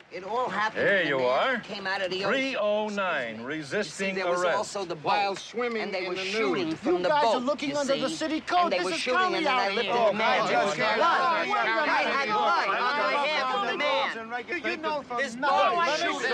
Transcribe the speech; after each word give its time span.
Look, 0.00 0.22
it 0.22 0.24
all 0.28 0.48
happened. 0.48 0.86
There 0.86 1.04
you 1.04 1.18
are. 1.18 1.58
Came 1.60 1.86
out 1.86 2.00
of 2.00 2.10
the 2.10 2.22
309, 2.22 3.42
resisting 3.42 4.08
see, 4.08 4.14
there 4.14 4.26
arrest. 4.26 4.42
There 4.42 4.50
was 4.50 4.56
also 4.56 4.84
the 4.84 4.94
boat, 4.94 5.04
while 5.04 5.36
swimming 5.36 5.82
and 5.82 5.94
they 5.94 6.08
were 6.08 6.14
the 6.14 6.24
shooting 6.24 6.68
news. 6.70 6.78
from 6.78 6.96
you 6.96 7.02
the 7.02 7.08
boat. 7.08 7.16
You 7.16 7.22
guys 7.22 7.34
are 7.34 7.40
looking 7.40 7.76
under 7.76 7.92
see? 7.92 8.00
the 8.00 8.08
city 8.08 8.40
code. 8.40 8.60
And 8.60 8.72
they 8.72 8.78
this 8.78 8.86
were 8.86 8.92
shooting, 8.92 9.34
and 9.36 9.46
then 9.46 9.54
I 9.54 9.68
lifted 9.68 9.92
oh, 9.92 10.12
the 10.12 10.18
God! 10.18 10.40
I 10.40 12.02
had 12.08 12.28
blood 12.28 12.68
on 12.68 12.96
my 12.96 13.12
hand 13.28 13.46
from 13.52 13.66
the 13.66 13.76
man. 13.76 14.00
You 14.64 14.76
know, 14.78 15.04
there's 15.18 15.36
no 15.36 15.48
one 15.74 15.88
shooting. 15.98 16.32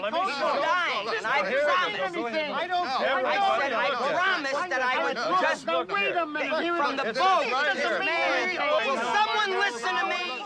Let 0.00 0.12
me 0.12 0.24
show 0.32 0.54
you. 0.56 1.12
And 1.18 1.26
I 1.26 1.44
promised. 1.44 2.16
I 2.16 2.66
don't. 2.66 2.88
I 2.88 3.36
said 3.60 3.72
I 3.72 3.90
promised 4.16 4.68
that 4.70 4.82
I 4.82 5.04
would 5.04 5.16
just. 5.42 5.66
Now 5.66 5.84
wait 5.84 6.16
a 6.16 6.24
minute. 6.24 6.76
From 6.78 6.96
the 6.96 7.04
boat, 7.04 7.44
man. 7.44 8.56
Will 8.86 8.96
someone 9.12 9.60
listen 9.60 9.94
to 9.94 10.06
me? 10.06 10.37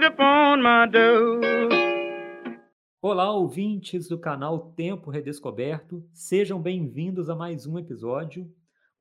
Upon 0.00 0.62
my. 0.62 0.88
Olá, 3.02 3.30
ouvintes 3.30 4.08
do 4.08 4.18
canal 4.18 4.72
Tempo 4.72 5.10
Redescoberto, 5.10 6.02
sejam 6.14 6.60
bem-vindos 6.60 7.28
a 7.28 7.34
mais 7.36 7.66
um 7.66 7.78
episódio. 7.78 8.50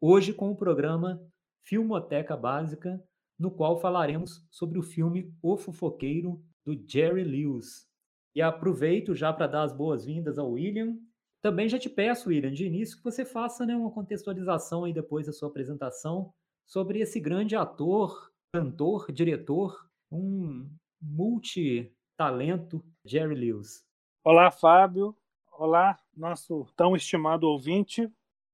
Hoje 0.02 0.34
com 0.34 0.52
o 0.52 0.56
programa 0.56 1.26
Filmoteca 1.64 2.36
Básica, 2.36 3.02
no 3.40 3.50
qual 3.50 3.80
falaremos 3.80 4.46
sobre 4.52 4.78
o 4.78 4.84
filme 4.84 5.34
O 5.42 5.56
Fofoqueiro 5.56 6.44
do 6.66 6.78
Jerry 6.86 7.24
Lewis. 7.24 7.88
E 8.36 8.42
aproveito 8.42 9.16
já 9.16 9.32
para 9.32 9.48
dar 9.48 9.64
as 9.64 9.72
boas-vindas 9.72 10.38
ao 10.38 10.52
William. 10.52 10.98
Também 11.42 11.70
já 11.70 11.80
te 11.80 11.90
peço, 11.90 12.28
William, 12.28 12.52
de 12.52 12.66
início 12.66 12.98
que 12.98 13.04
você 13.04 13.24
faça 13.24 13.66
né, 13.66 13.78
uma 13.78 13.92
contextualização 13.92 14.84
aí 14.84 14.92
depois 14.92 15.26
da 15.26 15.32
sua 15.32 15.48
apresentação 15.48 16.34
sobre 16.68 17.00
esse 17.00 17.18
grande 17.18 17.56
ator, 17.56 18.30
cantor, 18.54 19.10
diretor, 19.10 19.90
um 20.12 20.70
multitalento, 21.02 22.84
Jerry 23.04 23.34
Lewis. 23.34 23.84
Olá, 24.24 24.52
Fábio. 24.52 25.16
Olá, 25.58 25.98
nosso 26.16 26.68
tão 26.76 26.96
estimado 26.96 27.48
ouvinte. 27.48 28.08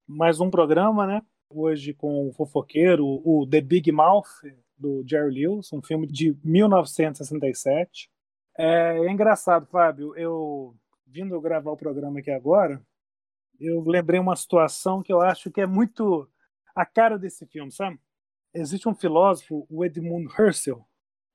Mais 0.08 0.40
um 0.40 0.50
programa, 0.50 1.06
né? 1.06 1.22
Hoje 1.50 1.94
com 1.94 2.28
o 2.28 2.32
fofoqueiro, 2.32 3.06
o 3.06 3.46
The 3.50 3.60
Big 3.60 3.92
Mouth, 3.92 4.28
do 4.78 5.04
Jerry 5.06 5.42
Lewis, 5.42 5.72
um 5.74 5.82
filme 5.82 6.08
de 6.08 6.38
1967. 6.44 8.10
É, 8.58 8.98
é 8.98 9.12
engraçado, 9.12 9.66
Fábio. 9.68 10.16
Eu, 10.16 10.74
vindo 11.06 11.40
gravar 11.42 11.72
o 11.72 11.78
programa 11.78 12.20
aqui 12.20 12.32
agora, 12.32 12.82
eu 13.60 13.84
lembrei 13.84 14.20
uma 14.20 14.36
situação 14.36 15.04
que 15.04 15.12
eu 15.12 15.20
acho 15.20 15.52
que 15.52 15.62
é 15.62 15.68
muito 15.68 16.30
a 16.74 16.86
cara 16.86 17.18
desse 17.18 17.46
filme, 17.46 17.72
sabe? 17.72 18.00
Existe 18.54 18.88
um 18.88 18.96
filósofo, 18.96 19.68
o 19.70 19.84
Edmund 19.84 20.28
Husserl, 20.40 20.87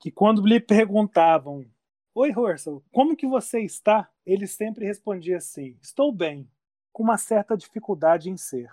que 0.02 0.10
quando 0.10 0.44
lhe 0.44 0.58
perguntavam 0.58 1.64
Oi, 2.12 2.30
Husserl, 2.30 2.82
como 2.90 3.16
que 3.16 3.26
você 3.26 3.60
está? 3.60 4.10
Ele 4.26 4.46
sempre 4.46 4.84
respondia 4.84 5.36
assim: 5.38 5.78
Estou 5.80 6.12
bem, 6.12 6.46
com 6.92 7.04
uma 7.04 7.16
certa 7.16 7.56
dificuldade 7.56 8.28
em 8.28 8.36
ser. 8.36 8.68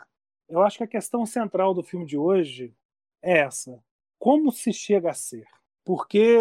Eu 0.50 0.62
acho 0.62 0.80
que 0.80 0.84
a 0.84 0.88
questão 0.88 1.26
central 1.26 1.74
do 1.74 1.84
filme 1.84 2.06
de 2.06 2.18
hoje 2.18 2.76
é 3.22 3.40
essa: 3.42 3.82
como 4.18 4.52
se 4.52 4.74
chega 4.74 5.12
a 5.12 5.14
ser? 5.14 5.48
Porque 5.86 6.38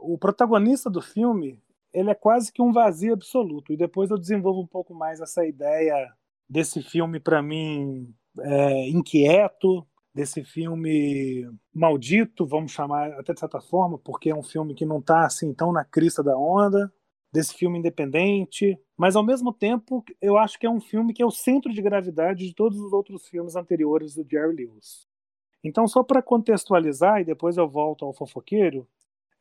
o 0.00 0.18
protagonista 0.18 0.90
do 0.90 1.02
filme 1.02 1.62
ele 1.92 2.10
é 2.10 2.14
quase 2.14 2.50
que 2.50 2.62
um 2.62 2.72
vazio 2.72 3.12
absoluto. 3.12 3.72
E 3.72 3.76
depois 3.76 4.10
eu 4.10 4.18
desenvolvo 4.18 4.62
um 4.62 4.66
pouco 4.66 4.94
mais 4.94 5.20
essa 5.20 5.46
ideia 5.46 6.12
desse 6.48 6.82
filme 6.82 7.20
para 7.20 7.42
mim 7.42 8.12
é, 8.40 8.88
inquieto, 8.88 9.86
desse 10.16 10.42
filme 10.42 11.46
maldito, 11.74 12.46
vamos 12.46 12.72
chamar 12.72 13.12
até 13.20 13.34
de 13.34 13.40
certa 13.40 13.60
forma, 13.60 13.98
porque 13.98 14.30
é 14.30 14.34
um 14.34 14.42
filme 14.42 14.74
que 14.74 14.86
não 14.86 14.98
está 14.98 15.26
assim 15.26 15.52
tão 15.52 15.70
na 15.70 15.84
crista 15.84 16.22
da 16.22 16.34
onda, 16.34 16.90
desse 17.30 17.52
filme 17.52 17.78
independente, 17.78 18.80
mas 18.96 19.14
ao 19.14 19.22
mesmo 19.22 19.52
tempo 19.52 20.02
eu 20.22 20.38
acho 20.38 20.58
que 20.58 20.64
é 20.64 20.70
um 20.70 20.80
filme 20.80 21.12
que 21.12 21.20
é 21.22 21.26
o 21.26 21.30
centro 21.30 21.70
de 21.70 21.82
gravidade 21.82 22.46
de 22.46 22.54
todos 22.54 22.80
os 22.80 22.94
outros 22.94 23.28
filmes 23.28 23.56
anteriores 23.56 24.14
do 24.14 24.26
Jerry 24.26 24.56
Lewis. 24.56 25.06
Então, 25.62 25.86
só 25.86 26.02
para 26.02 26.22
contextualizar, 26.22 27.20
e 27.20 27.24
depois 27.24 27.58
eu 27.58 27.68
volto 27.68 28.06
ao 28.06 28.14
fofoqueiro, 28.14 28.88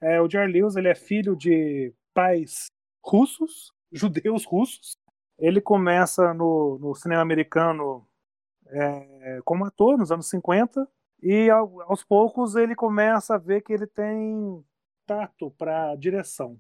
é, 0.02 0.20
o 0.20 0.30
Jerry 0.30 0.52
Lewis 0.52 0.76
ele 0.76 0.90
é 0.90 0.96
filho 0.96 1.38
de 1.38 1.94
pais 2.14 2.70
russos, 3.02 3.72
judeus 3.94 4.44
russos. 4.44 4.98
Ele 5.40 5.62
começa 5.62 6.34
no, 6.34 6.78
no 6.80 6.94
cinema 6.96 7.22
americano 7.22 8.06
é, 8.68 9.40
como 9.44 9.66
ator 9.66 9.98
nos 9.98 10.12
anos 10.12 10.30
50 10.30 10.88
e 11.22 11.50
ao, 11.50 11.82
aos 11.90 12.04
poucos 12.04 12.56
ele 12.56 12.76
começa 12.76 13.36
a 13.36 13.38
ver 13.38 13.62
que 13.62 13.74
ele 13.74 13.88
tem 13.88 14.64
tato 15.06 15.52
para 15.52 15.96
direção. 15.96 16.60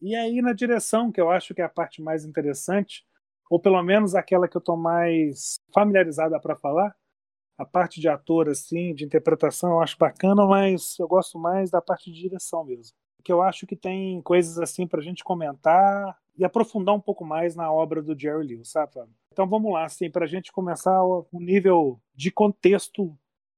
E 0.00 0.14
aí 0.14 0.42
na 0.42 0.52
direção, 0.52 1.10
que 1.10 1.20
eu 1.20 1.30
acho 1.30 1.54
que 1.54 1.62
é 1.62 1.64
a 1.64 1.68
parte 1.68 2.02
mais 2.02 2.24
interessante, 2.24 3.04
ou 3.48 3.60
pelo 3.60 3.82
menos 3.82 4.14
aquela 4.14 4.48
que 4.48 4.56
eu 4.56 4.60
estou 4.60 4.76
mais 4.76 5.56
familiarizada 5.72 6.38
para 6.40 6.56
falar, 6.56 6.94
a 7.58 7.64
parte 7.64 8.00
de 8.00 8.08
ator 8.08 8.48
assim, 8.48 8.94
de 8.94 9.04
interpretação, 9.04 9.70
eu 9.70 9.80
acho 9.80 9.96
bacana, 9.96 10.46
mas 10.46 10.98
eu 10.98 11.08
gosto 11.08 11.38
mais 11.38 11.70
da 11.70 11.80
parte 11.80 12.12
de 12.12 12.20
direção 12.20 12.64
mesmo. 12.64 12.94
Que 13.24 13.32
eu 13.32 13.42
acho 13.42 13.66
que 13.66 13.74
tem 13.74 14.20
coisas 14.22 14.58
assim 14.58 14.86
para 14.86 15.00
a 15.00 15.02
gente 15.02 15.24
comentar 15.24 16.16
e 16.36 16.44
aprofundar 16.44 16.94
um 16.94 17.00
pouco 17.00 17.24
mais 17.24 17.56
na 17.56 17.72
obra 17.72 18.02
do 18.02 18.18
Jerry 18.18 18.46
Lewis, 18.46 18.70
sabe? 18.70 18.92
Então 19.36 19.46
vamos 19.46 19.70
lá, 19.70 19.84
assim, 19.84 20.10
para 20.10 20.24
a 20.24 20.26
gente 20.26 20.50
começar 20.50 20.98
o 21.04 21.28
nível 21.34 22.00
de 22.14 22.30
contexto 22.30 23.14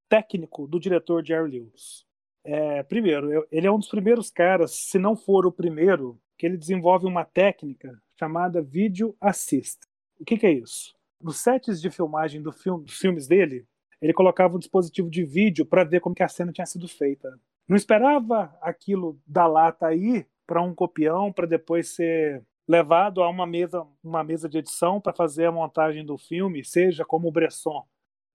técnico 0.09 0.67
do 0.67 0.81
diretor 0.81 1.25
Jerry 1.25 1.53
Lewis. 1.53 2.05
É, 2.43 2.83
primeiro, 2.83 3.47
ele 3.49 3.65
é 3.65 3.71
um 3.71 3.79
dos 3.79 3.89
primeiros 3.89 4.29
caras, 4.29 4.73
se 4.73 4.99
não 4.99 5.15
for 5.15 5.47
o 5.47 5.53
primeiro, 5.53 6.21
que 6.37 6.47
ele 6.47 6.57
desenvolve 6.57 7.07
uma 7.07 7.25
técnica 7.25 7.97
chamada 8.19 8.61
Video 8.61 9.15
Assist. 9.21 9.79
O 10.19 10.25
que, 10.25 10.37
que 10.37 10.47
é 10.49 10.53
isso? 10.53 10.97
Nos 11.23 11.37
sets 11.37 11.81
de 11.81 11.91
filmagem 11.91 12.43
do 12.43 12.51
filme, 12.51 12.85
dos 12.85 12.99
filmes 12.99 13.29
dele, 13.29 13.65
ele 14.03 14.13
colocava 14.13 14.57
um 14.57 14.59
dispositivo 14.59 15.09
de 15.09 15.23
vídeo 15.23 15.65
para 15.65 15.85
ver 15.85 16.01
como 16.01 16.13
que 16.13 16.25
a 16.25 16.29
cena 16.29 16.51
tinha 16.51 16.67
sido 16.67 16.89
feita. 16.89 17.39
Não 17.69 17.77
esperava 17.77 18.53
aquilo 18.61 19.17
da 19.25 19.47
lata 19.47 19.87
aí 19.87 20.27
para 20.45 20.61
um 20.61 20.75
copião 20.75 21.33
para 21.33 21.47
depois 21.47 21.95
ser 21.95 22.43
levado 22.69 23.23
a 23.23 23.29
uma 23.31 23.47
mesa, 23.47 23.87
uma 24.05 24.23
mesa 24.23 24.49
de 24.49 24.59
edição 24.59 25.01
para 25.01 25.15
fazer 25.15 25.47
a 25.47 25.53
montagem 25.53 26.05
do 26.05 26.19
filme, 26.19 26.63
seja 26.63 27.05
como 27.05 27.29
o 27.29 27.33
Bresson, 27.33 27.87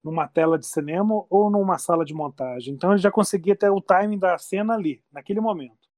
numa 0.02 0.26
tela 0.26 0.58
de 0.58 0.66
cinema 0.66 1.24
ou 1.30 1.48
numa 1.50 1.78
sala 1.78 2.04
de 2.04 2.12
montagem. 2.12 2.74
Então 2.74 2.90
ele 2.90 3.00
já 3.00 3.10
conseguia 3.10 3.56
ter 3.56 3.70
o 3.70 3.80
timing 3.80 4.18
da 4.18 4.36
cena 4.36 4.74
ali, 4.74 5.02
naquele 5.12 5.40
momento. 5.40 5.88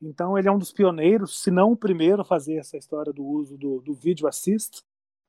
Então 0.00 0.38
ele 0.38 0.48
é 0.48 0.52
um 0.52 0.58
dos 0.58 0.72
pioneiros, 0.72 1.42
se 1.42 1.50
não 1.50 1.72
o 1.72 1.76
primeiro 1.76 2.22
a 2.22 2.24
fazer 2.24 2.56
essa 2.56 2.78
história 2.78 3.12
do 3.12 3.24
uso 3.24 3.58
do, 3.58 3.80
do 3.80 3.92
vídeo 3.92 4.28
assist. 4.28 4.82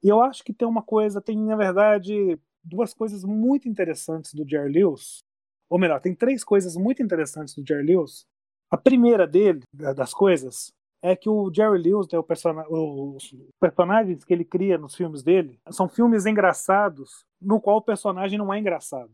E 0.04 0.08
eu 0.08 0.22
acho 0.22 0.44
que 0.44 0.54
tem 0.54 0.68
uma 0.68 0.84
coisa, 0.84 1.20
tem 1.20 1.38
na 1.38 1.56
verdade 1.56 2.40
duas 2.64 2.94
coisas 2.94 3.24
muito 3.26 3.68
interessantes 3.68 4.34
do 4.34 4.48
Jerry 4.48 4.72
Lewis, 4.72 5.24
ou 5.70 5.80
melhor, 5.80 6.00
tem 6.00 6.14
três 6.14 6.44
coisas 6.44 6.76
muito 6.76 7.02
interessantes 7.02 7.56
do 7.56 7.66
Jerry 7.66 7.86
Lewis. 7.86 8.26
A 8.70 8.78
primeira 8.78 9.28
dele, 9.28 9.62
das 9.74 10.14
coisas, 10.14 10.72
é 11.02 11.16
que 11.16 11.30
o 11.30 11.52
Jerry 11.54 11.82
Lewis, 11.82 12.08
né, 12.12 12.20
o 12.20 13.16
os 13.16 13.36
personagens 13.60 14.24
que 14.24 14.34
ele 14.34 14.46
cria 14.46 14.78
nos 14.78 14.96
filmes 14.96 15.24
dele, 15.24 15.60
são 15.70 15.90
filmes 15.90 16.26
engraçados 16.26 17.26
no 17.42 17.60
qual 17.60 17.78
o 17.78 17.82
personagem 17.82 18.38
não 18.38 18.54
é 18.54 18.60
engraçado. 18.60 19.12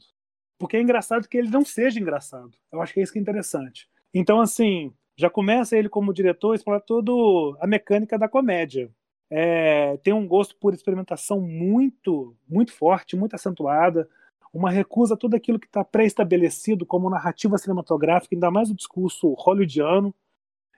Porque 0.59 0.75
é 0.75 0.81
engraçado 0.81 1.27
que 1.27 1.37
ele 1.37 1.49
não 1.49 1.63
seja 1.63 1.99
engraçado. 1.99 2.51
Eu 2.71 2.81
acho 2.81 2.93
que 2.93 2.99
é 2.99 3.03
isso 3.03 3.13
que 3.13 3.19
é 3.19 3.21
interessante. 3.21 3.87
Então, 4.13 4.41
assim, 4.41 4.91
já 5.15 5.29
começa 5.29 5.77
ele 5.77 5.89
como 5.89 6.13
diretor 6.13 6.55
explorar 6.55 6.81
toda 6.81 7.11
a 7.61 7.67
mecânica 7.67 8.17
da 8.17 8.27
comédia. 8.27 8.91
É, 9.29 9.97
tem 9.97 10.13
um 10.13 10.27
gosto 10.27 10.55
por 10.55 10.73
experimentação 10.73 11.41
muito, 11.41 12.35
muito 12.47 12.71
forte, 12.71 13.15
muito 13.15 13.35
acentuada, 13.35 14.09
uma 14.53 14.71
recusa 14.71 15.13
a 15.13 15.17
tudo 15.17 15.35
aquilo 15.35 15.59
que 15.59 15.67
está 15.67 15.83
pré-estabelecido 15.83 16.85
como 16.85 17.09
narrativa 17.09 17.57
cinematográfica, 17.57 18.35
ainda 18.35 18.49
mais 18.49 18.69
o 18.69 18.75
discurso 18.75 19.33
hollywoodiano. 19.33 20.13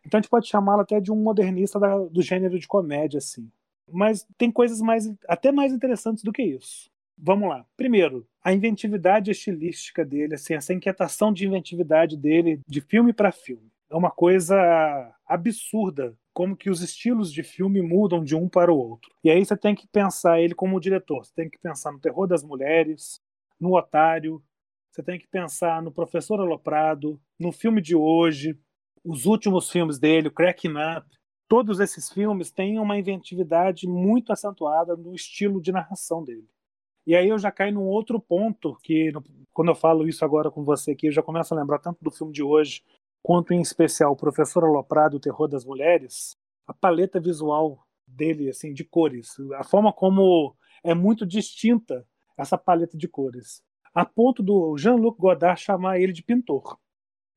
Então 0.06 0.18
a 0.18 0.22
gente 0.22 0.30
pode 0.30 0.48
chamá-lo 0.48 0.82
até 0.82 1.00
de 1.00 1.12
um 1.12 1.16
modernista 1.16 1.80
da, 1.80 1.98
do 1.98 2.22
gênero 2.22 2.60
de 2.60 2.68
comédia, 2.68 3.18
assim. 3.18 3.50
Mas 3.92 4.26
tem 4.38 4.52
coisas 4.52 4.82
mais, 4.82 5.12
até 5.28 5.52
mais 5.52 5.74
interessantes 5.74 6.24
do 6.24 6.32
que 6.32 6.44
isso. 6.44 6.90
Vamos 7.18 7.50
lá. 7.50 7.66
Primeiro, 7.76 8.26
a 8.44 8.54
inventividade 8.54 9.30
estilística 9.30 10.06
dele, 10.06 10.36
assim, 10.36 10.54
essa 10.54 10.74
inquietação 10.74 11.34
de 11.34 11.46
inventividade 11.46 12.16
dele 12.16 12.62
de 12.68 12.80
filme 12.82 13.12
para 13.12 13.32
filme. 13.32 13.70
É 13.90 13.96
uma 13.96 14.12
coisa 14.12 14.56
absurda 15.26 16.16
como 16.32 16.56
que 16.56 16.70
os 16.70 16.82
estilos 16.82 17.34
de 17.34 17.44
filme 17.44 17.82
mudam 17.82 18.24
de 18.24 18.36
um 18.36 18.48
para 18.48 18.72
o 18.72 18.78
outro. 18.78 19.12
E 19.24 19.30
aí 19.30 19.44
você 19.44 19.58
tem 19.58 19.76
que 19.76 19.88
pensar 19.88 20.40
ele 20.40 20.56
como 20.56 20.80
diretor. 20.80 21.26
Você 21.26 21.34
tem 21.36 21.50
que 21.50 21.58
pensar 21.58 21.92
no 21.92 22.00
terror 22.00 22.28
das 22.28 22.44
mulheres, 22.44 23.20
no 23.60 23.76
Otário, 23.76 24.42
você 24.90 25.04
tem 25.04 25.20
que 25.20 25.28
pensar 25.28 25.82
no 25.82 25.92
Professor 25.92 26.40
Aloprado, 26.40 27.20
no 27.38 27.52
filme 27.52 27.82
de 27.82 27.96
hoje, 27.96 28.58
os 29.04 29.26
últimos 29.26 29.70
filmes 29.70 30.00
dele, 30.00 30.28
o 30.28 30.32
Cracking 30.32 30.74
Up. 30.98 31.08
todos 31.48 31.80
esses 31.80 32.12
filmes 32.12 32.52
têm 32.52 32.80
uma 32.80 32.98
inventividade 32.98 33.88
muito 33.88 34.32
acentuada 34.32 34.96
no 34.96 35.16
estilo 35.16 35.60
de 35.60 35.72
narração 35.72 36.24
dele. 36.24 36.48
E 37.08 37.16
aí 37.16 37.28
eu 37.28 37.40
já 37.40 37.52
caio 37.52 37.74
num 37.74 37.88
outro 37.88 38.20
ponto 38.20 38.78
que, 38.84 39.12
quando 39.52 39.70
eu 39.70 39.76
falo 39.76 40.08
isso 40.08 40.24
agora 40.24 40.52
com 40.52 40.64
você 40.64 40.92
aqui, 40.92 41.08
eu 41.08 41.12
já 41.12 41.24
começo 41.24 41.54
a 41.54 41.58
lembrar 41.58 41.80
tanto 41.80 42.04
do 42.04 42.12
filme 42.12 42.32
de 42.32 42.44
hoje, 42.44 42.84
quanto 43.24 43.52
em 43.52 43.62
especial 43.62 44.12
o 44.12 44.16
Professor 44.16 44.64
Aloprado, 44.64 45.18
O 45.18 45.20
Terror 45.20 45.48
das 45.48 45.66
Mulheres, 45.66 46.38
a 46.68 46.74
paleta 46.74 47.20
visual 47.20 47.84
dele, 48.06 48.50
assim, 48.50 48.74
de 48.74 48.84
cores, 48.84 49.36
a 49.56 49.64
forma 49.64 49.92
como 49.92 50.56
é 50.84 50.94
muito 50.94 51.26
distinta 51.26 52.06
essa 52.38 52.58
paleta 52.58 52.96
de 52.96 53.08
cores, 53.08 53.64
a 53.94 54.06
ponto 54.06 54.44
do 54.44 54.78
Jean-Luc 54.78 55.20
Godard 55.20 55.60
chamar 55.60 56.00
ele 56.00 56.14
de 56.14 56.24
pintor 56.24 56.78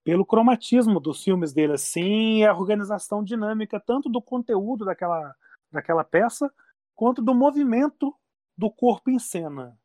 pelo 0.04 0.26
cromatismo 0.26 0.98
dos 0.98 1.22
filmes 1.22 1.52
dele, 1.52 1.74
assim, 1.74 2.38
e 2.38 2.46
a 2.46 2.54
organização 2.54 3.22
dinâmica 3.22 3.78
tanto 3.78 4.08
do 4.08 4.20
conteúdo 4.20 4.84
daquela, 4.84 5.34
daquela 5.70 6.04
peça, 6.04 6.52
quanto 6.94 7.22
do 7.22 7.34
movimento 7.34 8.14
do 8.56 8.70
corpo 8.70 9.10
em 9.10 9.18
cena. 9.18 9.76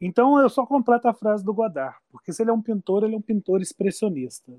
Então 0.00 0.40
eu 0.40 0.48
só 0.48 0.66
completo 0.66 1.06
a 1.06 1.14
frase 1.14 1.44
do 1.44 1.54
Godard, 1.54 1.96
porque 2.10 2.32
se 2.32 2.42
ele 2.42 2.50
é 2.50 2.52
um 2.52 2.62
pintor, 2.62 3.04
ele 3.04 3.14
é 3.14 3.18
um 3.18 3.22
pintor 3.22 3.60
expressionista. 3.60 4.52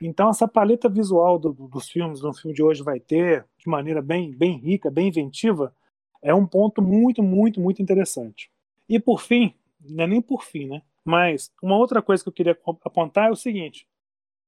Então 0.00 0.30
essa 0.30 0.48
paleta 0.48 0.88
visual 0.88 1.38
do, 1.38 1.52
dos 1.52 1.88
filmes, 1.88 2.22
no 2.22 2.34
filme 2.34 2.54
de 2.54 2.62
hoje 2.62 2.82
vai 2.82 2.98
ter, 2.98 3.46
de 3.56 3.68
maneira 3.68 4.02
bem, 4.02 4.34
bem 4.34 4.58
rica, 4.58 4.90
bem 4.90 5.08
inventiva, 5.08 5.74
é 6.22 6.34
um 6.34 6.46
ponto 6.46 6.82
muito, 6.82 7.22
muito, 7.22 7.60
muito 7.60 7.80
interessante. 7.82 8.50
E 8.88 8.98
por 8.98 9.20
fim, 9.20 9.54
não 9.80 10.04
é 10.04 10.06
nem 10.06 10.20
por 10.20 10.42
fim, 10.42 10.66
né? 10.66 10.82
Mas 11.04 11.52
uma 11.62 11.76
outra 11.76 12.02
coisa 12.02 12.22
que 12.22 12.28
eu 12.28 12.32
queria 12.32 12.58
apontar 12.84 13.28
é 13.28 13.30
o 13.30 13.36
seguinte: 13.36 13.86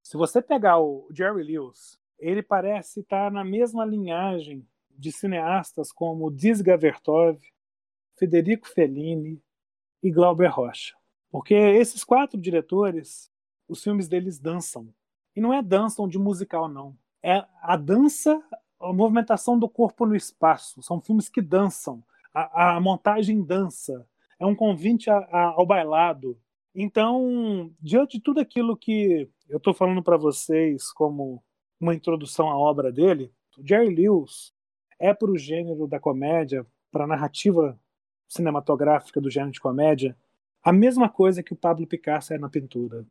se 0.02 0.16
você 0.16 0.42
pegar 0.42 0.80
o 0.80 1.08
Jerry 1.10 1.42
Lewis, 1.42 1.98
ele 2.18 2.42
parece 2.42 3.00
estar 3.00 3.30
na 3.30 3.44
mesma 3.44 3.84
linhagem 3.84 4.66
de 4.90 5.10
cineastas 5.10 5.90
como 5.90 6.30
Dziga 6.30 6.76
Vertov, 6.76 7.38
Federico 8.16 8.68
Fellini 8.68 9.42
e 10.02 10.10
Glauber 10.10 10.48
Rocha. 10.48 10.94
Porque 11.30 11.54
esses 11.54 12.04
quatro 12.04 12.38
diretores, 12.38 13.30
os 13.68 13.82
filmes 13.82 14.08
deles 14.08 14.38
dançam. 14.38 14.92
E 15.34 15.40
não 15.40 15.54
é 15.54 15.62
dançam 15.62 16.08
de 16.08 16.18
musical, 16.18 16.68
não. 16.68 16.96
É 17.22 17.44
a 17.62 17.76
dança, 17.76 18.42
a 18.80 18.92
movimentação 18.92 19.58
do 19.58 19.68
corpo 19.68 20.04
no 20.04 20.16
espaço. 20.16 20.82
São 20.82 21.00
filmes 21.00 21.28
que 21.28 21.40
dançam. 21.40 22.02
A, 22.34 22.76
a 22.76 22.80
montagem 22.80 23.42
dança. 23.42 24.06
É 24.38 24.44
um 24.44 24.54
convite 24.54 25.08
a, 25.08 25.18
a, 25.18 25.42
ao 25.56 25.64
bailado. 25.64 26.38
Então, 26.74 27.72
diante 27.80 28.18
de 28.18 28.22
tudo 28.22 28.40
aquilo 28.40 28.76
que 28.76 29.28
eu 29.50 29.56
estou 29.58 29.74
falando 29.74 30.02
para 30.02 30.16
vocês 30.16 30.92
como 30.92 31.42
uma 31.80 31.94
introdução 31.94 32.48
à 32.48 32.56
obra 32.56 32.92
dele, 32.92 33.32
Jerry 33.58 33.92
Lewis 33.94 34.54
é 34.98 35.12
para 35.12 35.30
o 35.30 35.36
gênero 35.36 35.88
da 35.88 35.98
comédia, 35.98 36.64
para 36.90 37.04
a 37.04 37.06
narrativa 37.06 37.78
cinematográfica 38.28 39.20
do 39.20 39.28
gênero 39.28 39.50
de 39.50 39.60
comédia, 39.60 40.16
a 40.62 40.72
mesma 40.72 41.08
coisa 41.08 41.42
que 41.42 41.52
o 41.52 41.56
Pablo 41.56 41.86
Picasso 41.86 42.32
é 42.32 42.38
na 42.38 42.48
pintura, 42.48 43.04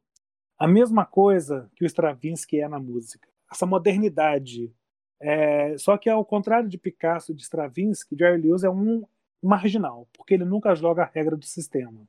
a 0.57 0.67
mesma 0.67 1.05
coisa 1.05 1.69
que 1.75 1.83
o 1.83 1.87
Stravinsky 1.87 2.61
é 2.61 2.67
na 2.67 2.79
música. 2.79 3.27
Essa 3.51 3.65
modernidade. 3.65 4.71
É... 5.19 5.77
Só 5.77 5.97
que, 5.97 6.09
ao 6.09 6.23
contrário 6.23 6.69
de 6.69 6.77
Picasso 6.77 7.31
e 7.31 7.35
de 7.35 7.41
Stravinsky, 7.41 8.15
Jerry 8.17 8.41
Lewis 8.41 8.63
é 8.63 8.69
um 8.69 9.03
marginal, 9.41 10.07
porque 10.13 10.35
ele 10.35 10.45
nunca 10.45 10.75
joga 10.75 11.03
a 11.03 11.11
regra 11.13 11.35
do 11.35 11.45
sistema. 11.45 12.07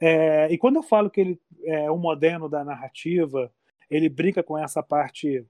É... 0.00 0.52
E 0.52 0.58
quando 0.58 0.76
eu 0.76 0.82
falo 0.82 1.10
que 1.10 1.20
ele 1.20 1.40
é 1.64 1.90
um 1.90 1.98
moderno 1.98 2.48
da 2.48 2.64
narrativa, 2.64 3.50
ele 3.92 4.08
brinca 4.08 4.42
com 4.42 4.56
essa 4.56 4.82
parte 4.82 5.46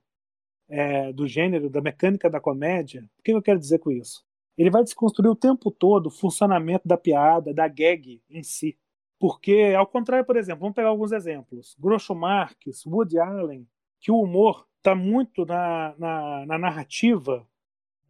é, 0.68 1.12
do 1.12 1.28
gênero, 1.28 1.70
da 1.70 1.80
mecânica 1.80 2.28
da 2.28 2.40
comédia. 2.40 3.08
O 3.18 3.22
que 3.22 3.32
eu 3.32 3.40
quero 3.40 3.58
dizer 3.58 3.78
com 3.78 3.90
isso? 3.90 4.24
Ele 4.58 4.68
vai 4.68 4.82
desconstruir 4.82 5.30
o 5.30 5.36
tempo 5.36 5.70
todo 5.70 6.06
o 6.06 6.10
funcionamento 6.10 6.86
da 6.86 6.96
piada, 6.96 7.54
da 7.54 7.68
gag 7.68 8.20
em 8.28 8.42
si. 8.42 8.76
Porque, 9.18 9.72
ao 9.78 9.86
contrário, 9.86 10.26
por 10.26 10.36
exemplo, 10.36 10.62
vamos 10.62 10.74
pegar 10.74 10.88
alguns 10.88 11.12
exemplos. 11.12 11.76
Groucho 11.78 12.14
Marx, 12.14 12.84
Woody 12.84 13.20
Allen, 13.20 13.66
que 14.00 14.10
o 14.10 14.20
humor 14.20 14.66
está 14.78 14.92
muito 14.94 15.46
na, 15.46 15.94
na, 15.96 16.46
na, 16.46 16.58
narrativa, 16.58 17.46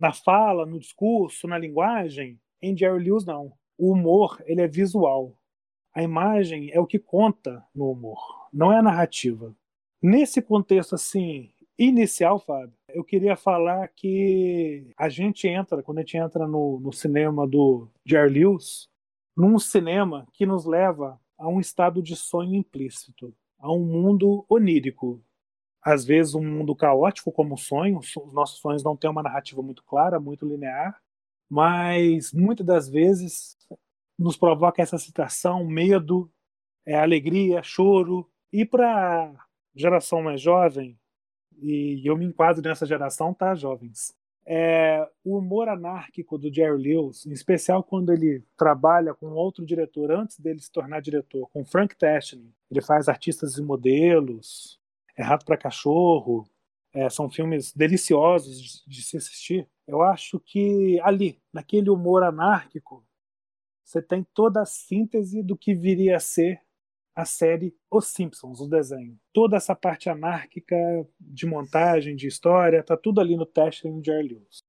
na 0.00 0.14
fala, 0.14 0.64
no 0.64 0.78
discurso, 0.78 1.46
na 1.46 1.58
linguagem. 1.58 2.40
Em 2.62 2.74
Jerry 2.74 3.04
Lewis, 3.04 3.26
não. 3.26 3.52
O 3.76 3.92
humor 3.92 4.42
ele 4.46 4.62
é 4.62 4.66
visual. 4.66 5.36
A 5.94 6.02
imagem 6.02 6.70
é 6.72 6.80
o 6.80 6.86
que 6.86 6.98
conta 6.98 7.62
no 7.74 7.90
humor, 7.90 8.48
não 8.50 8.72
é 8.72 8.78
a 8.78 8.82
narrativa. 8.82 9.54
Nesse 10.02 10.42
contexto 10.42 10.96
assim 10.96 11.52
inicial, 11.78 12.40
Fábio, 12.40 12.74
eu 12.88 13.04
queria 13.04 13.36
falar 13.36 13.86
que 13.86 14.92
a 14.96 15.08
gente 15.08 15.46
entra, 15.46 15.80
quando 15.80 15.98
a 15.98 16.00
gente 16.00 16.16
entra 16.16 16.44
no, 16.44 16.80
no 16.80 16.92
cinema 16.92 17.46
do 17.46 17.88
Jerry 18.04 18.40
Lewis, 18.40 18.88
num 19.36 19.60
cinema 19.60 20.26
que 20.32 20.44
nos 20.44 20.64
leva 20.64 21.20
a 21.38 21.46
um 21.48 21.60
estado 21.60 22.02
de 22.02 22.16
sonho 22.16 22.54
implícito, 22.56 23.32
a 23.60 23.72
um 23.72 23.84
mundo 23.84 24.44
onírico. 24.48 25.22
Às 25.80 26.04
vezes 26.04 26.34
um 26.34 26.44
mundo 26.44 26.74
caótico 26.74 27.30
como 27.30 27.56
sonho, 27.56 27.98
os 27.98 28.32
nossos 28.32 28.58
sonhos 28.58 28.82
não 28.82 28.96
têm 28.96 29.08
uma 29.08 29.22
narrativa 29.22 29.62
muito 29.62 29.84
clara, 29.84 30.18
muito 30.18 30.44
linear, 30.44 31.00
mas 31.48 32.32
muitas 32.32 32.66
das 32.66 32.88
vezes 32.88 33.56
nos 34.18 34.36
provoca 34.36 34.82
essa 34.82 34.98
citação, 34.98 35.64
medo, 35.64 36.28
é, 36.84 36.96
alegria, 36.96 37.62
choro, 37.62 38.28
e 38.52 38.64
para 38.64 39.32
geração 39.74 40.22
mais 40.22 40.40
jovem, 40.40 40.98
e 41.60 42.02
eu 42.04 42.16
me 42.16 42.24
enquadro 42.24 42.62
nessa 42.62 42.86
geração, 42.86 43.32
tá, 43.32 43.54
jovens? 43.54 44.14
É, 44.44 45.08
o 45.24 45.38
humor 45.38 45.68
anárquico 45.68 46.36
do 46.36 46.52
Jerry 46.52 46.76
Lewis, 46.76 47.24
em 47.24 47.32
especial 47.32 47.82
quando 47.84 48.12
ele 48.12 48.42
trabalha 48.56 49.14
com 49.14 49.26
outro 49.28 49.64
diretor 49.64 50.10
antes 50.10 50.40
dele 50.40 50.58
se 50.58 50.70
tornar 50.70 51.00
diretor, 51.00 51.48
com 51.52 51.64
Frank 51.64 51.96
Tashlin. 51.96 52.52
Ele 52.70 52.82
faz 52.82 53.08
Artistas 53.08 53.56
e 53.56 53.62
Modelos, 53.62 54.80
é 55.16 55.22
Rato 55.22 55.44
para 55.44 55.56
Cachorro, 55.56 56.44
é, 56.92 57.08
são 57.08 57.30
filmes 57.30 57.72
deliciosos 57.72 58.60
de, 58.60 58.90
de 58.96 59.02
se 59.02 59.16
assistir. 59.16 59.68
Eu 59.86 60.02
acho 60.02 60.40
que 60.40 61.00
ali, 61.02 61.38
naquele 61.52 61.88
humor 61.88 62.24
anárquico, 62.24 63.04
você 63.84 64.02
tem 64.02 64.26
toda 64.34 64.62
a 64.62 64.66
síntese 64.66 65.42
do 65.42 65.56
que 65.56 65.74
viria 65.74 66.16
a 66.16 66.20
ser 66.20 66.60
a 67.14 67.24
série 67.24 67.74
Os 67.90 68.08
Simpsons, 68.08 68.60
o 68.60 68.68
desenho. 68.68 69.18
Toda 69.32 69.56
essa 69.56 69.74
parte 69.74 70.08
anárquica 70.08 70.76
de 71.20 71.46
montagem, 71.46 72.16
de 72.16 72.26
história, 72.26 72.82
tá 72.82 72.96
tudo 72.96 73.20
ali 73.20 73.36
no 73.36 73.46
teste 73.46 73.88
no 73.88 74.02
Jerry 74.02 74.28
Lewis. 74.28 74.64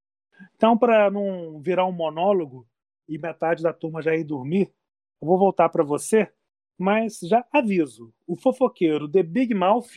Então, 0.55 0.77
para 0.77 1.09
não 1.09 1.59
virar 1.61 1.85
um 1.85 1.91
monólogo 1.91 2.67
e 3.07 3.17
metade 3.17 3.63
da 3.63 3.71
turma 3.71 4.01
já 4.01 4.15
ir 4.15 4.23
dormir, 4.23 4.73
eu 5.21 5.27
vou 5.27 5.37
voltar 5.37 5.69
para 5.69 5.83
você, 5.83 6.29
mas 6.77 7.19
já 7.19 7.45
aviso, 7.51 8.13
o 8.27 8.35
fofoqueiro 8.35 9.09
The 9.09 9.23
Big 9.23 9.53
Mouth, 9.53 9.89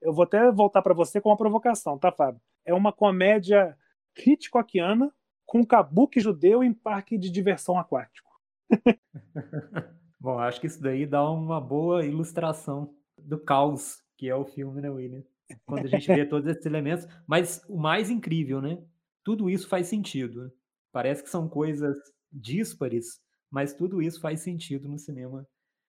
eu 0.00 0.12
vou 0.12 0.24
até 0.24 0.50
voltar 0.50 0.82
para 0.82 0.94
você 0.94 1.20
com 1.20 1.28
uma 1.28 1.36
provocação, 1.36 1.98
tá, 1.98 2.10
Fábio? 2.10 2.40
É 2.64 2.72
uma 2.72 2.92
comédia 2.92 3.76
Hitchcockiana 4.16 5.12
com 5.44 5.64
kabuki 5.64 6.20
judeu 6.20 6.62
em 6.64 6.72
parque 6.72 7.18
de 7.18 7.30
diversão 7.30 7.78
aquático. 7.78 8.30
Bom, 10.22 10.38
acho 10.38 10.60
que 10.60 10.68
isso 10.68 10.80
daí 10.80 11.04
dá 11.04 11.28
uma 11.28 11.60
boa 11.60 12.06
ilustração 12.06 12.94
do 13.18 13.40
caos 13.40 14.00
que 14.16 14.28
é 14.28 14.36
o 14.36 14.44
filme, 14.44 14.80
né, 14.80 14.88
William? 14.88 15.24
Quando 15.66 15.86
a 15.86 15.88
gente 15.88 16.06
vê 16.06 16.24
todos 16.24 16.48
esses 16.48 16.64
elementos. 16.64 17.08
Mas 17.26 17.60
o 17.68 17.76
mais 17.76 18.08
incrível, 18.08 18.62
né? 18.62 18.80
Tudo 19.24 19.50
isso 19.50 19.68
faz 19.68 19.88
sentido. 19.88 20.44
Né? 20.44 20.50
Parece 20.92 21.24
que 21.24 21.28
são 21.28 21.48
coisas 21.48 21.96
díspares, 22.30 23.20
mas 23.50 23.74
tudo 23.74 24.00
isso 24.00 24.20
faz 24.20 24.42
sentido 24.42 24.88
no 24.88 24.96
cinema 24.96 25.44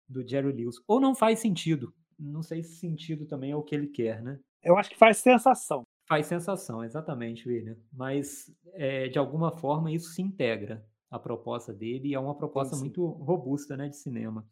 do 0.08 0.26
Jerry 0.26 0.52
Lewis. 0.52 0.76
Ou 0.88 0.98
não 0.98 1.14
faz 1.14 1.40
sentido. 1.40 1.92
Não 2.18 2.42
sei 2.42 2.62
se 2.62 2.76
sentido 2.78 3.26
também 3.26 3.50
é 3.50 3.56
o 3.56 3.62
que 3.62 3.74
ele 3.74 3.88
quer, 3.88 4.22
né? 4.22 4.40
Eu 4.62 4.78
acho 4.78 4.88
que 4.88 4.96
faz 4.96 5.18
sensação. 5.18 5.82
Faz 6.08 6.24
sensação, 6.24 6.82
exatamente, 6.82 7.46
William. 7.46 7.76
Mas, 7.92 8.50
é, 8.72 9.06
de 9.06 9.18
alguma 9.18 9.52
forma, 9.52 9.92
isso 9.92 10.08
se 10.14 10.22
integra 10.22 10.82
a 11.10 11.18
proposta 11.18 11.72
dele 11.72 12.08
e 12.08 12.14
é 12.14 12.18
uma 12.18 12.36
proposta 12.36 12.74
sim, 12.74 12.76
sim. 12.76 12.84
muito 12.86 13.06
robusta 13.06 13.76
né, 13.76 13.88
de 13.88 13.96
cinema. 13.96 14.46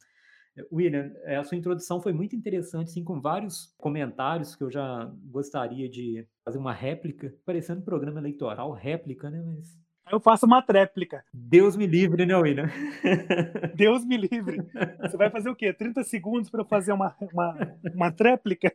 Eh, 0.57 0.67
William, 0.73 1.13
eh, 1.25 1.37
a 1.37 1.45
sua 1.45 1.57
introdução 1.57 2.01
foi 2.01 2.13
muito 2.13 2.37
interessante, 2.37 2.91
assim, 2.91 3.05
com 3.05 3.21
vários 3.21 3.75
comentários 3.79 4.55
que 4.55 4.63
eu 4.63 4.71
já 4.71 5.11
gostaria 5.25 5.89
de 5.89 6.27
fazer 6.45 6.59
uma 6.59 6.73
réplica, 6.73 7.35
parecendo 7.45 7.83
programa 7.83 8.21
eleitoral, 8.21 8.73
réplica, 8.73 9.31
né? 9.31 9.43
Mas 9.45 9.83
eu 10.11 10.21
faço 10.21 10.47
uma 10.47 10.61
tréplica. 10.61 11.25
Deus 11.33 11.77
me 11.77 11.87
livre, 11.87 12.27
né, 12.27 12.37
William? 12.37 12.69
Deus 13.75 14.05
me 14.05 14.17
livre. 14.17 14.59
Você 15.01 15.17
vai 15.17 15.31
fazer 15.31 15.49
o 15.49 15.57
quê? 15.57 15.73
30 15.73 16.03
segundos 16.05 16.51
para 16.51 16.65
fazer 16.65 16.93
uma, 16.93 17.17
uma, 17.33 17.79
uma 17.95 18.13
tréplica? 18.13 18.73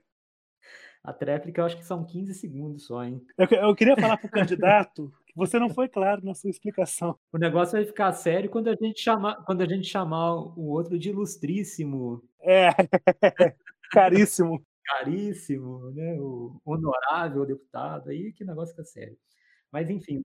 A 1.03 1.13
tréplica 1.13 1.61
eu 1.61 1.65
acho 1.65 1.77
que 1.77 1.85
são 1.85 2.03
15 2.03 2.33
segundos 2.33 2.85
só, 2.85 3.03
hein? 3.03 3.21
Eu, 3.37 3.45
eu 3.45 3.75
queria 3.75 3.95
falar 3.95 4.17
para 4.17 4.27
o 4.27 4.31
candidato 4.31 5.13
você 5.37 5.59
não 5.59 5.69
foi 5.69 5.87
claro 5.87 6.25
na 6.25 6.33
sua 6.33 6.49
explicação. 6.49 7.15
O 7.31 7.37
negócio 7.37 7.73
vai 7.73 7.85
ficar 7.85 8.11
sério 8.13 8.49
quando 8.49 8.69
a 8.69 8.75
gente 8.75 8.99
chamar, 8.99 9.35
quando 9.45 9.61
a 9.61 9.67
gente 9.67 9.87
chamar 9.87 10.33
o 10.33 10.69
outro 10.69 10.97
de 10.97 11.09
ilustríssimo. 11.09 12.23
É, 12.41 12.69
caríssimo. 13.91 14.65
Caríssimo, 14.83 15.91
né? 15.91 16.17
O 16.19 16.59
honorável 16.65 17.45
deputado, 17.45 18.09
aí 18.09 18.33
que 18.33 18.43
negócio 18.43 18.73
fica 18.73 18.83
sério. 18.83 19.15
Mas 19.71 19.91
enfim, 19.91 20.23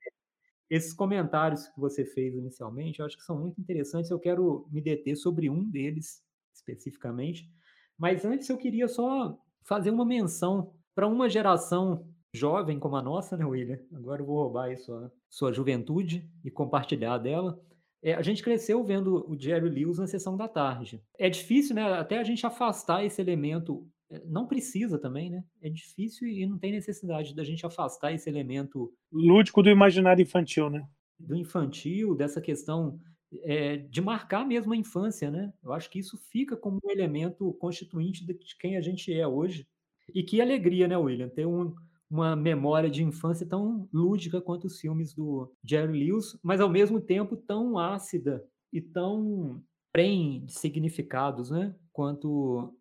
esses 0.70 0.94
comentários 0.94 1.66
que 1.68 1.78
você 1.78 2.06
fez 2.06 2.34
inicialmente, 2.34 3.00
eu 3.00 3.04
acho 3.04 3.18
que 3.18 3.24
são 3.24 3.38
muito 3.38 3.60
interessantes. 3.60 4.10
Eu 4.10 4.18
quero 4.18 4.66
me 4.72 4.80
deter 4.80 5.14
sobre 5.16 5.50
um 5.50 5.62
deles 5.62 6.24
especificamente, 6.54 7.50
mas 7.98 8.24
antes 8.24 8.48
eu 8.48 8.56
queria 8.56 8.88
só 8.88 9.38
fazer 9.62 9.90
uma 9.90 10.06
menção 10.06 10.72
para 10.94 11.06
uma 11.06 11.28
geração 11.28 12.06
jovem 12.34 12.78
como 12.78 12.96
a 12.96 13.02
nossa, 13.02 13.36
né, 13.36 13.44
William? 13.44 13.78
Agora 13.92 14.22
eu 14.22 14.26
vou 14.26 14.42
roubar 14.42 14.64
aí 14.64 14.76
sua, 14.76 15.12
sua 15.28 15.52
juventude 15.52 16.28
e 16.44 16.50
compartilhar 16.50 17.18
dela. 17.18 17.60
É, 18.02 18.14
a 18.14 18.22
gente 18.22 18.42
cresceu 18.42 18.82
vendo 18.82 19.24
o 19.30 19.38
Jerry 19.38 19.68
Lewis 19.68 19.98
na 19.98 20.06
sessão 20.06 20.36
da 20.36 20.48
tarde. 20.48 21.02
É 21.18 21.30
difícil, 21.30 21.74
né, 21.74 21.82
até 21.82 22.18
a 22.18 22.24
gente 22.24 22.44
afastar 22.44 23.04
esse 23.04 23.20
elemento. 23.20 23.86
é, 24.10 24.20
Não 24.24 24.46
precisa 24.46 24.98
também, 24.98 25.30
né? 25.30 25.44
É 25.60 25.68
difícil 25.68 26.26
e 26.26 26.44
não 26.46 26.58
tem 26.58 26.72
necessidade 26.72 27.34
da 27.34 27.44
gente 27.44 27.64
afastar 27.64 28.12
esse 28.12 28.28
elemento 28.28 28.92
Lúdico 29.12 29.62
do 29.62 29.70
imaginário 29.70 30.22
infantil, 30.22 30.68
né? 30.68 30.84
do 31.18 31.36
infantil, 31.36 32.14
dessa 32.14 32.40
questão 32.40 32.98
é, 33.42 33.76
de 33.76 34.00
marcar 34.00 34.44
mesmo 34.44 34.72
a 34.72 34.76
infância, 34.76 35.30
né? 35.30 35.52
Eu 35.62 35.72
acho 35.72 35.88
que 35.88 35.98
isso 35.98 36.18
fica 36.30 36.56
como 36.56 36.78
um 36.84 36.90
elemento 36.90 37.52
constituinte 37.54 38.26
de 38.26 38.34
quem 38.58 38.76
a 38.76 38.80
gente 38.80 39.12
é 39.12 39.26
hoje. 39.26 39.66
E 40.12 40.22
que 40.22 40.40
alegria, 40.40 40.88
né, 40.88 40.96
William? 40.96 41.28
Ter 41.28 41.46
um, 41.46 41.74
uma 42.12 42.36
memória 42.36 42.90
de 42.90 43.02
infância 43.02 43.46
tão 43.46 43.88
lúdica 43.90 44.38
quanto 44.38 44.66
os 44.66 44.78
filmes 44.78 45.14
do 45.14 45.50
Jerry 45.64 46.04
Lewis, 46.04 46.38
mas 46.42 46.60
ao 46.60 46.68
mesmo 46.68 47.00
tempo 47.00 47.34
tão 47.34 47.78
ácida 47.78 48.46
e 48.70 48.82
tão 48.82 49.64
prem 49.90 50.44
de 50.44 50.52
significados, 50.52 51.50
né? 51.50 51.74
Quanto 51.90 52.74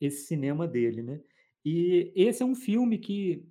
esse 0.00 0.26
cinema 0.26 0.66
dele, 0.66 1.02
né? 1.02 1.20
E 1.62 2.10
esse 2.16 2.42
é 2.42 2.46
um 2.46 2.54
filme 2.54 2.96
que, 2.96 3.46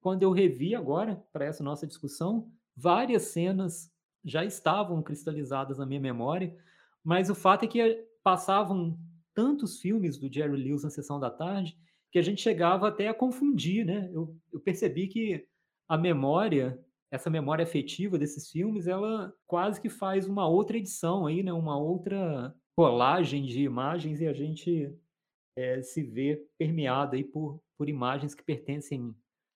quando 0.00 0.24
eu 0.24 0.32
revi 0.32 0.74
agora 0.74 1.24
para 1.32 1.44
essa 1.44 1.62
nossa 1.62 1.86
discussão, 1.86 2.50
várias 2.76 3.22
cenas 3.22 3.88
já 4.24 4.44
estavam 4.44 5.00
cristalizadas 5.00 5.78
na 5.78 5.86
minha 5.86 6.00
memória, 6.00 6.56
mas 7.04 7.30
o 7.30 7.36
fato 7.36 7.64
é 7.64 7.68
que 7.68 8.04
passavam 8.20 8.98
tantos 9.32 9.80
filmes 9.80 10.18
do 10.18 10.32
Jerry 10.32 10.56
Lewis 10.56 10.82
na 10.82 10.90
sessão 10.90 11.20
da 11.20 11.30
tarde 11.30 11.78
que 12.12 12.18
a 12.18 12.22
gente 12.22 12.42
chegava 12.42 12.88
até 12.88 13.08
a 13.08 13.14
confundir, 13.14 13.86
né? 13.86 14.10
Eu, 14.12 14.36
eu 14.52 14.60
percebi 14.60 15.08
que 15.08 15.46
a 15.88 15.96
memória, 15.96 16.78
essa 17.10 17.30
memória 17.30 17.62
afetiva 17.62 18.18
desses 18.18 18.50
filmes, 18.50 18.86
ela 18.86 19.34
quase 19.46 19.80
que 19.80 19.88
faz 19.88 20.28
uma 20.28 20.46
outra 20.46 20.76
edição 20.76 21.26
aí, 21.26 21.42
né? 21.42 21.52
Uma 21.52 21.78
outra 21.78 22.54
colagem 22.76 23.44
de 23.46 23.62
imagens 23.62 24.20
e 24.20 24.26
a 24.26 24.32
gente 24.34 24.94
eh, 25.56 25.82
se 25.82 26.02
vê 26.02 26.46
permeado 26.58 27.16
aí 27.16 27.24
por, 27.24 27.60
por 27.78 27.88
imagens 27.88 28.34
que 28.34 28.44
pertencem 28.44 29.14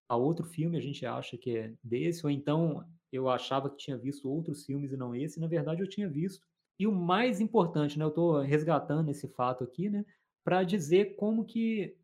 a 0.08 0.16
outro 0.16 0.46
filme, 0.46 0.78
a 0.78 0.80
gente 0.80 1.04
acha 1.04 1.36
que 1.36 1.56
é 1.56 1.74
desse, 1.82 2.24
ou 2.24 2.30
então 2.30 2.86
eu 3.12 3.28
achava 3.28 3.68
que 3.68 3.76
tinha 3.76 3.98
visto 3.98 4.30
outros 4.30 4.64
filmes 4.64 4.92
e 4.92 4.96
não 4.96 5.14
esse, 5.14 5.38
e 5.38 5.40
na 5.40 5.48
verdade 5.48 5.82
eu 5.82 5.88
tinha 5.88 6.08
visto. 6.08 6.46
E 6.78 6.86
o 6.86 6.92
mais 6.92 7.40
importante, 7.40 7.98
né, 7.98 8.04
eu 8.04 8.10
estou 8.10 8.40
resgatando 8.40 9.10
esse 9.10 9.28
fato 9.28 9.64
aqui, 9.64 9.88
né, 9.90 10.04
para 10.44 10.62
dizer 10.62 11.16
como 11.16 11.44
que 11.44 11.96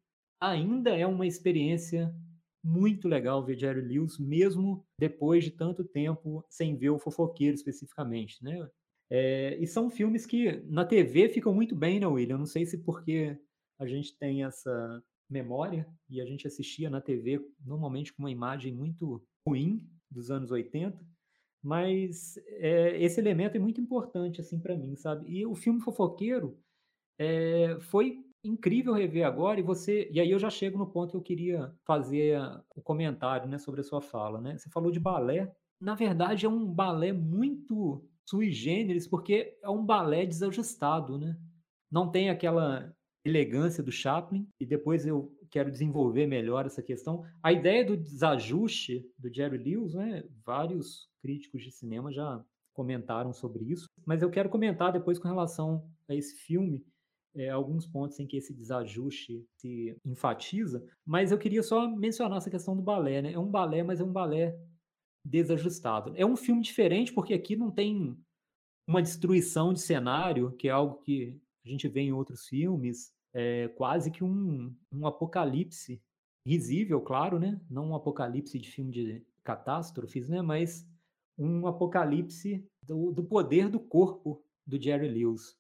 ainda 0.43 0.91
é 0.91 1.07
uma 1.07 1.27
experiência 1.27 2.13
muito 2.65 3.09
legal 3.09 3.45
ver 3.45 3.59
Jerry 3.59 3.81
Lewis, 3.81 4.19
mesmo 4.19 4.85
depois 4.99 5.45
de 5.45 5.53
tanto 5.53 5.85
tempo 5.85 6.45
sem 6.51 6.77
ver 6.77 6.91
o 6.91 6.99
fofoqueiro 6.99 7.55
especificamente, 7.55 8.43
né? 8.43 8.69
É, 9.09 9.57
e 9.61 9.67
são 9.67 9.91
filmes 9.91 10.27
que 10.27 10.63
na 10.67 10.85
TV 10.85 11.29
ficam 11.29 11.55
muito 11.55 11.77
bem, 11.77 12.01
né, 12.01 12.07
William? 12.07 12.35
Eu 12.35 12.39
não 12.39 12.47
sei 12.47 12.65
se 12.65 12.79
porque 12.79 13.39
a 13.79 13.87
gente 13.87 14.17
tem 14.19 14.45
essa 14.45 15.03
memória 15.29 15.87
e 16.09 16.21
a 16.21 16.27
gente 16.27 16.47
assistia 16.47 16.91
na 16.91 17.01
TV 17.01 17.41
normalmente 17.65 18.13
com 18.13 18.23
uma 18.23 18.31
imagem 18.31 18.75
muito 18.75 19.23
ruim 19.47 19.87
dos 20.11 20.31
anos 20.31 20.51
80, 20.51 20.99
mas 21.63 22.37
é, 22.47 23.03
esse 23.03 23.21
elemento 23.21 23.57
é 23.57 23.61
muito 23.61 23.81
importante 23.81 24.41
assim 24.41 24.59
para 24.59 24.77
mim, 24.77 24.97
sabe? 24.97 25.31
E 25.31 25.47
o 25.47 25.55
filme 25.55 25.81
Fofoqueiro 25.81 26.59
é, 27.19 27.79
foi 27.81 28.25
incrível 28.45 28.93
rever 28.93 29.27
agora 29.27 29.61
e 29.61 29.63
você 29.63 30.09
e 30.13 30.21
aí 30.21 30.31
eu 30.31 30.39
já 30.39 30.51
chego 30.51 30.79
no 30.79 30.87
ponto 30.87 31.11
que 31.13 31.17
eu 31.17 31.23
queria 31.23 31.75
fazer 31.85 32.39
o 32.75 32.83
comentário, 32.83 33.49
né, 33.49 33.59
sobre 33.59 33.81
a 33.81 33.85
sua 33.85 34.01
fala, 34.01 34.41
né? 34.41 34.59
Você 34.59 34.69
falou 34.71 34.91
de 34.91 35.01
balé, 35.01 35.55
na 35.81 35.95
verdade 35.95 36.47
é 36.47 36.49
um 36.49 36.67
balé 36.67 37.13
muito 37.13 38.05
sui 38.29 38.51
generis 38.51 39.07
porque 39.07 39.59
é 39.63 39.69
um 39.69 39.85
balé 39.85 40.27
desajustado, 40.27 41.19
né? 41.19 41.37
Não 41.91 42.11
tem 42.11 42.31
aquela 42.31 42.95
elegância 43.25 43.83
do 43.83 43.93
Chaplin, 43.93 44.49
e 44.59 44.67
depois 44.67 45.07
eu 45.07 45.33
quero 45.51 45.71
desenvolver 45.71 46.27
melhor 46.27 46.67
essa 46.67 46.83
questão. 46.83 47.25
A 47.43 47.53
ideia 47.53 47.85
do 47.85 47.97
desajuste 47.97 49.07
do 49.19 49.33
Jerry 49.33 49.59
Lewis, 49.59 49.95
né, 49.95 50.25
vários 50.45 51.09
críticos 51.21 51.63
de 51.63 51.71
cinema 51.71 52.11
já 52.13 52.43
comentaram 52.73 53.33
sobre 53.33 53.65
isso, 53.65 53.87
mas 54.07 54.23
eu 54.23 54.31
quero 54.31 54.49
comentar 54.49 54.93
depois 54.93 55.19
com 55.19 55.29
relação 55.29 55.87
a 56.09 56.15
esse 56.15 56.35
filme, 56.37 56.85
é, 57.35 57.49
alguns 57.49 57.87
pontos 57.87 58.19
em 58.21 58.27
que 58.27 58.37
esse 58.37 58.53
desajuste 58.53 59.45
se 59.57 59.97
enfatiza, 60.05 60.85
mas 61.05 61.33
eu 61.33 61.39
queria 61.39 61.63
só 61.63 61.89
mencionar 61.89 62.39
essa 62.39 62.51
questão 62.51 62.77
do 62.77 62.83
balé, 62.83 63.23
né? 63.23 63.33
É 63.33 63.39
um 63.39 63.51
balé, 63.51 63.83
mas 63.83 64.01
é 64.01 64.05
um 64.05 64.13
balé 64.13 64.59
desajustado. 65.25 66.13
É 66.17 66.27
um 66.27 66.37
filme 66.37 66.63
diferente 66.63 67.13
porque 67.13 67.35
aqui 67.35 67.57
não 67.57 67.71
tem 67.71 68.17
uma 68.87 69.03
destruição 69.03 69.73
de 69.73 69.81
cenário, 69.81 70.53
que 70.53 70.69
é 70.69 70.71
algo 70.71 70.97
que 71.03 71.41
a 71.65 71.69
gente 71.69 71.89
vê 71.89 72.01
em 72.01 72.13
outros 72.13 72.47
filmes, 72.47 73.13
é 73.33 73.69
quase 73.69 74.11
que 74.11 74.23
um, 74.23 74.75
um 74.93 75.07
apocalipse 75.07 76.03
risível, 76.47 77.01
claro, 77.01 77.39
né? 77.39 77.61
Não 77.71 77.91
um 77.91 77.95
apocalipse 77.95 78.59
de 78.59 78.71
filme 78.71 78.91
de 78.91 79.27
catástrofes, 79.45 80.29
né? 80.29 80.43
Mas 80.43 80.87
um 81.39 81.67
apocalipse 81.67 82.67
do, 82.83 83.13
do 83.13 83.25
poder 83.25 83.69
do 83.69 83.81
corpo 83.81 84.45
do 84.67 84.81
Jerry 84.81 85.09
Lewis. 85.09 85.57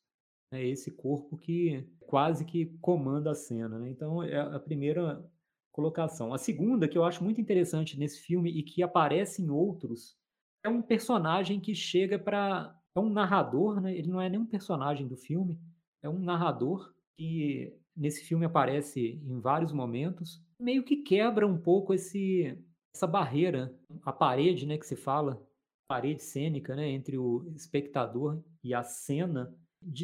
É 0.53 0.65
esse 0.65 0.91
corpo 0.91 1.37
que 1.37 1.85
quase 2.01 2.45
que 2.45 2.67
comanda 2.81 3.31
a 3.31 3.35
cena, 3.35 3.79
né? 3.79 3.91
Então 3.91 4.23
é 4.23 4.39
a 4.39 4.61
primeira 4.61 5.25
colocação. 5.73 6.35
A 6.35 6.39
segunda, 6.39 6.87
que 6.87 6.99
eu 6.99 7.05
acho 7.05 7.25
muito 7.25 7.41
interessante 7.41 7.99
nesse 7.99 8.21
filme 8.21 8.51
e 8.51 8.63
que 8.63 8.83
aparece 8.83 9.43
em 9.43 9.51
outros, 9.51 10.17
é 10.65 10.69
um 10.69 10.83
personagem 10.83 11.59
que 11.61 11.75
chega 11.75 12.19
para. 12.19 12.79
É 12.95 13.01
um 13.01 13.09
narrador, 13.09 13.81
né? 13.81 13.97
Ele 13.97 14.09
não 14.09 14.21
é 14.21 14.29
nem 14.29 14.39
um 14.39 14.47
personagem 14.47 15.09
do 15.09 15.17
filme, 15.17 15.59
é 16.03 16.09
um 16.09 16.19
narrador 16.19 16.93
que 17.17 17.75
nesse 17.97 18.25
filme 18.25 18.45
aparece 18.45 19.23
em 19.25 19.41
vários 19.41 19.73
momentos, 19.73 20.43
meio 20.59 20.85
que 20.85 20.97
quebra 20.97 21.47
um 21.47 21.59
pouco 21.59 21.95
esse 21.95 22.59
essa 22.95 23.07
barreira, 23.07 23.75
a 24.03 24.13
parede, 24.13 24.67
né, 24.67 24.77
que 24.77 24.87
se 24.87 24.97
fala, 24.97 25.43
parede 25.89 26.23
cênica, 26.23 26.77
né, 26.77 26.89
entre 26.91 27.17
o 27.17 27.51
espectador 27.57 28.43
e 28.63 28.75
a 28.75 28.83
cena, 28.83 29.55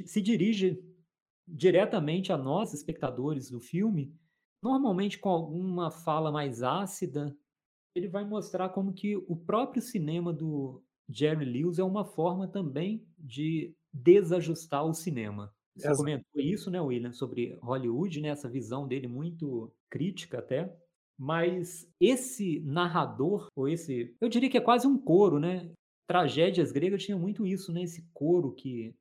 se 0.07 0.21
dirige 0.23 0.83
diretamente 1.47 2.33
a 2.33 2.37
nós, 2.39 2.75
espectadores 2.75 3.51
do 3.51 3.61
filme, 3.61 4.15
normalmente 4.63 5.19
com 5.19 5.29
alguma 5.31 5.91
fala 5.91 6.31
mais 6.33 6.63
ácida, 6.63 7.37
ele 7.95 8.09
vai 8.09 8.25
mostrar 8.25 8.69
como 8.71 8.93
que 8.93 9.17
o 9.17 9.37
próprio 9.37 9.83
cinema 9.83 10.33
do 10.33 10.83
Jerry 11.09 11.45
Lewis 11.45 11.79
é 11.79 11.85
uma 11.85 12.05
forma 12.05 12.47
também 12.49 13.07
de 13.19 13.75
desajustar 13.93 14.85
o 14.85 14.95
cinema. 14.95 15.53
Você 15.77 15.91
Exa- 15.91 15.95
comentou 15.95 16.41
isso, 16.41 16.71
né, 16.71 16.81
William, 16.81 17.13
sobre 17.13 17.59
Hollywood, 17.63 18.21
né, 18.21 18.29
essa 18.29 18.49
visão 18.49 18.87
dele 18.87 19.07
muito 19.09 19.73
crítica 19.91 20.39
até. 20.39 20.77
Mas 21.19 21.91
esse 22.01 22.61
narrador, 22.61 23.49
ou 23.57 23.69
esse, 23.69 24.15
eu 24.21 24.29
diria 24.29 24.49
que 24.51 24.57
é 24.57 24.61
quase 24.61 24.87
um 24.87 24.97
coro, 24.99 25.41
né? 25.41 25.73
Tragédias 26.07 26.71
gregas 26.71 27.03
tinham 27.03 27.19
muito 27.19 27.45
isso, 27.47 27.73
né? 27.73 27.83
Esse 27.83 28.09
coro 28.15 28.53
que 28.55 28.95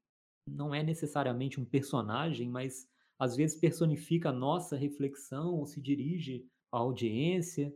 não 0.48 0.74
é 0.74 0.82
necessariamente 0.84 1.60
um 1.60 1.66
personagem, 1.66 2.50
mas 2.50 2.88
às 3.20 3.36
vezes 3.36 3.60
personifica 3.60 4.30
a 4.30 4.34
nossa 4.34 4.76
reflexão 4.76 5.56
ou 5.56 5.66
se 5.66 5.82
dirige 5.82 6.46
à 6.72 6.78
audiência. 6.78 7.74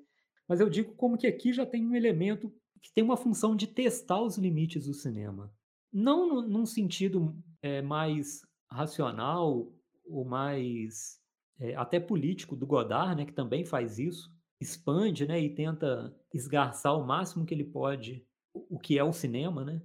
Mas 0.47 0.59
eu 0.59 0.69
digo 0.69 0.93
como 0.95 1.17
que 1.17 1.27
aqui 1.27 1.51
já 1.51 1.65
tem 1.65 1.85
um 1.85 1.95
elemento 1.95 2.53
que 2.81 2.91
tem 2.93 3.03
uma 3.03 3.17
função 3.17 3.55
de 3.55 3.67
testar 3.67 4.21
os 4.21 4.37
limites 4.37 4.85
do 4.85 4.93
cinema. 4.93 5.53
Não 5.91 6.41
num 6.41 6.65
sentido 6.65 7.35
é, 7.61 7.81
mais 7.81 8.41
racional 8.69 9.71
ou 10.05 10.25
mais 10.25 11.19
é, 11.59 11.75
até 11.75 11.99
político 11.99 12.55
do 12.55 12.65
Godard, 12.65 13.15
né, 13.15 13.25
que 13.25 13.33
também 13.33 13.65
faz 13.65 13.99
isso, 13.99 14.31
expande, 14.59 15.27
né, 15.27 15.39
e 15.39 15.53
tenta 15.53 16.15
esgarçar 16.33 16.97
o 16.97 17.05
máximo 17.05 17.45
que 17.45 17.53
ele 17.53 17.65
pode 17.65 18.25
o 18.53 18.75
o 18.75 18.79
que 18.79 18.97
é 18.97 19.03
o 19.03 19.13
cinema, 19.13 19.63
né? 19.63 19.81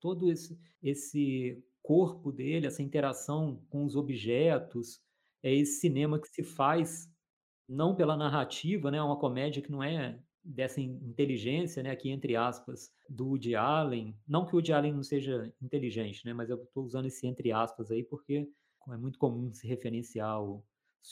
Todo 0.00 0.30
esse, 0.30 0.58
esse 0.82 1.62
corpo 1.82 2.32
dele, 2.32 2.66
essa 2.66 2.82
interação 2.82 3.62
com 3.70 3.84
os 3.84 3.96
objetos, 3.96 5.00
é 5.42 5.52
esse 5.54 5.80
cinema 5.80 6.20
que 6.20 6.28
se 6.28 6.42
faz 6.42 7.10
não 7.68 7.94
pela 7.94 8.16
narrativa, 8.16 8.90
né? 8.90 9.02
Uma 9.02 9.18
comédia 9.18 9.62
que 9.62 9.70
não 9.70 9.82
é 9.82 10.20
dessa 10.44 10.80
in- 10.80 10.98
inteligência, 11.04 11.82
né? 11.82 11.90
Aqui 11.90 12.10
entre 12.10 12.36
aspas, 12.36 12.92
do 13.08 13.28
Woody 13.28 13.54
Allen. 13.54 14.16
Não 14.26 14.44
que 14.46 14.52
o 14.52 14.56
Woody 14.56 14.72
Allen 14.72 14.92
não 14.94 15.02
seja 15.02 15.52
inteligente, 15.62 16.24
né? 16.26 16.32
Mas 16.32 16.50
eu 16.50 16.62
estou 16.62 16.84
usando 16.84 17.06
esse 17.06 17.26
entre 17.26 17.52
aspas 17.52 17.90
aí 17.90 18.02
porque 18.04 18.48
é 18.88 18.96
muito 18.96 19.18
comum 19.18 19.52
se 19.52 19.66
referenciar 19.66 20.42
os 20.42 20.62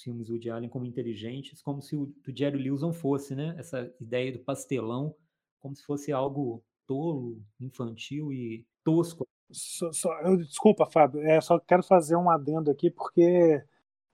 filmes 0.03 0.27
do 0.29 0.35
Woody 0.35 0.51
Allen 0.51 0.69
como 0.69 0.87
inteligentes, 0.87 1.63
como 1.63 1.81
se 1.83 1.97
o 1.97 2.07
do 2.07 2.37
Jerry 2.37 2.59
Lewis 2.63 2.83
não 2.83 2.93
fosse, 2.93 3.35
né? 3.35 3.55
Essa 3.59 3.93
ideia 4.01 4.33
do 4.33 4.41
pastelão 4.41 5.15
como 5.61 5.77
se 5.77 5.83
fosse 5.85 6.11
algo 6.13 6.65
tolo, 6.87 7.43
infantil 7.61 8.33
e 8.33 8.67
tosco. 8.85 9.27
Só, 9.53 9.93
só, 9.93 10.21
eu, 10.21 10.37
desculpa, 10.37 10.87
Fábio, 10.87 11.23
é, 11.23 11.41
só 11.41 11.59
quero 11.59 11.83
fazer 11.83 12.17
um 12.17 12.31
adendo 12.31 12.71
aqui 12.71 12.91
porque 12.91 13.63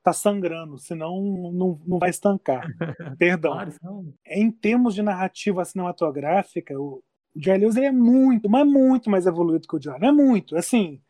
tá 0.02 0.12
sangrando, 0.12 0.78
senão 0.78 1.20
não, 1.52 1.80
não 1.86 1.98
vai 1.98 2.10
estancar. 2.10 2.66
Perdão. 3.18 3.52
Claro, 3.52 4.14
Em 4.26 4.50
termos 4.50 4.94
de 4.94 5.02
narrativa 5.02 5.64
cinematográfica, 5.64 6.78
o 6.78 7.02
o 7.36 7.42
Jerry 7.42 7.60
Lewis 7.60 7.76
é 7.76 7.92
muito, 7.92 8.48
mas 8.48 8.66
muito 8.66 9.10
mais 9.10 9.26
evoluído 9.26 9.68
que 9.68 9.76
o 9.76 9.78
John. 9.78 9.98
É 10.00 10.10
muito, 10.10 10.56
assim, 10.56 11.02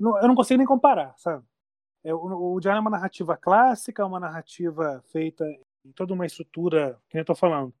não- 0.00 0.18
eu 0.20 0.28
não 0.28 0.34
consigo 0.34 0.58
nem 0.58 0.66
comparar, 0.66 1.14
sabe? 1.18 1.44
É, 2.04 2.14
o, 2.14 2.54
o 2.54 2.60
John 2.60 2.70
é 2.72 2.80
uma 2.80 2.90
narrativa 2.90 3.36
clássica, 3.36 4.06
uma 4.06 4.20
narrativa 4.20 5.02
feita 5.12 5.44
em 5.84 5.92
toda 5.92 6.14
uma 6.14 6.26
estrutura, 6.26 6.98
que 7.08 7.16
nem 7.16 7.22
eu 7.22 7.26
tô 7.26 7.34
falando, 7.34 7.74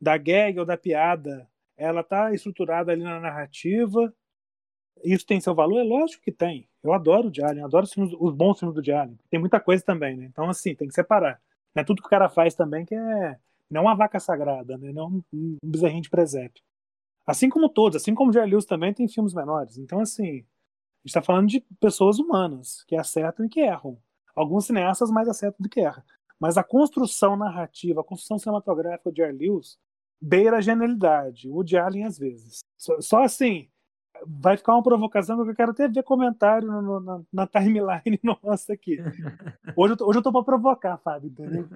da 0.00 0.16
gag 0.16 0.58
ou 0.58 0.66
da 0.66 0.76
piada, 0.76 1.48
ela 1.76 2.02
tá 2.02 2.32
estruturada 2.32 2.92
ali 2.92 3.02
na 3.02 3.20
narrativa. 3.20 4.12
Isso 5.04 5.26
tem 5.26 5.40
seu 5.40 5.54
valor? 5.54 5.78
É 5.78 5.82
lógico 5.82 6.22
que 6.22 6.32
tem. 6.32 6.68
Eu 6.82 6.92
adoro 6.92 7.28
o 7.28 7.32
eu 7.34 7.64
adoro 7.64 7.84
os, 7.84 7.92
filmes- 7.92 8.14
os 8.18 8.34
bons 8.34 8.58
filmes 8.58 8.74
do 8.74 8.94
Allen. 8.94 9.18
Tem 9.30 9.38
muita 9.38 9.60
coisa 9.60 9.84
também, 9.84 10.16
né? 10.16 10.24
Então, 10.24 10.48
assim, 10.48 10.74
tem 10.74 10.88
que 10.88 10.94
separar. 10.94 11.40
Não 11.74 11.80
é 11.80 11.84
tudo 11.84 12.02
que 12.02 12.06
o 12.06 12.10
cara 12.10 12.28
faz 12.28 12.54
também 12.54 12.84
que 12.84 12.94
é. 12.94 13.38
Não 13.70 13.80
é 13.80 13.84
uma 13.84 13.94
vaca 13.94 14.20
sagrada, 14.20 14.76
né? 14.76 14.92
Não 14.92 15.02
é 15.02 15.06
um, 15.06 15.56
bezerrinho 15.64 16.02
de 16.02 16.10
presépio. 16.10 16.62
Assim 17.26 17.48
como 17.48 17.68
todos, 17.68 17.96
assim 17.96 18.14
como 18.14 18.30
o 18.30 18.32
Jerry 18.32 18.50
Lewis 18.50 18.66
também 18.66 18.92
tem 18.92 19.08
filmes 19.08 19.32
menores. 19.32 19.78
Então, 19.78 20.00
assim, 20.00 20.24
a 20.24 20.34
gente 20.34 21.06
está 21.06 21.22
falando 21.22 21.48
de 21.48 21.60
pessoas 21.80 22.18
humanas 22.18 22.84
que 22.84 22.96
acertam 22.96 23.46
e 23.46 23.48
que 23.48 23.60
erram. 23.60 23.96
Alguns 24.34 24.66
cineastas 24.66 25.10
mais 25.10 25.28
acertam 25.28 25.58
do 25.60 25.68
que 25.68 25.80
erram. 25.80 26.02
Mas 26.38 26.58
a 26.58 26.64
construção 26.64 27.36
narrativa, 27.36 28.00
a 28.00 28.04
construção 28.04 28.38
cinematográfica 28.38 29.10
do 29.10 29.16
Jerry 29.16 29.36
Lewis 29.36 29.78
beira 30.20 30.58
a 30.58 30.60
genialidade. 30.60 31.48
O 31.48 31.62
de 31.62 31.76
Allen, 31.76 32.04
às 32.04 32.18
vezes. 32.18 32.60
Só, 32.76 33.00
só 33.00 33.22
assim, 33.22 33.68
vai 34.26 34.56
ficar 34.56 34.74
uma 34.74 34.82
provocação 34.82 35.42
que 35.44 35.50
eu 35.50 35.54
quero 35.54 35.72
até 35.72 35.88
ver 35.88 36.02
comentário 36.02 36.66
no- 36.68 37.00
na, 37.00 37.22
na 37.32 37.46
timeline 37.46 38.18
nossa 38.22 38.72
aqui. 38.72 38.98
Hoje 39.76 39.92
eu 39.92 39.96
tô, 39.96 40.08
hoje 40.08 40.18
eu 40.18 40.22
tô 40.22 40.32
pra 40.32 40.42
provocar, 40.42 40.98
Fábio, 40.98 41.28
entendeu? 41.30 41.68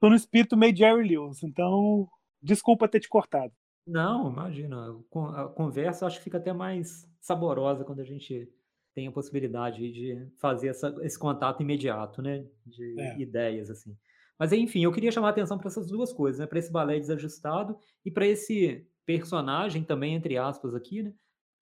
Tô 0.00 0.08
no 0.10 0.16
espírito 0.16 0.56
meio 0.56 0.76
Jerry 0.76 1.08
Lewis, 1.08 1.42
então 1.42 2.08
desculpa 2.42 2.88
ter 2.88 3.00
te 3.00 3.08
cortado. 3.08 3.52
Não, 3.86 4.30
imagina. 4.30 4.94
A 5.36 5.44
conversa 5.48 6.06
acho 6.06 6.18
que 6.18 6.24
fica 6.24 6.38
até 6.38 6.52
mais 6.52 7.08
saborosa 7.20 7.84
quando 7.84 8.00
a 8.00 8.04
gente 8.04 8.48
tem 8.94 9.06
a 9.06 9.12
possibilidade 9.12 9.92
de 9.92 10.26
fazer 10.40 10.68
essa- 10.68 10.94
esse 11.02 11.18
contato 11.18 11.62
imediato, 11.62 12.20
né? 12.22 12.44
De 12.64 12.98
É. 13.00 13.18
ideias, 13.20 13.70
assim. 13.70 13.96
Mas, 14.38 14.52
enfim, 14.52 14.82
eu 14.84 14.92
queria 14.92 15.12
chamar 15.12 15.28
a 15.28 15.30
atenção 15.30 15.56
para 15.56 15.68
essas 15.68 15.86
duas 15.86 16.12
coisas, 16.12 16.38
né? 16.40 16.46
Para 16.46 16.58
esse 16.58 16.70
balé 16.72 16.98
desajustado 16.98 17.76
e 18.04 18.10
para 18.10 18.26
esse 18.26 18.86
personagem 19.06 19.82
também, 19.84 20.14
entre 20.14 20.36
aspas, 20.36 20.74
aqui, 20.74 21.02
né? 21.02 21.12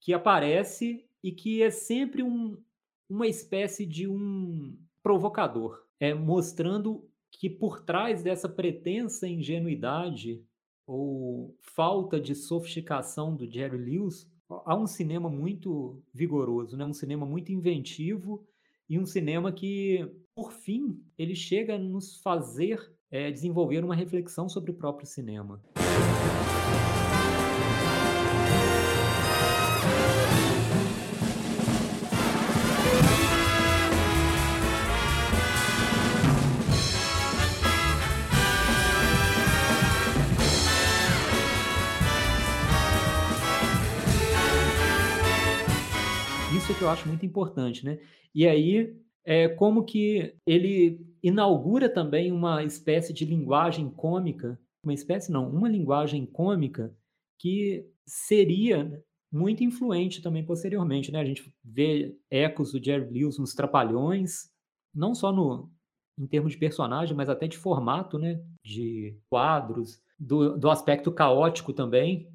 Que 0.05 0.13
aparece 0.13 1.03
e 1.23 1.33
que 1.33 1.63
é 1.63 1.71
sempre 1.71 2.23
um, 2.23 2.59
uma 3.09 3.27
espécie 3.27 3.87
de 3.87 4.07
um 4.07 4.77
provocador, 5.03 5.83
é, 5.99 6.13
mostrando 6.13 7.09
que 7.33 7.49
por 7.49 7.81
trás 7.81 8.23
dessa 8.23 8.47
pretensa 8.47 9.27
ingenuidade 9.27 10.45
ou 10.87 11.57
falta 11.63 12.21
de 12.21 12.35
sofisticação 12.35 13.35
do 13.35 13.51
Jerry 13.51 13.79
Lewis, 13.79 14.31
há 14.51 14.77
um 14.77 14.87
cinema 14.87 15.31
muito 15.31 16.03
vigoroso, 16.13 16.77
né? 16.77 16.85
um 16.85 16.93
cinema 16.93 17.25
muito 17.25 17.51
inventivo 17.51 18.47
e 18.87 18.99
um 18.99 19.07
cinema 19.07 19.51
que, 19.51 20.07
por 20.35 20.53
fim, 20.53 21.03
ele 21.17 21.35
chega 21.35 21.77
a 21.77 21.79
nos 21.79 22.21
fazer 22.21 22.93
eh, 23.11 23.31
desenvolver 23.31 23.83
uma 23.83 23.95
reflexão 23.95 24.51
sobre 24.51 24.71
o 24.71 24.75
próprio 24.75 25.07
cinema. 25.07 25.63
Que 46.75 46.83
eu 46.83 46.89
acho 46.89 47.09
muito 47.09 47.25
importante, 47.25 47.85
né? 47.85 47.99
E 48.35 48.47
aí, 48.47 48.97
é 49.25 49.49
como 49.49 49.85
que 49.85 50.35
ele 50.47 51.01
inaugura 51.23 51.89
também 51.89 52.31
uma 52.31 52.63
espécie 52.63 53.13
de 53.13 53.25
linguagem 53.25 53.89
cômica, 53.91 54.59
uma 54.83 54.93
espécie 54.93 55.33
não, 55.33 55.49
uma 55.49 55.69
linguagem 55.69 56.27
cômica 56.27 56.95
que 57.39 57.87
seria 58.07 59.03
muito 59.33 59.65
influente 59.65 60.23
também 60.23 60.45
posteriormente, 60.45 61.11
né? 61.11 61.21
A 61.21 61.25
gente 61.25 61.53
vê 61.65 62.17
ecos 62.31 62.73
do 62.73 62.85
Jerry 62.85 63.11
Lewis 63.11 63.39
nos 63.39 63.55
Trapalhões, 63.55 64.51
não 64.95 65.15
só 65.15 65.33
no 65.33 65.73
em 66.17 66.29
termos 66.29 66.53
de 66.53 66.59
personagem, 66.59 67.17
mas 67.17 67.29
até 67.29 67.49
de 67.49 67.59
formato, 67.59 68.19
né? 68.19 68.41
De 68.65 69.19
quadros, 69.29 70.01
do, 70.19 70.57
do 70.57 70.71
aspecto 70.71 71.11
caótico 71.11 71.73
também, 71.73 72.29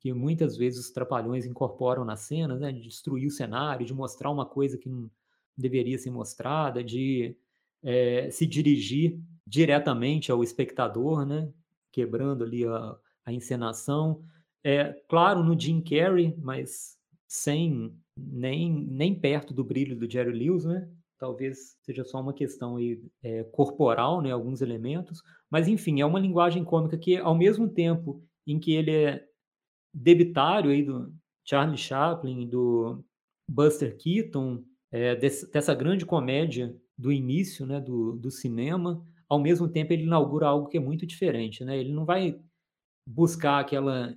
que 0.00 0.12
muitas 0.12 0.56
vezes 0.56 0.86
os 0.86 0.90
trapalhões 0.90 1.44
incorporam 1.44 2.04
nas 2.04 2.20
cenas, 2.20 2.60
né, 2.60 2.72
de 2.72 2.82
destruir 2.82 3.26
o 3.26 3.30
cenário, 3.30 3.86
de 3.86 3.94
mostrar 3.94 4.30
uma 4.30 4.46
coisa 4.46 4.78
que 4.78 4.88
não 4.88 5.10
deveria 5.56 5.98
ser 5.98 6.10
mostrada, 6.10 6.84
de 6.84 7.36
eh, 7.82 8.30
se 8.30 8.46
dirigir 8.46 9.18
diretamente 9.46 10.30
ao 10.30 10.42
espectador, 10.42 11.26
né, 11.26 11.50
quebrando 11.90 12.44
ali 12.44 12.64
a, 12.64 12.96
a 13.24 13.32
encenação. 13.32 14.22
É, 14.62 14.92
claro, 15.08 15.42
no 15.42 15.58
Jim 15.58 15.80
Carrey, 15.80 16.34
mas 16.38 16.96
sem 17.26 17.92
nem, 18.16 18.72
nem 18.72 19.14
perto 19.14 19.52
do 19.54 19.64
brilho 19.64 19.96
do 19.96 20.10
Jerry 20.10 20.32
Lewis, 20.32 20.64
né? 20.64 20.88
Talvez 21.18 21.76
seja 21.82 22.04
só 22.04 22.20
uma 22.20 22.32
questão 22.32 22.76
aí, 22.76 23.02
eh, 23.22 23.44
corporal, 23.44 24.22
né, 24.22 24.30
alguns 24.30 24.60
elementos, 24.60 25.20
mas 25.50 25.66
enfim, 25.66 26.00
é 26.00 26.06
uma 26.06 26.20
linguagem 26.20 26.64
cômica 26.64 26.96
que, 26.96 27.16
ao 27.16 27.34
mesmo 27.34 27.68
tempo 27.68 28.22
em 28.46 28.58
que 28.58 28.72
ele 28.72 28.92
é 28.92 29.27
debitário 29.92 30.70
aí 30.70 30.82
do 30.82 31.12
Charlie 31.44 31.78
Chaplin, 31.78 32.48
do 32.48 33.04
Buster 33.50 33.96
Keaton, 33.96 34.64
é, 34.90 35.14
desse- 35.16 35.50
dessa 35.50 35.74
grande 35.74 36.04
comédia 36.06 36.76
do 36.96 37.12
início 37.12 37.66
né, 37.66 37.80
do, 37.80 38.12
do 38.16 38.30
cinema, 38.30 39.04
ao 39.28 39.38
mesmo 39.40 39.68
tempo 39.68 39.92
ele 39.92 40.04
inaugura 40.04 40.46
algo 40.48 40.68
que 40.68 40.76
é 40.76 40.80
muito 40.80 41.06
diferente. 41.06 41.64
Né? 41.64 41.78
Ele 41.78 41.92
não 41.92 42.04
vai 42.04 42.40
buscar 43.06 43.60
aquela 43.60 44.14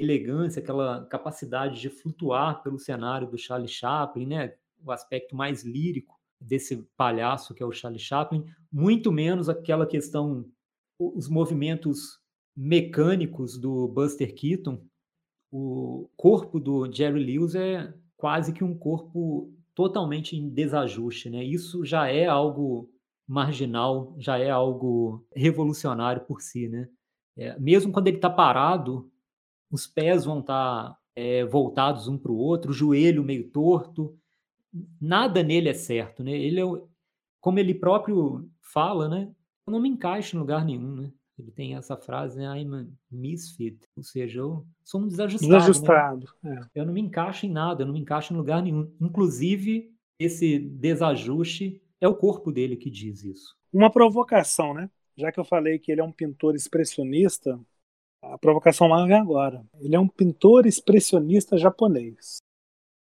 elegância, 0.00 0.60
aquela 0.60 1.06
capacidade 1.06 1.80
de 1.80 1.88
flutuar 1.88 2.62
pelo 2.62 2.78
cenário 2.78 3.30
do 3.30 3.38
Charlie 3.38 3.68
Chaplin, 3.68 4.26
né? 4.26 4.54
o 4.84 4.90
aspecto 4.90 5.36
mais 5.36 5.64
lírico 5.64 6.18
desse 6.40 6.88
palhaço 6.96 7.54
que 7.54 7.62
é 7.62 7.66
o 7.66 7.72
Charlie 7.72 8.00
Chaplin, 8.00 8.44
muito 8.70 9.12
menos 9.12 9.48
aquela 9.48 9.86
questão, 9.86 10.44
os 10.98 11.28
movimentos 11.28 12.18
mecânicos 12.56 13.58
do 13.58 13.86
Buster 13.88 14.34
Keaton, 14.34 14.84
o 15.52 16.08
corpo 16.16 16.58
do 16.58 16.90
Jerry 16.90 17.22
Lewis 17.22 17.54
é 17.54 17.92
quase 18.16 18.54
que 18.54 18.64
um 18.64 18.74
corpo 18.74 19.52
totalmente 19.74 20.34
em 20.34 20.48
desajuste, 20.48 21.28
né? 21.28 21.44
Isso 21.44 21.84
já 21.84 22.08
é 22.08 22.26
algo 22.26 22.90
marginal, 23.28 24.14
já 24.18 24.38
é 24.38 24.48
algo 24.48 25.26
revolucionário 25.34 26.24
por 26.24 26.40
si, 26.40 26.68
né? 26.68 26.88
É, 27.36 27.58
mesmo 27.58 27.92
quando 27.92 28.08
ele 28.08 28.16
está 28.16 28.30
parado, 28.30 29.10
os 29.70 29.86
pés 29.86 30.24
vão 30.24 30.40
estar 30.40 30.98
voltados 31.50 32.08
um 32.08 32.16
para 32.16 32.32
o 32.32 32.36
outro, 32.36 32.70
o 32.70 32.74
joelho 32.74 33.22
meio 33.22 33.50
torto, 33.50 34.18
nada 34.98 35.42
nele 35.42 35.68
é 35.68 35.74
certo, 35.74 36.24
né? 36.24 36.32
Ele 36.32 36.60
é, 36.60 36.64
como 37.40 37.58
ele 37.58 37.74
próprio 37.74 38.48
fala, 38.62 39.06
né? 39.06 39.30
Eu 39.66 39.72
não 39.72 39.80
me 39.80 39.90
encaixo 39.90 40.34
em 40.34 40.38
lugar 40.38 40.64
nenhum, 40.64 40.94
né? 40.94 41.12
Ele 41.38 41.50
tem 41.50 41.74
essa 41.74 41.96
frase, 41.96 42.38
né? 42.38 42.44
I'm 42.60 42.74
a 42.74 42.86
misfit, 43.10 43.78
ou 43.96 44.02
seja, 44.02 44.40
eu 44.40 44.66
sou 44.84 45.00
um 45.00 45.08
desajustado, 45.08 45.50
né? 45.52 45.58
Desajustado. 45.58 46.26
é. 46.44 46.60
Eu 46.74 46.86
não 46.86 46.92
me 46.92 47.00
encaixo 47.00 47.46
em 47.46 47.50
nada, 47.50 47.82
eu 47.82 47.86
não 47.86 47.94
me 47.94 48.00
encaixo 48.00 48.32
em 48.32 48.36
lugar 48.36 48.62
nenhum. 48.62 48.94
Inclusive, 49.00 49.90
esse 50.18 50.58
desajuste 50.58 51.82
é 52.00 52.06
o 52.06 52.14
corpo 52.14 52.52
dele 52.52 52.76
que 52.76 52.90
diz 52.90 53.24
isso. 53.24 53.56
Uma 53.72 53.90
provocação, 53.90 54.74
né? 54.74 54.90
Já 55.16 55.32
que 55.32 55.40
eu 55.40 55.44
falei 55.44 55.78
que 55.78 55.90
ele 55.90 56.00
é 56.00 56.04
um 56.04 56.12
pintor 56.12 56.54
expressionista, 56.54 57.58
a 58.22 58.38
provocação 58.38 58.86
lá 58.86 59.04
vem 59.06 59.16
agora. 59.16 59.64
Ele 59.80 59.96
é 59.96 60.00
um 60.00 60.08
pintor 60.08 60.66
expressionista 60.66 61.56
japonês. 61.56 62.38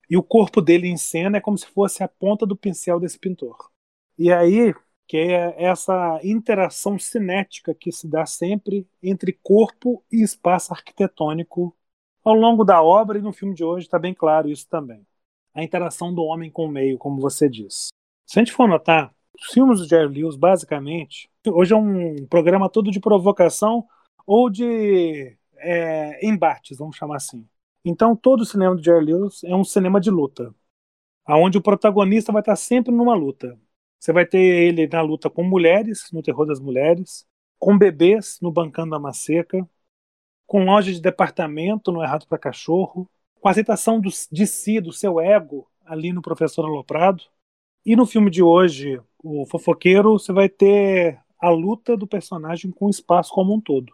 E 0.08 0.16
o 0.16 0.22
corpo 0.22 0.60
dele 0.60 0.88
em 0.88 0.96
cena 0.96 1.38
é 1.38 1.40
como 1.40 1.58
se 1.58 1.66
fosse 1.66 2.02
a 2.02 2.08
ponta 2.08 2.46
do 2.46 2.56
pincel 2.56 3.00
desse 3.00 3.18
pintor. 3.18 3.70
E 4.18 4.32
aí, 4.32 4.74
que 5.06 5.16
é 5.16 5.54
essa 5.62 6.20
interação 6.24 6.98
cinética 6.98 7.74
que 7.74 7.92
se 7.92 8.08
dá 8.08 8.26
sempre 8.26 8.86
entre 9.02 9.32
corpo 9.32 10.02
e 10.10 10.22
espaço 10.22 10.72
arquitetônico 10.72 11.74
ao 12.24 12.34
longo 12.34 12.64
da 12.64 12.82
obra 12.82 13.18
e 13.18 13.22
no 13.22 13.32
filme 13.32 13.54
de 13.54 13.62
hoje 13.62 13.86
está 13.86 13.98
bem 13.98 14.12
claro 14.12 14.50
isso 14.50 14.68
também. 14.68 15.06
A 15.54 15.62
interação 15.62 16.12
do 16.12 16.22
homem 16.22 16.50
com 16.50 16.66
o 16.66 16.68
meio, 16.68 16.98
como 16.98 17.20
você 17.20 17.48
diz. 17.48 17.88
Se 18.26 18.38
a 18.38 18.42
gente 18.42 18.52
for 18.52 18.68
notar, 18.68 19.14
os 19.40 19.52
filmes 19.52 19.78
do 19.78 19.88
Jerry 19.88 20.08
Lewis, 20.08 20.36
basicamente, 20.36 21.30
hoje 21.46 21.72
é 21.72 21.76
um 21.76 22.26
programa 22.26 22.68
todo 22.68 22.90
de 22.90 22.98
provocação 22.98 23.86
ou 24.26 24.50
de 24.50 25.36
é, 25.58 26.26
embates, 26.26 26.78
vamos 26.78 26.96
chamar 26.96 27.16
assim. 27.16 27.46
Então, 27.84 28.16
todo 28.16 28.40
o 28.40 28.46
cinema 28.46 28.74
do 28.74 28.82
Jerry 28.82 29.04
Lewis 29.04 29.44
é 29.44 29.54
um 29.54 29.62
cinema 29.62 30.00
de 30.00 30.10
luta, 30.10 30.52
aonde 31.24 31.58
o 31.58 31.62
protagonista 31.62 32.32
vai 32.32 32.42
estar 32.42 32.56
sempre 32.56 32.92
numa 32.92 33.14
luta. 33.14 33.56
Você 33.98 34.12
vai 34.12 34.26
ter 34.26 34.38
ele 34.38 34.86
na 34.86 35.00
luta 35.02 35.28
com 35.28 35.42
mulheres, 35.42 36.10
no 36.12 36.22
terror 36.22 36.46
das 36.46 36.60
mulheres, 36.60 37.26
com 37.58 37.76
bebês 37.76 38.38
no 38.40 38.52
Bancando 38.52 38.90
da 38.90 38.98
Maceca, 38.98 39.68
com 40.46 40.64
loja 40.64 40.92
de 40.92 41.00
departamento 41.00 41.90
no 41.90 42.02
Errado 42.02 42.26
para 42.28 42.38
Cachorro, 42.38 43.10
com 43.40 43.48
a 43.48 43.50
aceitação 43.50 44.00
do, 44.00 44.10
de 44.30 44.46
si, 44.46 44.80
do 44.80 44.92
seu 44.92 45.20
ego, 45.20 45.68
ali 45.84 46.12
no 46.12 46.22
Professor 46.22 46.64
Aloprado. 46.64 47.24
E 47.84 47.96
no 47.96 48.06
filme 48.06 48.30
de 48.30 48.42
hoje, 48.42 49.00
o 49.22 49.46
Fofoqueiro, 49.46 50.12
você 50.12 50.32
vai 50.32 50.48
ter 50.48 51.20
a 51.38 51.48
luta 51.50 51.96
do 51.96 52.06
personagem 52.06 52.70
com 52.70 52.86
o 52.86 52.90
espaço 52.90 53.32
como 53.32 53.54
um 53.54 53.60
todo. 53.60 53.92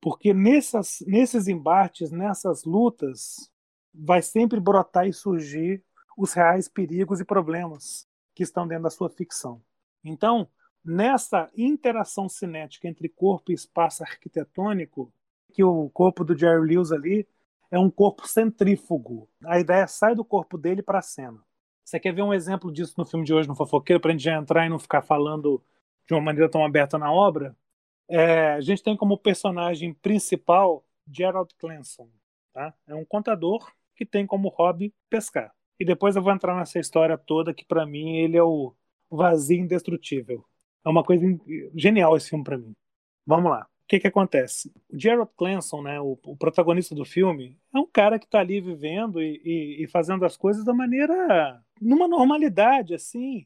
Porque 0.00 0.34
nessas, 0.34 1.02
nesses 1.06 1.48
embates, 1.48 2.10
nessas 2.10 2.64
lutas, 2.64 3.50
vai 3.94 4.22
sempre 4.22 4.58
brotar 4.58 5.06
e 5.06 5.12
surgir 5.12 5.82
os 6.16 6.32
reais 6.32 6.68
perigos 6.68 7.20
e 7.20 7.24
problemas 7.24 8.06
que 8.34 8.42
estão 8.42 8.66
dentro 8.66 8.84
da 8.84 8.90
sua 8.90 9.10
ficção. 9.10 9.62
Então, 10.04 10.48
nessa 10.84 11.50
interação 11.56 12.28
cinética 12.28 12.88
entre 12.88 13.08
corpo 13.08 13.50
e 13.50 13.54
espaço 13.54 14.02
arquitetônico, 14.02 15.12
que 15.52 15.62
o 15.62 15.90
corpo 15.90 16.24
do 16.24 16.36
Jerry 16.36 16.66
Lewis 16.66 16.92
ali 16.92 17.28
é 17.70 17.78
um 17.78 17.90
corpo 17.90 18.26
centrífugo. 18.26 19.28
A 19.44 19.58
ideia 19.60 19.86
sai 19.86 20.14
do 20.14 20.24
corpo 20.24 20.58
dele 20.58 20.82
para 20.82 20.98
a 20.98 21.02
cena. 21.02 21.42
Você 21.84 21.98
quer 22.00 22.12
ver 22.12 22.22
um 22.22 22.32
exemplo 22.32 22.72
disso 22.72 22.94
no 22.96 23.04
filme 23.04 23.24
de 23.24 23.34
hoje, 23.34 23.48
no 23.48 23.54
Fofoqueiro, 23.54 24.00
para 24.00 24.10
a 24.10 24.12
gente 24.12 24.24
já 24.24 24.36
entrar 24.36 24.66
e 24.66 24.68
não 24.68 24.78
ficar 24.78 25.02
falando 25.02 25.62
de 26.06 26.14
uma 26.14 26.20
maneira 26.20 26.50
tão 26.50 26.64
aberta 26.64 26.98
na 26.98 27.12
obra? 27.12 27.56
É, 28.08 28.52
a 28.52 28.60
gente 28.60 28.82
tem 28.82 28.96
como 28.96 29.18
personagem 29.18 29.92
principal 29.94 30.84
Gerald 31.06 31.54
Clanson. 31.58 32.08
Tá? 32.52 32.74
É 32.86 32.94
um 32.94 33.04
contador 33.04 33.72
que 33.94 34.04
tem 34.04 34.26
como 34.26 34.48
hobby 34.48 34.94
pescar. 35.08 35.54
E 35.82 35.84
depois 35.84 36.14
eu 36.14 36.22
vou 36.22 36.32
entrar 36.32 36.56
nessa 36.56 36.78
história 36.78 37.18
toda 37.18 37.52
que 37.52 37.64
para 37.64 37.84
mim 37.84 38.18
ele 38.18 38.36
é 38.36 38.42
o 38.42 38.72
vazio 39.10 39.58
indestrutível. 39.58 40.44
É 40.84 40.88
uma 40.88 41.02
coisa 41.02 41.26
genial 41.74 42.16
esse 42.16 42.28
filme 42.28 42.44
para 42.44 42.56
mim. 42.56 42.72
Vamos 43.26 43.50
lá. 43.50 43.66
O 43.82 43.86
que 43.88 43.98
que 43.98 44.06
acontece? 44.06 44.72
O 44.88 44.96
Gerald 44.96 45.32
Clanson, 45.36 45.82
né, 45.82 46.00
o, 46.00 46.16
o 46.22 46.36
protagonista 46.36 46.94
do 46.94 47.04
filme, 47.04 47.58
é 47.74 47.80
um 47.80 47.86
cara 47.92 48.16
que 48.16 48.26
está 48.26 48.38
ali 48.38 48.60
vivendo 48.60 49.20
e, 49.20 49.42
e, 49.44 49.82
e, 49.82 49.88
fazendo 49.88 50.24
as 50.24 50.36
coisas 50.36 50.64
da 50.64 50.72
maneira 50.72 51.60
numa 51.80 52.06
normalidade 52.06 52.94
assim. 52.94 53.44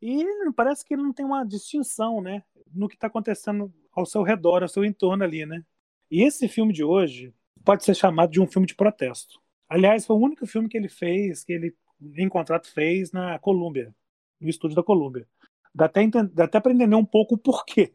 E 0.00 0.24
parece 0.54 0.84
que 0.84 0.94
ele 0.94 1.02
não 1.02 1.12
tem 1.12 1.26
uma 1.26 1.42
distinção, 1.44 2.20
né, 2.20 2.44
no 2.72 2.88
que 2.88 2.94
está 2.94 3.08
acontecendo 3.08 3.74
ao 3.92 4.06
seu 4.06 4.22
redor, 4.22 4.62
ao 4.62 4.68
seu 4.68 4.84
entorno 4.84 5.24
ali, 5.24 5.44
né? 5.44 5.64
E 6.08 6.22
esse 6.22 6.46
filme 6.46 6.72
de 6.72 6.84
hoje 6.84 7.34
pode 7.64 7.82
ser 7.82 7.96
chamado 7.96 8.30
de 8.30 8.40
um 8.40 8.46
filme 8.46 8.68
de 8.68 8.76
protesto. 8.76 9.41
Aliás, 9.72 10.04
foi 10.04 10.16
o 10.16 10.20
único 10.20 10.46
filme 10.46 10.68
que 10.68 10.76
ele 10.76 10.90
fez, 10.90 11.42
que 11.42 11.50
ele 11.50 11.74
em 12.18 12.28
contrato 12.28 12.70
fez 12.70 13.10
na 13.10 13.38
Colômbia, 13.38 13.94
no 14.38 14.50
estúdio 14.50 14.76
da 14.76 14.82
Colômbia. 14.82 15.26
Dá 15.74 15.86
até, 15.86 16.06
dá 16.30 16.44
até 16.44 16.60
para 16.60 16.72
entender 16.72 16.94
um 16.94 17.06
pouco 17.06 17.36
o 17.36 17.38
porquê. 17.38 17.94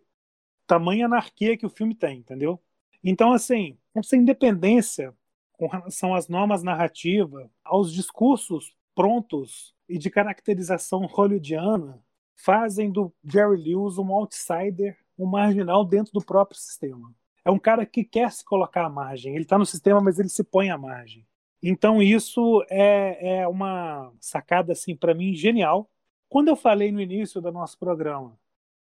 Tamanha 0.65 1.05
anarquia 1.05 1.55
que 1.55 1.67
o 1.67 1.69
filme 1.69 1.93
tem, 1.93 2.17
entendeu? 2.17 2.59
Então, 3.03 3.31
assim, 3.31 3.77
essa 3.93 4.17
independência 4.17 5.13
com 5.53 5.67
relação 5.67 6.15
às 6.15 6.27
normas 6.27 6.63
narrativas, 6.63 7.47
aos 7.63 7.93
discursos 7.93 8.75
prontos 8.95 9.75
e 9.87 9.99
de 9.99 10.09
caracterização 10.09 11.05
hollywoodiana, 11.05 12.03
fazem 12.35 12.91
do 12.91 13.13
Jerry 13.23 13.55
Lewis 13.55 13.99
um 13.99 14.11
outsider, 14.13 14.97
um 15.15 15.27
marginal 15.27 15.85
dentro 15.85 16.11
do 16.11 16.25
próprio 16.25 16.59
sistema. 16.59 17.13
É 17.45 17.51
um 17.51 17.59
cara 17.59 17.85
que 17.85 18.03
quer 18.03 18.31
se 18.31 18.43
colocar 18.43 18.83
à 18.83 18.89
margem. 18.89 19.35
Ele 19.35 19.43
está 19.43 19.59
no 19.59 19.65
sistema, 19.65 20.01
mas 20.01 20.17
ele 20.17 20.29
se 20.29 20.43
põe 20.43 20.71
à 20.71 20.77
margem. 20.77 21.23
Então 21.61 22.01
isso 22.01 22.63
é, 22.69 23.39
é 23.39 23.47
uma 23.47 24.11
sacada 24.19 24.73
assim 24.73 24.95
para 24.95 25.13
mim 25.13 25.33
genial 25.33 25.89
quando 26.29 26.49
eu 26.49 26.55
falei 26.55 26.91
no 26.91 27.01
início 27.01 27.41
do 27.41 27.51
nosso 27.51 27.77
programa 27.79 28.37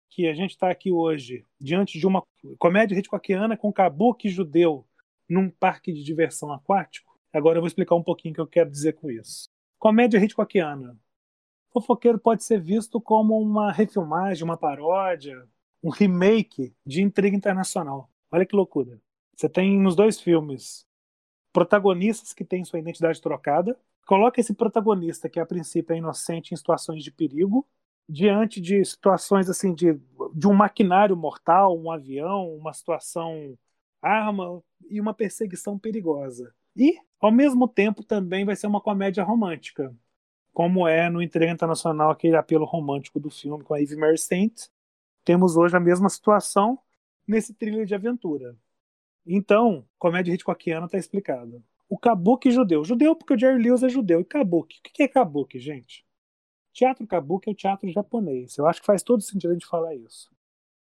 que 0.09 0.29
a 0.29 0.35
gente 0.35 0.51
está 0.51 0.71
aqui 0.71 0.93
hoje 0.93 1.45
diante 1.61 1.99
de 1.99 2.07
uma 2.07 2.23
comédia 2.59 2.97
hitchcockiana 2.97 3.57
com 3.57 3.73
kabuki 3.73 4.29
judeu 4.29 4.87
num 5.29 5.51
parque 5.51 5.93
de 5.93 6.05
diversão 6.05 6.53
aquático, 6.53 7.19
agora 7.33 7.59
eu 7.59 7.63
vou 7.63 7.67
explicar 7.67 7.97
um 7.97 8.03
pouquinho 8.03 8.33
o 8.33 8.35
que 8.35 8.41
eu 8.41 8.47
quero 8.47 8.71
dizer 8.71 8.93
com 8.93 9.11
isso. 9.11 9.49
Comédia 9.79 10.19
hitchcockiana. 10.19 10.97
Fofoqueiro 11.73 12.19
pode 12.19 12.45
ser 12.45 12.61
visto 12.61 13.01
como 13.01 13.41
uma 13.41 13.73
refilmagem, 13.73 14.45
uma 14.45 14.57
paródia, 14.57 15.45
um 15.83 15.91
remake 15.91 16.73
de 16.87 17.03
Intriga 17.03 17.37
Internacional. 17.37 18.09
Olha 18.31 18.47
que 18.47 18.55
loucura. 18.55 19.01
Você 19.35 19.49
tem 19.49 19.81
nos 19.81 19.97
dois 19.97 20.21
filmes 20.21 20.87
protagonistas 21.55 22.33
que 22.33 22.45
têm 22.45 22.65
sua 22.65 22.81
identidade 22.81 23.21
trocada, 23.23 23.79
coloca 24.05 24.41
esse 24.41 24.53
protagonista, 24.53 25.29
que 25.29 25.39
a 25.39 25.47
princípio 25.47 25.95
é 25.95 25.99
inocente 25.99 26.53
em 26.53 26.57
situações 26.57 27.05
de 27.05 27.13
perigo, 27.13 27.65
diante 28.09 28.61
de 28.61 28.85
situações 28.85 29.49
assim 29.49 29.73
de, 29.73 29.95
de 30.35 30.49
um 30.49 30.53
maquinário 30.53 31.17
mortal, 31.17 31.79
um 31.79 31.93
avião, 31.93 32.53
uma 32.57 32.73
situação 32.73 33.57
arma 34.03 34.61
e 34.91 35.01
uma 35.01 35.15
perseguição 35.15 35.79
perigosa. 35.79 36.53
E, 36.77 36.99
ao 37.21 37.31
mesmo 37.31 37.69
tempo, 37.69 38.03
também 38.03 38.45
vai 38.45 38.57
ser 38.57 38.67
uma 38.67 38.81
comédia 38.81 39.23
romântica, 39.23 39.95
como 40.53 40.89
é 40.89 41.09
no 41.09 41.23
Entrega 41.23 41.53
Internacional, 41.53 42.11
aquele 42.11 42.37
apelo 42.37 42.65
romântico 42.65 43.21
do 43.21 43.31
filme 43.31 43.63
com 43.63 43.75
a 43.75 43.81
Eve 43.81 43.95
Mary 43.95 44.19
Saint. 44.19 44.67
Temos 45.25 45.57
hoje 45.57 45.77
a 45.77 45.81
mesma 45.81 46.09
situação 46.09 46.81
nesse 47.25 47.55
trilho 47.55 47.87
de 47.87 47.95
aventura. 47.95 48.57
Então, 49.27 49.87
comédia 49.99 50.33
Hitchcockiana 50.33 50.87
está 50.87 50.99
explicada 50.99 51.63
o 51.89 51.99
kabuki 51.99 52.51
judeu. 52.51 52.85
Judeu 52.85 53.15
porque 53.15 53.35
o 53.35 53.39
Jerry 53.39 53.63
Lewis 53.63 53.83
é 53.83 53.89
judeu. 53.89 54.21
E 54.21 54.25
kabuki? 54.25 54.79
O 54.79 54.83
que 54.83 55.03
é 55.03 55.09
kabuki, 55.09 55.59
gente? 55.59 56.05
Teatro 56.73 57.07
kabuki 57.07 57.49
é 57.49 57.53
o 57.53 57.55
teatro 57.55 57.89
japonês. 57.91 58.57
Eu 58.59 58.67
acho 58.67 58.81
que 58.81 58.87
faz 58.87 59.03
todo 59.03 59.23
sentido 59.23 59.51
a 59.51 59.55
gente 59.55 59.67
falar 59.67 59.95
isso. 59.95 60.29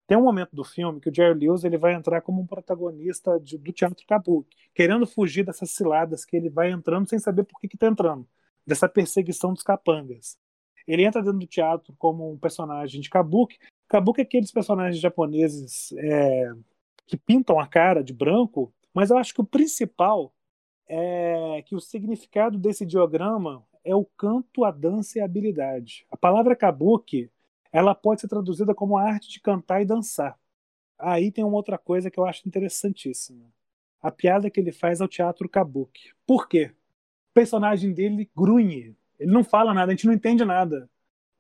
Tem 0.06 0.18
um 0.18 0.24
momento 0.24 0.56
do 0.56 0.64
filme 0.64 1.00
que 1.00 1.10
o 1.10 1.16
Jerry 1.16 1.40
Lewis 1.40 1.64
ele 1.64 1.78
vai 1.78 1.94
entrar 1.94 2.22
como 2.22 2.42
um 2.42 2.46
protagonista 2.46 3.40
de, 3.40 3.58
do 3.58 3.72
teatro 3.72 4.06
kabuki, 4.06 4.56
querendo 4.76 5.08
fugir 5.08 5.44
dessas 5.44 5.72
ciladas 5.72 6.26
que 6.26 6.36
ele 6.36 6.50
vai 6.50 6.70
entrando 6.70 7.08
sem 7.08 7.18
saber 7.18 7.46
por 7.46 7.60
que 7.60 7.68
está 7.68 7.88
entrando, 7.88 8.28
dessa 8.68 8.90
perseguição 8.90 9.54
dos 9.54 9.64
capangas. 9.64 10.38
Ele 10.86 11.04
entra 11.04 11.24
dentro 11.24 11.40
do 11.40 11.48
teatro 11.48 11.96
como 11.98 12.30
um 12.30 12.38
personagem 12.38 13.00
de 13.02 13.10
kabuki. 13.10 13.58
Kabuki 13.88 14.22
é 14.22 14.24
aqueles 14.24 14.52
personagens 14.52 15.02
japoneses 15.02 15.94
é, 15.94 16.52
que 17.12 17.18
pintam 17.18 17.60
a 17.60 17.68
cara 17.68 18.02
de 18.02 18.14
branco, 18.14 18.74
mas 18.94 19.10
eu 19.10 19.18
acho 19.18 19.34
que 19.34 19.42
o 19.42 19.46
principal 19.46 20.34
é 20.88 21.62
que 21.66 21.76
o 21.76 21.80
significado 21.82 22.58
desse 22.58 22.86
diagrama 22.86 23.66
é 23.84 23.94
o 23.94 24.06
canto, 24.06 24.64
a 24.64 24.72
dança 24.72 25.20
e 25.20 25.22
a 25.22 25.26
habilidade. 25.26 26.06
A 26.10 26.16
palavra 26.16 26.56
kabuki 26.56 27.30
ela 27.70 27.94
pode 27.94 28.22
ser 28.22 28.30
traduzida 28.30 28.74
como 28.74 28.98
a 28.98 29.04
arte 29.04 29.30
de 29.30 29.42
cantar 29.42 29.82
e 29.82 29.86
dançar. 29.86 30.40
Aí 30.98 31.34
tem 31.34 31.44
uma 31.44 31.58
outra 31.58 31.78
coisa 31.78 32.10
que 32.10 32.18
eu 32.18 32.26
acho 32.26 32.48
interessantíssima. 32.48 33.46
A 34.02 34.10
piada 34.10 34.50
que 34.50 34.62
ele 34.62 34.72
faz 34.72 35.02
ao 35.02 35.08
teatro 35.08 35.50
kabuki. 35.50 36.14
Por 36.26 36.48
quê? 36.48 36.72
O 37.32 37.34
personagem 37.34 37.94
dele 37.94 38.30
grunhe. 38.34 38.96
Ele 39.20 39.32
não 39.34 39.44
fala 39.44 39.74
nada, 39.74 39.92
a 39.92 39.96
gente 39.96 40.08
não 40.08 40.14
entende 40.14 40.46
nada. 40.46 40.90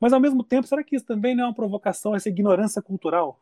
Mas 0.01 0.11
ao 0.11 0.19
mesmo 0.19 0.43
tempo, 0.43 0.67
será 0.67 0.83
que 0.83 0.97
isso 0.97 1.05
também 1.05 1.33
não 1.33 1.45
é 1.45 1.47
uma 1.47 1.55
provocação, 1.55 2.13
essa 2.13 2.27
ignorância 2.27 2.81
cultural? 2.81 3.39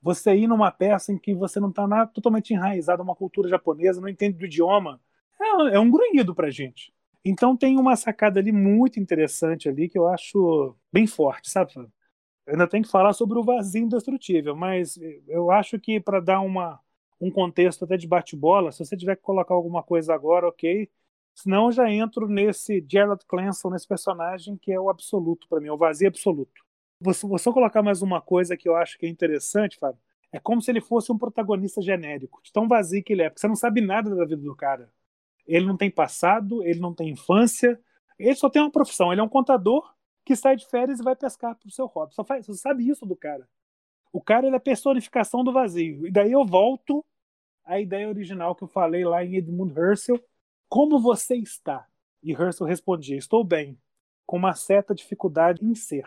Você 0.00 0.34
ir 0.36 0.46
numa 0.46 0.70
peça 0.70 1.12
em 1.12 1.18
que 1.18 1.34
você 1.34 1.58
não 1.60 1.70
está 1.70 2.06
totalmente 2.06 2.52
enraizado 2.54 3.02
uma 3.02 3.16
cultura 3.16 3.48
japonesa, 3.48 4.00
não 4.00 4.08
entende 4.08 4.38
do 4.38 4.46
idioma, 4.46 5.00
é, 5.40 5.76
é 5.76 5.80
um 5.80 5.90
grunhido 5.90 6.34
pra 6.34 6.50
gente. 6.50 6.92
Então 7.24 7.56
tem 7.56 7.78
uma 7.78 7.96
sacada 7.96 8.40
ali 8.40 8.52
muito 8.52 9.00
interessante 9.00 9.68
ali 9.68 9.88
que 9.88 9.98
eu 9.98 10.06
acho 10.08 10.76
bem 10.92 11.06
forte, 11.06 11.50
sabe? 11.50 11.72
Eu 11.76 12.54
ainda 12.54 12.66
tem 12.66 12.82
que 12.82 12.88
falar 12.88 13.12
sobre 13.12 13.38
o 13.38 13.44
vazio 13.44 13.82
indestrutível, 13.82 14.56
mas 14.56 14.98
eu 15.26 15.50
acho 15.50 15.78
que 15.78 16.00
para 16.00 16.20
dar 16.20 16.40
uma, 16.40 16.80
um 17.20 17.30
contexto 17.30 17.84
até 17.84 17.96
de 17.96 18.06
bate-bola, 18.06 18.72
se 18.72 18.84
você 18.84 18.96
tiver 18.96 19.16
que 19.16 19.22
colocar 19.22 19.54
alguma 19.54 19.82
coisa 19.82 20.14
agora, 20.14 20.48
ok. 20.48 20.88
Senão 21.34 21.66
eu 21.66 21.72
já 21.72 21.90
entro 21.90 22.28
nesse 22.28 22.84
Gerald 22.90 23.24
Clanson, 23.26 23.70
nesse 23.70 23.86
personagem 23.86 24.56
que 24.56 24.72
é 24.72 24.80
o 24.80 24.90
absoluto 24.90 25.46
para 25.48 25.60
mim, 25.60 25.68
é 25.68 25.72
o 25.72 25.76
vazio 25.76 26.08
absoluto. 26.08 26.67
Vou, 27.00 27.14
vou 27.14 27.38
só 27.38 27.52
colocar 27.52 27.82
mais 27.82 28.02
uma 28.02 28.20
coisa 28.20 28.56
que 28.56 28.68
eu 28.68 28.76
acho 28.76 28.98
que 28.98 29.06
é 29.06 29.08
interessante, 29.08 29.78
Fábio. 29.78 30.00
É 30.32 30.38
como 30.38 30.60
se 30.60 30.70
ele 30.70 30.80
fosse 30.80 31.10
um 31.10 31.18
protagonista 31.18 31.80
genérico, 31.80 32.40
de 32.42 32.52
tão 32.52 32.68
vazio 32.68 33.02
que 33.02 33.12
ele 33.12 33.22
é, 33.22 33.30
porque 33.30 33.40
você 33.40 33.48
não 33.48 33.56
sabe 33.56 33.80
nada 33.80 34.14
da 34.14 34.24
vida 34.24 34.42
do 34.42 34.54
cara. 34.54 34.92
Ele 35.46 35.64
não 35.64 35.76
tem 35.76 35.90
passado, 35.90 36.62
ele 36.62 36.80
não 36.80 36.92
tem 36.92 37.10
infância, 37.10 37.80
ele 38.18 38.34
só 38.34 38.50
tem 38.50 38.60
uma 38.60 38.70
profissão. 38.70 39.12
Ele 39.12 39.20
é 39.20 39.24
um 39.24 39.28
contador 39.28 39.94
que 40.24 40.36
sai 40.36 40.56
de 40.56 40.66
férias 40.66 41.00
e 41.00 41.02
vai 41.02 41.16
pescar 41.16 41.54
pro 41.54 41.70
seu 41.70 41.86
hobby. 41.86 42.14
Só 42.14 42.24
faz, 42.24 42.44
você 42.44 42.60
sabe 42.60 42.86
isso 42.86 43.06
do 43.06 43.16
cara. 43.16 43.48
O 44.12 44.20
cara 44.20 44.46
ele 44.46 44.56
é 44.56 44.58
a 44.58 44.60
personificação 44.60 45.44
do 45.44 45.52
vazio. 45.52 46.06
E 46.06 46.10
daí 46.10 46.32
eu 46.32 46.44
volto 46.44 47.04
à 47.64 47.80
ideia 47.80 48.08
original 48.08 48.54
que 48.54 48.64
eu 48.64 48.68
falei 48.68 49.04
lá 49.04 49.24
em 49.24 49.36
Edmund 49.36 49.72
Husserl. 49.78 50.20
Como 50.68 51.00
você 51.00 51.36
está? 51.36 51.86
E 52.22 52.34
Husserl 52.34 52.68
respondia: 52.68 53.16
Estou 53.16 53.44
bem, 53.44 53.78
com 54.26 54.36
uma 54.36 54.54
certa 54.54 54.94
dificuldade 54.94 55.64
em 55.64 55.74
ser. 55.74 56.06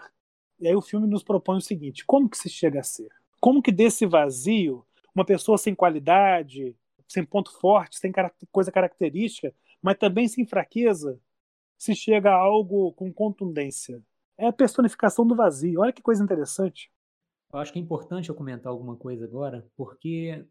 E 0.62 0.68
aí 0.68 0.76
o 0.76 0.82
filme 0.82 1.08
nos 1.08 1.24
propõe 1.24 1.58
o 1.58 1.62
seguinte: 1.62 2.06
como 2.06 2.30
que 2.30 2.38
se 2.38 2.48
chega 2.48 2.80
a 2.80 2.84
ser? 2.84 3.10
Como 3.40 3.62
que 3.62 3.72
desse 3.72 4.06
vazio, 4.06 4.86
uma 5.14 5.26
pessoa 5.26 5.58
sem 5.58 5.74
qualidade, 5.74 6.76
sem 7.08 7.26
ponto 7.26 7.52
forte, 7.60 7.98
sem 7.98 8.14
coisa 8.52 8.72
característica, 8.72 9.54
mas 9.82 9.98
também 9.98 10.28
sem 10.28 10.46
fraqueza, 10.46 11.20
se 11.78 11.96
chega 11.96 12.30
a 12.30 12.36
algo 12.36 12.94
com 12.94 13.12
contundência. 13.12 14.02
É 14.38 14.48
a 14.48 14.54
personificação 14.54 15.26
do 15.26 15.36
vazio. 15.36 15.82
Olha 15.82 15.92
que 15.92 16.02
coisa 16.02 16.24
interessante. 16.24 16.92
Eu 17.52 17.60
acho 17.60 17.74
que 17.74 17.80
é 17.80 17.82
importante 17.82 18.30
eu 18.30 18.36
comentar 18.36 18.72
alguma 18.72 18.96
coisa 18.96 19.26
agora, 19.26 19.68
porque 19.76 20.46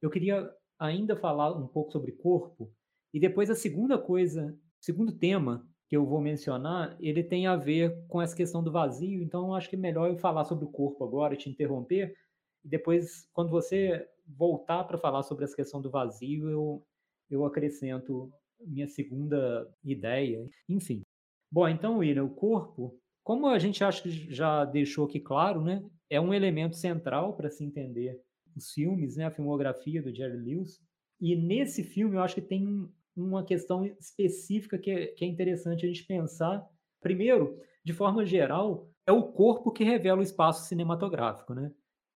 eu 0.00 0.10
queria 0.10 0.48
ainda 0.78 1.16
falar 1.16 1.56
um 1.56 1.66
pouco 1.66 1.90
sobre 1.90 2.12
corpo, 2.12 2.70
e 3.12 3.18
depois 3.18 3.48
a 3.48 3.54
segunda 3.54 3.98
coisa, 3.98 4.56
segundo 4.78 5.10
tema 5.10 5.66
que 5.94 5.96
eu 5.96 6.04
vou 6.04 6.20
mencionar, 6.20 6.96
ele 6.98 7.22
tem 7.22 7.46
a 7.46 7.54
ver 7.54 8.04
com 8.08 8.20
essa 8.20 8.34
questão 8.34 8.64
do 8.64 8.72
vazio, 8.72 9.22
então 9.22 9.54
acho 9.54 9.70
que 9.70 9.76
é 9.76 9.78
melhor 9.78 10.08
eu 10.08 10.18
falar 10.18 10.44
sobre 10.44 10.64
o 10.64 10.68
corpo 10.68 11.04
agora, 11.04 11.36
te 11.36 11.48
interromper, 11.48 12.16
e 12.64 12.68
depois, 12.68 13.28
quando 13.32 13.50
você 13.50 14.04
voltar 14.26 14.82
para 14.82 14.98
falar 14.98 15.22
sobre 15.22 15.44
essa 15.44 15.54
questão 15.54 15.80
do 15.80 15.92
vazio, 15.92 16.50
eu, 16.50 16.84
eu 17.30 17.44
acrescento 17.44 18.28
minha 18.58 18.88
segunda 18.88 19.72
ideia. 19.84 20.48
Enfim. 20.68 21.02
Bom, 21.48 21.68
então, 21.68 21.98
William, 21.98 22.24
o 22.24 22.34
corpo, 22.34 22.98
como 23.22 23.46
a 23.46 23.58
gente 23.60 23.84
acha 23.84 24.02
que 24.02 24.10
já 24.10 24.64
deixou 24.64 25.04
aqui 25.04 25.20
claro, 25.20 25.62
né, 25.62 25.84
é 26.10 26.20
um 26.20 26.34
elemento 26.34 26.74
central 26.74 27.36
para 27.36 27.50
se 27.50 27.62
entender 27.62 28.20
os 28.56 28.72
filmes, 28.72 29.16
né, 29.16 29.26
a 29.26 29.30
filmografia 29.30 30.02
do 30.02 30.12
Jerry 30.12 30.38
Lewis. 30.38 30.80
E 31.20 31.36
nesse 31.36 31.84
filme 31.84 32.16
eu 32.16 32.20
acho 32.20 32.34
que 32.34 32.42
tem 32.42 32.92
uma 33.16 33.44
questão 33.44 33.84
específica 33.84 34.78
que 34.78 34.90
é, 34.90 35.06
que 35.08 35.24
é 35.24 35.28
interessante 35.28 35.84
a 35.84 35.88
gente 35.88 36.04
pensar. 36.04 36.66
Primeiro, 37.00 37.60
de 37.84 37.92
forma 37.92 38.24
geral, 38.24 38.90
é 39.06 39.12
o 39.12 39.32
corpo 39.32 39.70
que 39.70 39.84
revela 39.84 40.20
o 40.20 40.22
espaço 40.22 40.66
cinematográfico, 40.66 41.54
né? 41.54 41.72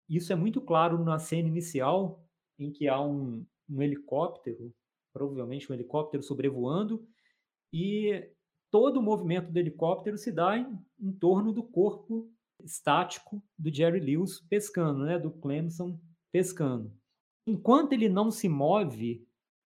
Isso 0.09 0.33
é 0.33 0.37
muito 0.37 0.61
claro 0.61 1.03
na 1.03 1.19
cena 1.19 1.49
inicial, 1.49 2.25
em 2.59 2.71
que 2.71 2.89
há 2.89 3.01
um, 3.01 3.45
um 3.69 3.83
helicóptero, 3.83 4.73
provavelmente 5.13 5.71
um 5.71 5.75
helicóptero 5.75 6.23
sobrevoando, 6.23 7.07
e 7.73 8.31
todo 8.71 8.99
o 8.99 9.03
movimento 9.03 9.51
do 9.51 9.59
helicóptero 9.59 10.17
se 10.17 10.31
dá 10.31 10.57
em, 10.57 10.79
em 11.01 11.13
torno 11.13 11.53
do 11.53 11.63
corpo 11.63 12.31
estático 12.63 13.43
do 13.59 13.75
Jerry 13.75 14.01
Lewis 14.01 14.41
pescando, 14.41 15.05
né? 15.05 15.19
Do 15.19 15.31
Clemson 15.31 15.99
pescando. 16.33 16.93
Enquanto 17.47 17.93
ele 17.93 18.09
não 18.09 18.31
se 18.31 18.49
move, 18.49 19.27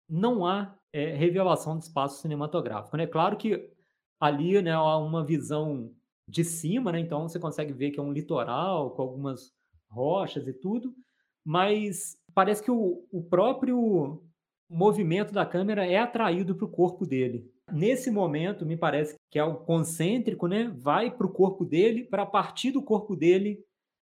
não 0.10 0.46
há 0.46 0.78
é, 0.96 1.14
revelação 1.14 1.78
do 1.78 1.82
espaço 1.82 2.22
cinematográfico. 2.22 2.96
É 2.96 3.00
né? 3.00 3.08
claro 3.08 3.36
que 3.36 3.70
ali 4.18 4.62
né, 4.62 4.72
há 4.72 4.98
uma 4.98 5.26
visão 5.26 5.92
de 6.26 6.42
cima, 6.46 6.94
né? 6.94 7.02
então 7.02 7.28
você 7.28 7.38
consegue 7.38 7.74
ver 7.74 7.92
que 7.92 8.00
é 8.00 8.04
um 8.04 8.14
litoral 8.14 8.92
com 8.92 9.02
algumas 9.02 9.52
rochas 9.90 10.48
e 10.48 10.54
tudo, 10.54 10.96
mas 11.46 12.18
parece 12.34 12.64
que 12.64 12.72
o, 12.72 13.06
o 13.12 13.22
próprio 13.22 14.24
movimento 14.70 15.34
da 15.34 15.46
câmera 15.46 15.86
é 15.86 15.98
atraído 15.98 16.56
para 16.56 16.66
o 16.66 16.72
corpo 16.72 17.06
dele. 17.06 17.52
Nesse 17.72 18.10
momento, 18.10 18.66
me 18.66 18.78
parece 18.78 19.16
que 19.30 19.38
é 19.38 19.44
o 19.44 19.56
concêntrico, 19.58 20.48
né? 20.48 20.72
Vai 20.78 21.12
para 21.12 21.28
o 21.28 21.32
corpo 21.32 21.66
dele, 21.66 22.06
para 22.06 22.26
partir 22.26 22.72
do 22.72 22.82
corpo 22.82 23.16
dele 23.16 23.60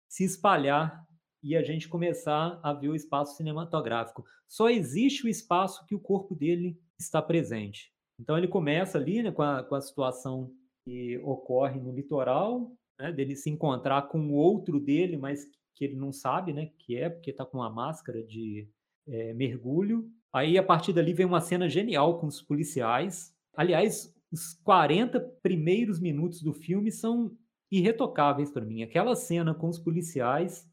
se 0.10 0.24
espalhar 0.24 1.06
e 1.42 1.56
a 1.56 1.64
gente 1.64 1.88
começar 1.88 2.60
a 2.62 2.74
ver 2.74 2.90
o 2.90 2.96
espaço 2.96 3.38
cinematográfico. 3.38 4.26
Só 4.48 4.70
existe 4.70 5.26
o 5.26 5.30
espaço 5.30 5.86
que 5.86 5.96
o 5.96 6.00
corpo 6.00 6.36
dele 6.36 6.78
está 7.00 7.22
presente. 7.22 7.92
Então 8.20 8.38
ele 8.38 8.48
começa 8.48 8.98
ali 8.98 9.24
né, 9.24 9.32
com, 9.32 9.42
a, 9.42 9.64
com 9.64 9.76
a 9.76 9.82
situação 9.82 10.52
que 10.84 11.18
ocorre 11.20 11.80
no 11.80 11.94
litoral, 11.94 12.72
né, 13.00 13.12
dele 13.12 13.36
se 13.36 13.50
encontrar 13.50 14.10
com 14.10 14.20
o 14.20 14.34
outro 14.34 14.80
dele, 14.80 15.18
mas 15.18 15.46
que 15.74 15.86
ele 15.86 15.96
não 15.96 16.12
sabe 16.12 16.52
né, 16.52 16.72
que 16.78 16.98
é, 16.98 17.10
porque 17.10 17.32
está 17.32 17.46
com 17.46 17.60
uma 17.60 17.70
máscara 17.70 18.22
de 18.22 18.68
é, 19.08 19.34
mergulho. 19.34 20.10
Aí 20.34 20.58
a 20.58 20.64
partir 20.64 20.92
dali 20.92 21.14
vem 21.14 21.26
uma 21.26 21.42
cena 21.42 21.70
genial 21.70 22.20
com 22.20 22.28
os 22.28 22.42
policiais. 22.42 23.34
Aliás, 23.56 24.14
os 24.32 24.54
40 24.64 25.20
primeiros 25.42 26.00
minutos 26.00 26.42
do 26.42 26.54
filme 26.54 26.92
são 26.92 27.32
irretocáveis 27.72 28.52
para 28.52 28.66
mim. 28.66 28.84
Aquela 28.84 29.16
cena 29.16 29.54
com 29.54 29.70
os 29.70 29.80
policiais 29.80 30.69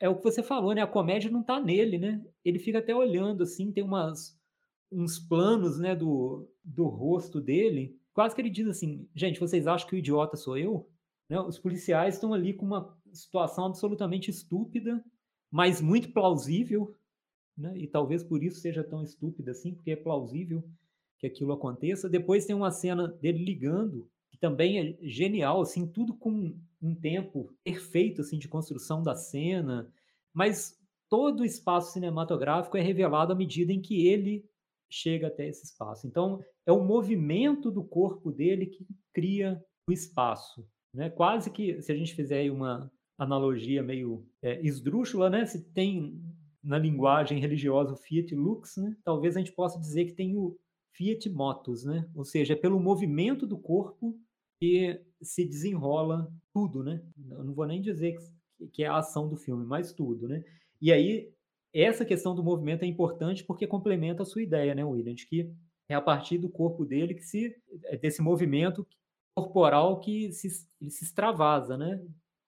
é 0.00 0.08
o 0.08 0.16
que 0.16 0.22
você 0.22 0.42
falou, 0.42 0.74
né? 0.74 0.82
A 0.82 0.86
comédia 0.86 1.30
não 1.30 1.42
tá 1.42 1.60
nele, 1.60 1.98
né? 1.98 2.24
Ele 2.44 2.58
fica 2.58 2.78
até 2.78 2.94
olhando 2.94 3.42
assim, 3.42 3.72
tem 3.72 3.82
umas 3.82 4.36
uns 4.90 5.18
planos, 5.18 5.78
né, 5.80 5.96
do, 5.96 6.48
do 6.64 6.86
rosto 6.86 7.40
dele. 7.40 7.98
Quase 8.14 8.34
que 8.34 8.40
ele 8.40 8.50
diz 8.50 8.68
assim: 8.68 9.08
"Gente, 9.14 9.40
vocês 9.40 9.66
acham 9.66 9.88
que 9.88 9.96
o 9.96 9.98
idiota 9.98 10.36
sou 10.36 10.56
eu?" 10.56 10.88
Né? 11.28 11.40
Os 11.40 11.58
policiais 11.58 12.14
estão 12.14 12.32
ali 12.32 12.54
com 12.54 12.64
uma 12.64 12.96
situação 13.12 13.66
absolutamente 13.66 14.30
estúpida, 14.30 15.04
mas 15.50 15.80
muito 15.80 16.12
plausível, 16.12 16.94
né? 17.56 17.76
E 17.76 17.86
talvez 17.86 18.22
por 18.22 18.42
isso 18.42 18.60
seja 18.60 18.84
tão 18.84 19.02
estúpida 19.02 19.50
assim, 19.50 19.74
porque 19.74 19.90
é 19.90 19.96
plausível 19.96 20.62
que 21.18 21.26
aquilo 21.26 21.52
aconteça. 21.52 22.08
Depois 22.08 22.46
tem 22.46 22.54
uma 22.54 22.70
cena 22.70 23.08
dele 23.08 23.44
ligando, 23.44 24.08
que 24.30 24.38
também 24.38 24.78
é 24.78 24.96
genial, 25.00 25.60
assim, 25.60 25.86
tudo 25.86 26.14
com 26.14 26.56
um 26.80 26.94
tempo 26.94 27.54
perfeito 27.64 28.20
assim 28.20 28.38
de 28.38 28.48
construção 28.48 29.02
da 29.02 29.14
cena, 29.14 29.90
mas 30.32 30.78
todo 31.08 31.40
o 31.40 31.44
espaço 31.44 31.92
cinematográfico 31.92 32.76
é 32.76 32.80
revelado 32.80 33.32
à 33.32 33.36
medida 33.36 33.72
em 33.72 33.80
que 33.80 34.06
ele 34.06 34.44
chega 34.90 35.28
até 35.28 35.48
esse 35.48 35.64
espaço. 35.64 36.06
Então, 36.06 36.42
é 36.64 36.72
o 36.72 36.84
movimento 36.84 37.70
do 37.70 37.84
corpo 37.84 38.30
dele 38.30 38.66
que 38.66 38.86
cria 39.12 39.62
o 39.88 39.92
espaço. 39.92 40.66
Né? 40.92 41.10
Quase 41.10 41.50
que, 41.50 41.80
se 41.82 41.92
a 41.92 41.96
gente 41.96 42.14
fizer 42.14 42.50
uma 42.50 42.90
analogia 43.18 43.82
meio 43.82 44.26
é, 44.42 44.60
esdrúxula, 44.60 45.30
né? 45.30 45.44
se 45.46 45.70
tem 45.72 46.20
na 46.62 46.78
linguagem 46.78 47.38
religiosa 47.38 47.92
o 47.92 47.96
Fiat 47.96 48.34
Lux, 48.34 48.76
né? 48.76 48.96
talvez 49.04 49.36
a 49.36 49.38
gente 49.38 49.52
possa 49.52 49.78
dizer 49.78 50.06
que 50.06 50.14
tem 50.14 50.36
o 50.36 50.56
Fiat 50.92 51.28
Motus, 51.30 51.84
né? 51.84 52.08
ou 52.14 52.24
seja, 52.24 52.54
é 52.54 52.56
pelo 52.56 52.80
movimento 52.80 53.46
do 53.46 53.58
corpo 53.58 54.18
que 54.60 55.00
se 55.22 55.44
desenrola 55.44 56.30
tudo, 56.52 56.82
né? 56.82 57.02
Eu 57.30 57.44
não 57.44 57.54
vou 57.54 57.66
nem 57.66 57.80
dizer 57.80 58.16
que, 58.58 58.66
que 58.68 58.84
é 58.84 58.86
a 58.86 58.98
ação 58.98 59.28
do 59.28 59.36
filme, 59.36 59.64
mas 59.64 59.92
tudo, 59.92 60.28
né? 60.28 60.42
E 60.80 60.92
aí, 60.92 61.30
essa 61.72 62.04
questão 62.04 62.34
do 62.34 62.44
movimento 62.44 62.82
é 62.82 62.86
importante 62.86 63.44
porque 63.44 63.66
complementa 63.66 64.22
a 64.22 64.26
sua 64.26 64.42
ideia, 64.42 64.74
né, 64.74 64.84
William? 64.84 65.14
De 65.14 65.26
que 65.26 65.52
é 65.88 65.94
a 65.94 66.00
partir 66.00 66.38
do 66.38 66.48
corpo 66.48 66.84
dele 66.84 67.14
que 67.14 67.22
se. 67.22 67.54
É 67.84 67.96
desse 67.96 68.22
movimento 68.22 68.86
corporal 69.34 70.00
que 70.00 70.32
se, 70.32 70.48
se 70.48 71.04
extravasa, 71.04 71.76
né? 71.76 72.02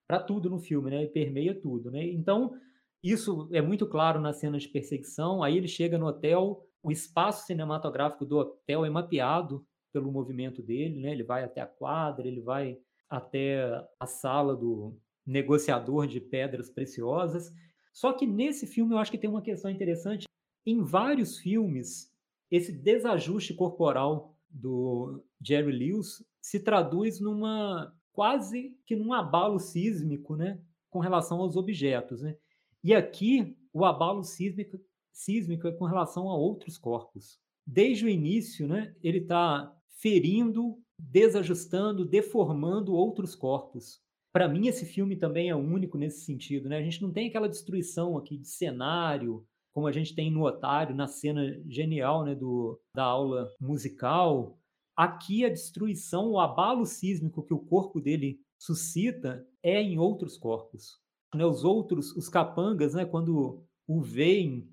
Para 0.07 0.21
tudo 0.21 0.49
no 0.49 0.59
filme, 0.59 0.91
né? 0.91 1.05
E 1.05 1.09
permeia 1.09 1.55
tudo, 1.55 1.91
né? 1.91 2.05
Então, 2.07 2.55
isso 3.03 3.49
é 3.53 3.61
muito 3.61 3.87
claro 3.87 4.21
na 4.21 4.33
cena 4.33 4.59
de 4.59 4.69
perseguição. 4.69 5.43
Aí 5.43 5.57
ele 5.57 5.69
chega 5.69 5.99
no 5.99 6.07
hotel, 6.07 6.67
o 6.83 6.91
espaço 6.91 7.47
cinematográfico 7.47 8.25
do 8.25 8.39
hotel 8.39 8.85
é 8.85 8.91
mapeado 8.91 9.65
pelo 9.93 10.13
movimento 10.13 10.63
dele, 10.63 11.01
né? 11.01 11.13
Ele 11.13 11.23
vai 11.23 11.45
até 11.45 11.61
a 11.61 11.67
quadra, 11.67 12.27
ele 12.27 12.41
vai 12.41 12.79
até 13.09 13.87
a 13.99 14.07
sala 14.07 14.55
do 14.55 14.97
negociador 15.27 16.07
de 16.07 16.21
pedras 16.21 16.71
preciosas. 16.71 17.53
Só 17.93 18.13
que 18.13 18.27
nesse 18.27 18.67
filme 18.67 18.95
eu 18.95 18.99
acho 18.99 19.11
que 19.11 19.19
tem 19.19 19.31
uma 19.31 19.43
questão 19.43 19.71
interessante. 19.71 20.27
Em 20.65 20.83
vários 20.83 21.39
filmes, 21.39 22.13
esse 22.51 22.73
desajuste 22.73 23.55
corporal 23.55 24.37
do 24.49 25.23
Jerry 25.41 25.73
Lewis 25.73 26.25
se 26.41 26.61
traduz 26.61 27.21
numa 27.21 27.95
quase 28.13 28.77
que 28.87 28.97
num 28.97 29.13
abalo 29.13 29.59
sísmico, 29.59 30.35
né, 30.35 30.61
com 30.91 30.99
relação 30.99 31.41
aos 31.41 31.57
objetos, 31.57 32.23
né? 32.23 32.37
E 32.83 32.95
aqui 32.95 33.57
o 33.73 33.85
abalo 33.85 34.25
sísmico, 34.25 34.81
sísmico 35.13 35.69
é 35.69 35.73
com 35.73 35.85
relação 35.85 36.31
a 36.31 36.37
outros 36.37 36.79
corpos. 36.79 37.39
Desde 37.67 38.07
o 38.07 38.09
início, 38.09 38.67
né, 38.67 38.95
ele 39.03 39.19
está 39.19 39.75
ferindo, 40.01 40.79
desajustando, 40.99 42.05
deformando 42.05 42.95
outros 42.95 43.35
corpos. 43.35 44.01
Para 44.33 44.49
mim, 44.49 44.69
esse 44.69 44.85
filme 44.85 45.17
também 45.17 45.49
é 45.49 45.57
único 45.57 45.99
nesse 45.99 46.25
sentido. 46.25 46.69
Né? 46.69 46.79
A 46.79 46.83
gente 46.83 47.03
não 47.03 47.13
tem 47.13 47.29
aquela 47.29 47.49
destruição 47.49 48.17
aqui 48.17 48.37
de 48.37 48.49
cenário, 48.49 49.45
como 49.75 49.87
a 49.87 49.93
gente 49.93 50.15
tem 50.15 50.31
no 50.31 50.45
Otário, 50.45 50.95
na 50.95 51.07
cena 51.07 51.61
genial 51.69 52.25
né, 52.25 52.35
do, 52.35 52.81
da 52.95 53.05
aula 53.05 53.49
musical. 53.61 54.59
Aqui, 54.97 55.45
a 55.45 55.49
destruição, 55.49 56.31
o 56.31 56.41
abalo 56.41 56.85
sísmico 56.85 57.43
que 57.43 57.55
o 57.55 57.65
corpo 57.65 58.01
dele 58.01 58.41
suscita 58.59 59.47
é 59.63 59.81
em 59.81 59.99
outros 59.99 60.37
corpos. 60.37 60.99
Né? 61.35 61.45
Os 61.45 61.65
outros, 61.65 62.15
os 62.17 62.29
capangas, 62.29 62.95
né, 62.95 63.05
quando 63.05 63.65
o 63.87 64.01
veem, 64.01 64.69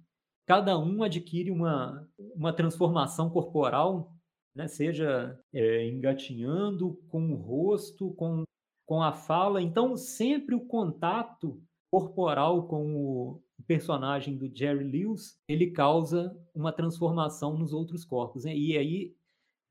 cada 0.48 0.78
um 0.78 1.04
adquire 1.04 1.52
uma, 1.52 2.08
uma 2.36 2.54
transformação 2.54 3.30
corporal 3.30 4.15
né? 4.56 4.68
seja 4.68 5.40
é, 5.54 5.88
engatinhando 5.88 7.00
com 7.10 7.32
o 7.32 7.36
rosto, 7.36 8.12
com, 8.14 8.44
com 8.86 9.02
a 9.02 9.12
fala. 9.12 9.62
Então, 9.62 9.98
sempre 9.98 10.56
o 10.56 10.66
contato 10.66 11.62
corporal 11.92 12.68
com 12.68 12.96
o 12.96 13.42
personagem 13.68 14.38
do 14.38 14.54
Jerry 14.54 14.84
Lewis, 14.84 15.38
ele 15.48 15.72
causa 15.72 16.36
uma 16.54 16.72
transformação 16.72 17.58
nos 17.58 17.74
outros 17.74 18.04
corpos. 18.04 18.46
Né? 18.46 18.56
E 18.56 18.78
aí, 18.78 19.16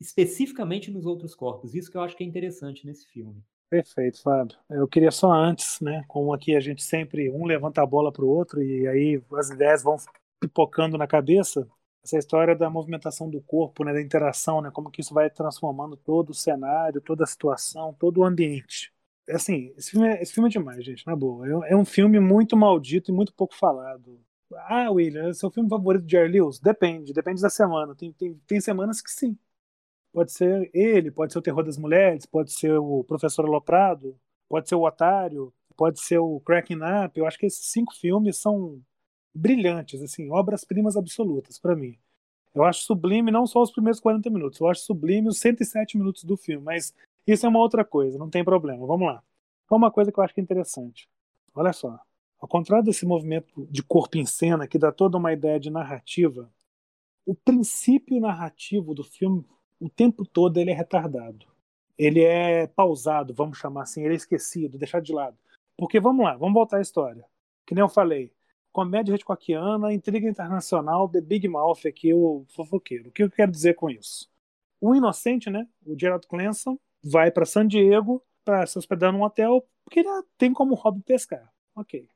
especificamente 0.00 0.90
nos 0.90 1.06
outros 1.06 1.34
corpos. 1.34 1.74
Isso 1.74 1.90
que 1.90 1.96
eu 1.96 2.02
acho 2.02 2.16
que 2.16 2.24
é 2.24 2.26
interessante 2.26 2.86
nesse 2.86 3.06
filme. 3.06 3.42
Perfeito, 3.70 4.22
Fábio. 4.22 4.56
Eu 4.70 4.86
queria 4.86 5.10
só 5.10 5.32
antes, 5.32 5.80
né? 5.80 6.04
Como 6.06 6.32
aqui 6.32 6.54
a 6.54 6.60
gente 6.60 6.82
sempre 6.82 7.30
um 7.30 7.44
levanta 7.44 7.82
a 7.82 7.86
bola 7.86 8.12
para 8.12 8.24
o 8.24 8.28
outro 8.28 8.62
e 8.62 8.86
aí 8.86 9.22
as 9.32 9.50
ideias 9.50 9.82
vão 9.82 9.96
pipocando 10.40 10.96
na 10.96 11.06
cabeça. 11.06 11.66
Essa 12.04 12.18
história 12.18 12.54
da 12.54 12.68
movimentação 12.68 13.30
do 13.30 13.40
corpo, 13.40 13.82
né, 13.82 13.92
da 13.92 14.02
interação, 14.02 14.60
né, 14.60 14.70
como 14.70 14.90
que 14.90 15.00
isso 15.00 15.14
vai 15.14 15.30
transformando 15.30 15.96
todo 15.96 16.30
o 16.30 16.34
cenário, 16.34 17.00
toda 17.00 17.24
a 17.24 17.26
situação, 17.26 17.94
todo 17.98 18.18
o 18.18 18.24
ambiente. 18.24 18.92
Assim, 19.28 19.72
esse 19.76 19.92
filme 19.92 20.08
é, 20.08 20.22
esse 20.22 20.34
filme 20.34 20.50
é 20.50 20.52
demais, 20.52 20.84
gente, 20.84 21.06
na 21.06 21.16
boa. 21.16 21.66
É, 21.66 21.72
é 21.72 21.76
um 21.76 21.84
filme 21.84 22.20
muito 22.20 22.56
maldito 22.56 23.10
e 23.10 23.14
muito 23.14 23.32
pouco 23.32 23.54
falado. 23.54 24.20
Ah, 24.68 24.90
William, 24.90 25.30
é 25.30 25.32
seu 25.32 25.50
filme 25.50 25.68
favorito 25.68 26.04
de 26.04 26.12
Jerry 26.12 26.32
Lewis? 26.32 26.60
Depende, 26.60 27.12
depende 27.12 27.40
da 27.40 27.48
semana. 27.48 27.94
Tem, 27.94 28.12
tem, 28.12 28.34
tem 28.46 28.60
semanas 28.60 29.00
que 29.00 29.10
sim. 29.10 29.36
Pode 30.12 30.30
ser 30.32 30.70
ele, 30.74 31.10
pode 31.10 31.32
ser 31.32 31.38
o 31.38 31.42
Terror 31.42 31.64
das 31.64 31.78
Mulheres, 31.78 32.26
pode 32.26 32.52
ser 32.52 32.78
o 32.78 33.02
Professor 33.04 33.46
Aloprado, 33.46 34.16
pode 34.48 34.68
ser 34.68 34.74
o 34.76 34.86
Otário, 34.86 35.52
pode 35.76 36.00
ser 36.00 36.18
o 36.18 36.38
Cracking 36.40 36.80
Up. 37.04 37.18
Eu 37.18 37.26
acho 37.26 37.38
que 37.38 37.46
esses 37.46 37.66
cinco 37.72 37.94
filmes 37.94 38.36
são 38.38 38.80
brilhantes, 39.34 40.00
assim, 40.02 40.30
obras-primas 40.30 40.96
absolutas 40.96 41.58
para 41.58 41.74
mim. 41.74 41.98
Eu 42.54 42.62
acho 42.62 42.82
sublime 42.82 43.30
não 43.30 43.46
só 43.46 43.60
os 43.60 43.72
primeiros 43.72 43.98
40 43.98 44.30
minutos, 44.30 44.60
eu 44.60 44.68
acho 44.68 44.82
sublime 44.82 45.28
os 45.28 45.38
107 45.38 45.98
minutos 45.98 46.22
do 46.22 46.36
filme, 46.36 46.64
mas 46.64 46.94
isso 47.26 47.44
é 47.44 47.48
uma 47.48 47.58
outra 47.58 47.84
coisa, 47.84 48.16
não 48.16 48.30
tem 48.30 48.44
problema. 48.44 48.86
Vamos 48.86 49.08
lá. 49.08 49.22
Uma 49.70 49.90
coisa 49.90 50.12
que 50.12 50.18
eu 50.20 50.22
acho 50.22 50.32
que 50.32 50.40
é 50.40 50.42
interessante. 50.42 51.08
Olha 51.52 51.72
só. 51.72 51.98
Ao 52.38 52.46
contrário 52.46 52.84
desse 52.84 53.04
movimento 53.04 53.66
de 53.70 53.82
corpo 53.82 54.18
em 54.18 54.26
cena 54.26 54.68
que 54.68 54.78
dá 54.78 54.92
toda 54.92 55.16
uma 55.16 55.32
ideia 55.32 55.58
de 55.58 55.70
narrativa, 55.70 56.48
o 57.26 57.34
princípio 57.34 58.20
narrativo 58.20 58.94
do 58.94 59.02
filme, 59.02 59.44
o 59.80 59.88
tempo 59.88 60.24
todo, 60.24 60.58
ele 60.58 60.70
é 60.70 60.74
retardado. 60.74 61.46
Ele 61.96 62.22
é 62.22 62.66
pausado, 62.66 63.32
vamos 63.34 63.58
chamar 63.58 63.82
assim, 63.82 64.04
ele 64.04 64.14
é 64.14 64.16
esquecido, 64.16 64.78
deixado 64.78 65.04
de 65.04 65.12
lado. 65.12 65.36
Porque 65.76 65.98
vamos 65.98 66.24
lá, 66.24 66.36
vamos 66.36 66.54
voltar 66.54 66.78
à 66.78 66.82
história. 66.82 67.24
Que 67.66 67.74
nem 67.74 67.82
eu 67.82 67.88
falei, 67.88 68.30
comédia 68.74 69.14
Hitchcockiana, 69.14 69.92
intriga 69.92 70.28
internacional, 70.28 71.08
The 71.08 71.20
Big 71.20 71.46
Mouth 71.46 71.86
aqui, 71.86 72.12
o 72.12 72.44
fofoqueiro. 72.48 73.08
O 73.08 73.12
que 73.12 73.22
eu 73.22 73.30
quero 73.30 73.52
dizer 73.52 73.74
com 73.74 73.88
isso? 73.88 74.28
O 74.80 74.96
inocente, 74.96 75.48
né, 75.48 75.68
o 75.86 75.96
Gerald 75.96 76.26
Clanson, 76.26 76.76
vai 77.02 77.30
para 77.30 77.46
San 77.46 77.68
Diego 77.68 78.20
para 78.44 78.66
se 78.66 78.76
hospedar 78.76 79.12
num 79.12 79.22
hotel 79.22 79.64
porque 79.84 80.00
ele 80.00 80.08
tem 80.36 80.52
como 80.52 80.74
hobby 80.74 81.00
pescar. 81.02 81.48
Ok. 81.76 82.08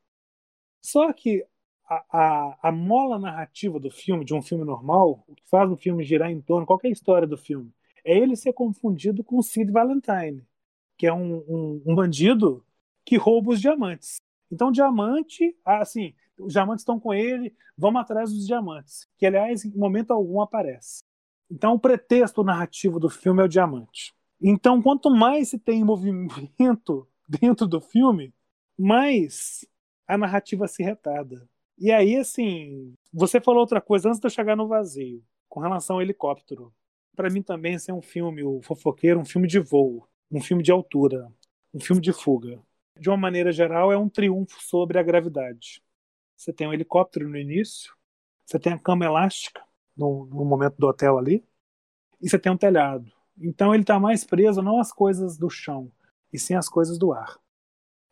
Só 0.82 1.12
que 1.12 1.46
a, 1.88 2.04
a, 2.10 2.58
a, 2.68 2.72
mola 2.72 3.20
narrativa 3.20 3.78
do 3.78 3.90
filme, 3.90 4.24
de 4.24 4.34
um 4.34 4.42
filme 4.42 4.64
normal, 4.64 5.24
o 5.28 5.34
que 5.36 5.48
faz 5.48 5.70
o 5.70 5.76
filme 5.76 6.02
girar 6.02 6.30
em 6.30 6.40
torno, 6.40 6.66
qualquer 6.66 6.90
história 6.90 7.26
do 7.26 7.38
filme, 7.38 7.72
é 8.04 8.18
ele 8.18 8.34
ser 8.34 8.52
confundido 8.52 9.22
com 9.22 9.40
Sid 9.40 9.70
Valentine, 9.70 10.44
que 10.96 11.06
é 11.06 11.12
um, 11.12 11.36
um, 11.48 11.82
um 11.86 11.94
bandido 11.94 12.64
que 13.04 13.16
rouba 13.16 13.52
os 13.52 13.60
diamantes. 13.60 14.16
Então, 14.50 14.72
diamante, 14.72 15.56
assim, 15.64 16.14
os 16.38 16.52
diamantes 16.52 16.82
estão 16.82 16.98
com 16.98 17.12
ele, 17.12 17.54
vamos 17.76 18.00
atrás 18.00 18.32
dos 18.32 18.46
diamantes, 18.46 19.06
que 19.16 19.26
aliás, 19.26 19.64
em 19.64 19.76
momento 19.76 20.12
algum 20.12 20.40
aparece. 20.40 21.02
Então, 21.50 21.74
o 21.74 21.78
pretexto 21.78 22.44
narrativo 22.44 23.00
do 23.00 23.08
filme 23.08 23.40
é 23.42 23.44
o 23.44 23.48
diamante. 23.48 24.14
Então, 24.40 24.80
quanto 24.82 25.10
mais 25.10 25.48
se 25.48 25.58
tem 25.58 25.82
movimento 25.84 27.08
dentro 27.28 27.66
do 27.66 27.80
filme, 27.80 28.32
mais 28.78 29.66
a 30.06 30.16
narrativa 30.16 30.68
se 30.68 30.82
retarda. 30.82 31.48
E 31.76 31.90
aí, 31.90 32.16
assim, 32.16 32.94
você 33.12 33.40
falou 33.40 33.60
outra 33.60 33.80
coisa 33.80 34.08
antes 34.08 34.20
de 34.20 34.26
eu 34.26 34.30
chegar 34.30 34.56
no 34.56 34.68
vazio, 34.68 35.22
com 35.48 35.60
relação 35.60 35.96
ao 35.96 36.02
helicóptero. 36.02 36.72
Para 37.14 37.30
mim 37.30 37.42
também 37.42 37.74
esse 37.74 37.90
é 37.90 37.94
um 37.94 38.02
filme, 38.02 38.42
o 38.42 38.60
Fofoqueiro, 38.62 39.20
um 39.20 39.24
filme 39.24 39.48
de 39.48 39.58
voo, 39.58 40.08
um 40.30 40.40
filme 40.40 40.62
de 40.62 40.70
altura, 40.70 41.32
um 41.72 41.80
filme 41.80 42.00
de 42.00 42.12
fuga. 42.12 42.60
De 42.98 43.08
uma 43.08 43.16
maneira 43.16 43.52
geral, 43.52 43.92
é 43.92 43.98
um 43.98 44.08
triunfo 44.08 44.60
sobre 44.62 44.98
a 44.98 45.02
gravidade. 45.02 45.82
Você 46.38 46.52
tem 46.52 46.68
um 46.68 46.72
helicóptero 46.72 47.28
no 47.28 47.36
início, 47.36 47.92
você 48.46 48.60
tem 48.60 48.72
a 48.72 48.78
cama 48.78 49.04
elástica 49.04 49.60
no, 49.96 50.24
no 50.26 50.44
momento 50.44 50.76
do 50.78 50.86
hotel 50.86 51.18
ali, 51.18 51.44
e 52.22 52.30
você 52.30 52.38
tem 52.38 52.52
um 52.52 52.56
telhado. 52.56 53.12
Então 53.36 53.74
ele 53.74 53.82
está 53.82 53.98
mais 53.98 54.24
preso 54.24 54.62
não 54.62 54.78
às 54.78 54.92
coisas 54.92 55.36
do 55.36 55.50
chão, 55.50 55.90
e 56.32 56.38
sim 56.38 56.54
às 56.54 56.68
coisas 56.68 56.96
do 56.96 57.12
ar. 57.12 57.36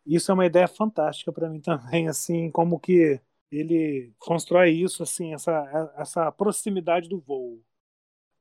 Isso 0.05 0.33
é 0.33 0.35
uma 0.35 0.45
ideia 0.45 0.67
fantástica 0.67 1.33
para 1.33 1.49
mim 1.49 1.61
também, 1.63 2.09
assim, 2.09 2.51
como 2.51 2.81
que 2.81 3.21
ele 3.51 4.13
constrói 4.19 4.73
isso, 4.73 5.05
assim, 5.05 5.33
essa, 5.33 5.95
essa 5.97 6.33
proximidade 6.33 7.09
do 7.09 7.21
voo. 7.21 7.63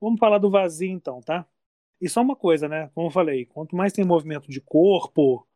Vamos 0.01 0.19
falar 0.19 0.39
do 0.39 0.49
vazio 0.49 0.89
então, 0.89 1.21
tá? 1.21 1.45
E 2.01 2.09
só 2.09 2.21
uma 2.21 2.35
coisa, 2.35 2.67
né? 2.67 2.89
Como 2.95 3.07
eu 3.07 3.11
falei, 3.11 3.45
quanto 3.45 3.75
mais 3.75 3.93
tem 3.93 4.03
movimento 4.03 4.49
de 4.49 4.59
corpo, 4.59 5.47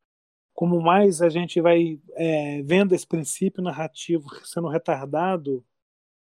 como 0.59 0.81
mais 0.81 1.21
a 1.21 1.29
gente 1.29 1.61
vai 1.61 1.97
é, 2.15 2.61
vendo 2.63 2.93
esse 2.93 3.07
princípio 3.07 3.63
narrativo 3.63 4.27
sendo 4.43 4.67
retardado, 4.67 5.65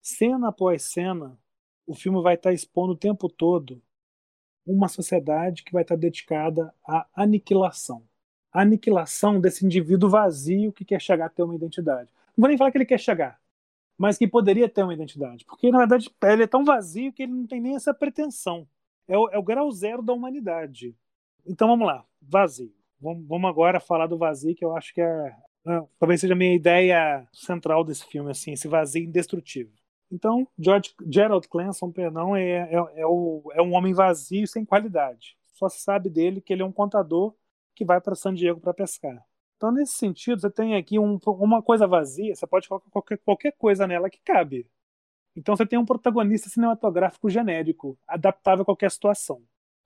cena 0.02 0.48
após 0.48 0.82
cena, 0.82 1.38
o 1.86 1.94
filme 1.94 2.20
vai 2.20 2.34
estar 2.34 2.50
tá 2.50 2.54
expondo 2.54 2.92
o 2.92 2.96
tempo 2.98 3.30
todo 3.30 3.82
uma 4.66 4.88
sociedade 4.88 5.64
que 5.64 5.72
vai 5.72 5.80
estar 5.80 5.94
tá 5.94 6.00
dedicada 6.02 6.70
à 6.86 7.08
aniquilação. 7.14 8.02
A 8.52 8.60
aniquilação 8.60 9.40
desse 9.40 9.64
indivíduo 9.64 10.10
vazio 10.10 10.70
que 10.70 10.84
quer 10.84 11.00
chegar 11.00 11.26
a 11.26 11.30
ter 11.30 11.42
uma 11.42 11.54
identidade. 11.54 12.10
Não 12.36 12.42
vou 12.42 12.48
nem 12.48 12.58
falar 12.58 12.70
que 12.70 12.76
ele 12.76 12.84
quer 12.84 13.00
chegar, 13.00 13.40
mas 13.96 14.18
que 14.18 14.28
poderia 14.28 14.68
ter 14.68 14.82
uma 14.82 14.92
identidade. 14.92 15.46
Porque, 15.46 15.70
na 15.70 15.78
verdade, 15.78 16.14
ele 16.24 16.42
é 16.42 16.46
tão 16.46 16.62
vazio 16.62 17.10
que 17.10 17.22
ele 17.22 17.32
não 17.32 17.46
tem 17.46 17.58
nem 17.58 17.74
essa 17.74 17.94
pretensão. 17.94 18.68
É 19.08 19.16
o, 19.16 19.30
é 19.30 19.38
o 19.38 19.42
grau 19.42 19.72
zero 19.72 20.02
da 20.02 20.12
humanidade. 20.12 20.94
Então 21.46 21.68
vamos 21.68 21.86
lá, 21.86 22.04
vazio. 22.20 22.75
Vamos 23.00 23.48
agora 23.48 23.78
falar 23.78 24.06
do 24.06 24.18
vazio, 24.18 24.54
que 24.54 24.64
eu 24.64 24.76
acho 24.76 24.92
que 24.94 25.00
é, 25.00 25.36
é, 25.66 25.82
talvez 25.98 26.20
seja 26.20 26.32
a 26.32 26.36
minha 26.36 26.54
ideia 26.54 27.26
central 27.32 27.84
desse 27.84 28.06
filme, 28.06 28.30
assim, 28.30 28.52
esse 28.52 28.68
vazio 28.68 29.04
indestrutível. 29.04 29.74
Então, 30.10 30.46
George, 30.58 30.94
Gerald 31.10 31.48
Clanson, 31.48 31.90
perdão, 31.90 32.36
é, 32.36 32.72
é, 32.72 33.00
é, 33.00 33.06
o, 33.06 33.50
é 33.52 33.60
um 33.60 33.74
homem 33.74 33.92
vazio 33.92 34.46
sem 34.46 34.64
qualidade. 34.64 35.36
Só 35.54 35.68
se 35.68 35.80
sabe 35.80 36.08
dele 36.08 36.40
que 36.40 36.52
ele 36.52 36.62
é 36.62 36.64
um 36.64 36.72
contador 36.72 37.34
que 37.74 37.84
vai 37.84 38.00
para 38.00 38.14
San 38.14 38.32
Diego 38.32 38.60
para 38.60 38.72
pescar. 38.72 39.22
Então, 39.56 39.72
nesse 39.72 39.94
sentido, 39.94 40.40
você 40.40 40.50
tem 40.50 40.76
aqui 40.76 40.98
um, 40.98 41.18
uma 41.26 41.62
coisa 41.62 41.86
vazia, 41.86 42.34
você 42.34 42.46
pode 42.46 42.68
colocar 42.68 42.90
qualquer, 42.90 43.18
qualquer 43.18 43.52
coisa 43.52 43.86
nela 43.86 44.08
que 44.08 44.20
cabe. 44.24 44.70
Então, 45.34 45.56
você 45.56 45.66
tem 45.66 45.78
um 45.78 45.84
protagonista 45.84 46.48
cinematográfico 46.48 47.28
genérico, 47.28 47.98
adaptável 48.06 48.62
a 48.62 48.64
qualquer 48.64 48.90
situação. 48.90 49.42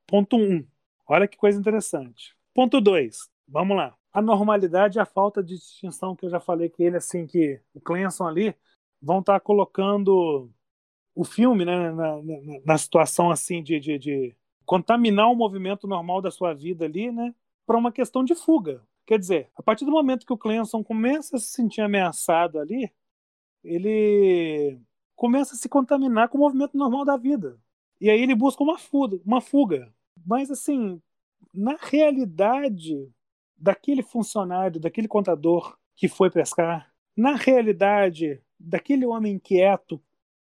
Ponto 0.06 0.36
1. 0.36 0.40
Um. 0.40 0.66
Olha 1.08 1.26
que 1.26 1.36
coisa 1.36 1.58
interessante. 1.58 2.36
Ponto 2.54 2.80
2. 2.80 3.28
Vamos 3.48 3.76
lá. 3.76 3.96
A 4.12 4.20
normalidade 4.20 4.98
e 4.98 5.00
a 5.00 5.04
falta 5.04 5.42
de 5.42 5.56
distinção 5.56 6.16
que 6.16 6.26
eu 6.26 6.30
já 6.30 6.40
falei 6.40 6.68
que 6.68 6.82
ele, 6.82 6.96
assim, 6.96 7.26
que 7.26 7.60
o 7.74 7.80
Clemson 7.80 8.26
ali 8.26 8.54
vão 9.00 9.20
estar 9.20 9.34
tá 9.34 9.40
colocando 9.40 10.50
o 11.14 11.24
filme 11.24 11.64
né, 11.64 11.90
na, 11.90 12.22
na, 12.22 12.34
na 12.64 12.78
situação 12.78 13.30
assim 13.30 13.62
de, 13.62 13.78
de, 13.80 13.98
de, 13.98 14.36
contaminar 14.64 15.30
o 15.30 15.34
movimento 15.34 15.86
normal 15.86 16.22
da 16.22 16.30
sua 16.30 16.54
vida 16.54 16.84
ali, 16.84 17.10
né, 17.10 17.34
para 17.66 17.76
uma 17.76 17.92
questão 17.92 18.24
de 18.24 18.34
fuga. 18.34 18.82
Quer 19.06 19.18
dizer, 19.18 19.50
a 19.56 19.62
partir 19.62 19.84
do 19.84 19.90
momento 19.90 20.24
que 20.24 20.32
o 20.32 20.38
Clemson 20.38 20.84
começa 20.84 21.36
a 21.36 21.38
se 21.40 21.48
sentir 21.48 21.80
ameaçado 21.80 22.58
ali, 22.58 22.90
ele 23.64 24.80
começa 25.16 25.54
a 25.54 25.58
se 25.58 25.68
contaminar 25.68 26.28
com 26.28 26.38
o 26.38 26.40
movimento 26.40 26.76
normal 26.76 27.04
da 27.04 27.16
vida. 27.16 27.58
E 28.00 28.08
aí 28.08 28.22
ele 28.22 28.34
busca 28.34 28.62
uma 28.62 28.78
fuga, 28.78 29.20
uma 29.24 29.40
fuga. 29.40 29.92
Mas 30.24 30.50
assim, 30.50 31.02
na 31.52 31.76
realidade 31.80 33.08
daquele 33.56 34.02
funcionário, 34.02 34.80
daquele 34.80 35.08
contador 35.08 35.76
que 35.96 36.08
foi 36.08 36.30
pescar, 36.30 36.92
na 37.16 37.34
realidade 37.34 38.40
daquele 38.58 39.04
homem 39.06 39.34
inquieto 39.34 40.00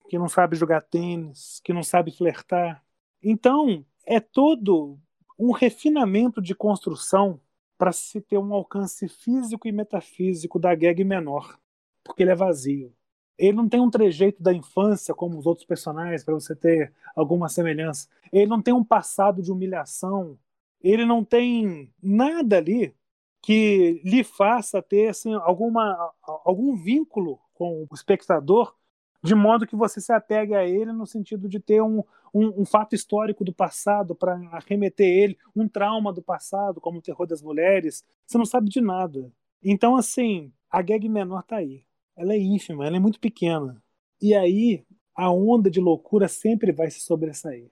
que 0.10 0.18
não 0.18 0.28
sabe 0.28 0.56
jogar 0.56 0.82
tênis, 0.82 1.62
que 1.64 1.74
não 1.74 1.84
sabe 1.84 2.12
flertar. 2.12 2.84
Então, 3.24 3.86
é 4.06 4.20
todo 4.20 5.00
um 5.38 5.52
refinamento 5.52 6.42
de 6.42 6.54
construção 6.54 7.40
para 7.78 7.92
se 7.92 8.22
ter 8.22 8.38
um 8.38 8.54
alcance 8.54 9.08
físico 9.08 9.68
e 9.68 9.72
metafísico 9.72 10.60
da 10.60 10.74
gag 10.74 11.04
menor, 11.04 11.58
porque 12.04 12.24
ele 12.24 12.32
é 12.32 12.36
vazio. 12.36 12.94
Ele 13.38 13.58
não 13.58 13.68
tem 13.68 13.82
um 13.82 13.90
trejeito 13.90 14.42
da 14.42 14.54
infância 14.54 15.14
como 15.14 15.38
os 15.38 15.46
outros 15.46 15.66
personagens 15.66 16.24
para 16.24 16.34
você 16.34 16.56
ter 16.56 16.94
alguma 17.16 17.50
semelhança. 17.50 18.08
Ele 18.32 18.46
não 18.46 18.62
tem 18.62 18.74
um 18.74 18.84
passado 18.84 19.42
de 19.42 19.52
humilhação 19.52 20.38
ele 20.86 21.04
não 21.04 21.24
tem 21.24 21.92
nada 22.02 22.58
ali 22.58 22.94
que 23.42 24.02
lhe 24.06 24.24
faça 24.24 24.82
ter 24.84 25.10
assim, 25.10 25.34
alguma, 25.34 26.14
algum 26.44 26.76
vínculo 26.76 27.40
com 27.56 27.88
o 27.90 27.96
espectador, 27.96 28.76
de 29.24 29.34
modo 29.34 29.66
que 29.66 29.76
você 29.76 30.00
se 30.00 30.14
apegue 30.14 30.54
a 30.54 30.64
ele 30.64 30.92
no 30.94 31.08
sentido 31.08 31.50
de 31.50 31.60
ter 31.60 31.82
um, 31.82 32.04
um, 32.32 32.62
um 32.62 32.66
fato 32.66 32.94
histórico 32.94 33.44
do 33.44 33.52
passado 33.52 34.14
para 34.14 34.34
arremeter 34.52 35.08
ele, 35.08 35.38
um 35.56 35.68
trauma 35.68 36.14
do 36.14 36.22
passado, 36.22 36.80
como 36.80 37.00
o 37.00 37.02
terror 37.02 37.26
das 37.26 37.42
mulheres. 37.42 38.06
Você 38.28 38.38
não 38.38 38.46
sabe 38.46 38.70
de 38.70 38.80
nada. 38.80 39.32
Então, 39.64 39.96
assim, 39.96 40.54
a 40.70 40.84
gag 40.84 41.10
menor 41.10 41.42
tá 41.44 41.58
aí. 41.58 41.84
Ela 42.16 42.34
é 42.34 42.38
ínfima, 42.38 42.86
ela 42.86 42.98
é 42.98 43.00
muito 43.00 43.20
pequena. 43.20 43.82
E 44.22 44.36
aí, 44.36 44.86
a 45.16 45.32
onda 45.32 45.70
de 45.72 45.80
loucura 45.80 46.28
sempre 46.28 46.72
vai 46.72 46.92
se 46.92 47.00
sobressair 47.00 47.72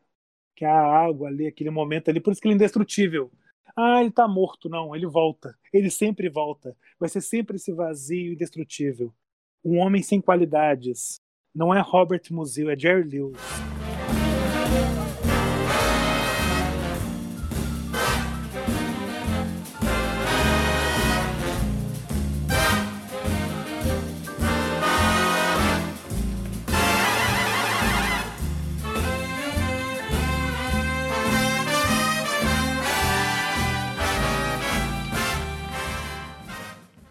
que 0.64 0.66
a 0.66 0.82
água 0.82 1.28
ali, 1.28 1.45
aquele 1.45 1.70
momento 1.70 2.09
ali, 2.09 2.22
por 2.22 2.32
isso 2.32 2.41
que 2.41 2.47
ele 2.47 2.53
é 2.53 2.55
indestrutível. 2.55 3.30
Ah, 3.76 3.99
ele 3.99 4.09
está 4.09 4.28
morto. 4.28 4.70
Não, 4.70 4.95
ele 4.95 5.05
volta. 5.05 5.57
Ele 5.74 5.89
sempre 5.89 6.30
volta. 6.30 6.76
Vai 6.97 7.09
ser 7.09 7.20
sempre 7.20 7.57
esse 7.57 7.74
vazio 7.74 8.32
indestrutível. 8.32 9.14
Um 9.66 9.80
homem 9.80 10.01
sem 10.01 10.22
qualidades. 10.22 11.20
Não 11.53 11.74
é 11.74 11.82
Robert 11.82 12.22
Musil, 12.32 12.70
é 12.70 12.80
Jerry 12.80 13.03
Lewis. 13.03 13.72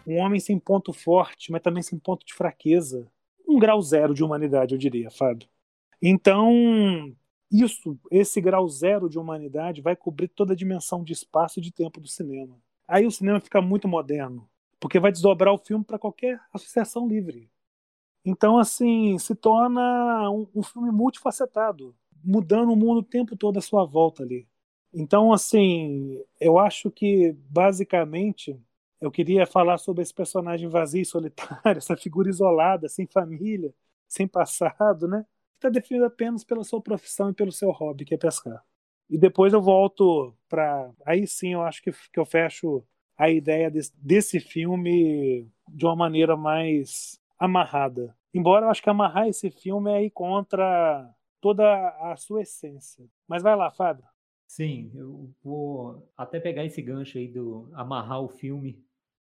Um 0.05 0.17
homem 0.17 0.39
sem 0.39 0.59
ponto 0.59 0.91
forte, 0.93 1.51
mas 1.51 1.61
também 1.61 1.83
sem 1.83 1.97
ponto 1.97 2.25
de 2.25 2.33
fraqueza. 2.33 3.07
Um 3.47 3.59
grau 3.59 3.81
zero 3.81 4.13
de 4.13 4.23
humanidade, 4.23 4.73
eu 4.73 4.79
diria, 4.79 5.09
Fábio. 5.11 5.47
Então, 6.01 7.15
isso, 7.51 7.97
esse 8.11 8.41
grau 8.41 8.67
zero 8.67 9.09
de 9.09 9.19
humanidade 9.19 9.81
vai 9.81 9.95
cobrir 9.95 10.27
toda 10.27 10.53
a 10.53 10.55
dimensão 10.55 11.03
de 11.03 11.13
espaço 11.13 11.59
e 11.59 11.61
de 11.61 11.71
tempo 11.71 11.99
do 12.01 12.07
cinema. 12.07 12.57
Aí 12.87 13.05
o 13.05 13.11
cinema 13.11 13.39
fica 13.39 13.61
muito 13.61 13.87
moderno, 13.87 14.49
porque 14.79 14.99
vai 14.99 15.11
desdobrar 15.11 15.53
o 15.53 15.57
filme 15.57 15.85
para 15.85 15.99
qualquer 15.99 16.41
associação 16.51 17.07
livre. 17.07 17.49
Então, 18.25 18.57
assim, 18.57 19.17
se 19.19 19.35
torna 19.35 20.29
um, 20.29 20.47
um 20.55 20.63
filme 20.63 20.91
multifacetado, 20.91 21.95
mudando 22.23 22.71
o 22.71 22.75
mundo 22.75 22.99
o 22.99 23.03
tempo 23.03 23.35
todo 23.35 23.57
à 23.57 23.61
sua 23.61 23.85
volta 23.85 24.23
ali. 24.23 24.47
Então, 24.93 25.33
assim, 25.33 26.21
eu 26.39 26.57
acho 26.57 26.89
que, 26.91 27.33
basicamente, 27.49 28.59
eu 29.03 29.11
queria 29.11 29.45
falar 29.45 29.77
sobre 29.79 30.01
esse 30.01 30.13
personagem 30.13 30.69
vazio 30.69 31.01
e 31.01 31.05
solitário, 31.05 31.59
essa 31.77 31.97
figura 31.97 32.29
isolada, 32.29 32.87
sem 32.87 33.05
família, 33.05 33.73
sem 34.07 34.25
passado, 34.25 35.09
né? 35.09 35.25
Está 35.55 35.67
definido 35.67 36.05
apenas 36.05 36.45
pela 36.45 36.63
sua 36.63 36.81
profissão 36.81 37.29
e 37.29 37.33
pelo 37.33 37.51
seu 37.51 37.69
hobby, 37.71 38.05
que 38.05 38.15
é 38.15 38.17
pescar. 38.17 38.63
E 39.09 39.17
depois 39.17 39.51
eu 39.51 39.61
volto 39.61 40.33
para. 40.47 40.89
Aí 41.05 41.27
sim 41.27 41.51
eu 41.51 41.63
acho 41.63 41.81
que, 41.83 41.91
que 41.91 42.17
eu 42.17 42.25
fecho 42.25 42.81
a 43.17 43.29
ideia 43.29 43.69
desse, 43.69 43.91
desse 43.97 44.39
filme 44.39 45.49
de 45.67 45.85
uma 45.85 45.97
maneira 45.97 46.37
mais 46.37 47.19
amarrada. 47.37 48.15
Embora 48.33 48.67
eu 48.67 48.69
acho 48.69 48.81
que 48.81 48.89
amarrar 48.89 49.27
esse 49.27 49.51
filme 49.51 49.91
é 49.91 50.05
ir 50.05 50.11
contra 50.11 51.13
toda 51.41 51.65
a 51.99 52.15
sua 52.15 52.43
essência. 52.43 53.05
Mas 53.27 53.43
vai 53.43 53.55
lá, 53.55 53.69
Fábio. 53.69 54.05
Sim, 54.47 54.91
eu 54.95 55.29
vou 55.43 56.09
até 56.15 56.39
pegar 56.39 56.63
esse 56.63 56.81
gancho 56.81 57.17
aí 57.17 57.27
do 57.27 57.69
amarrar 57.73 58.21
o 58.21 58.29
filme 58.29 58.81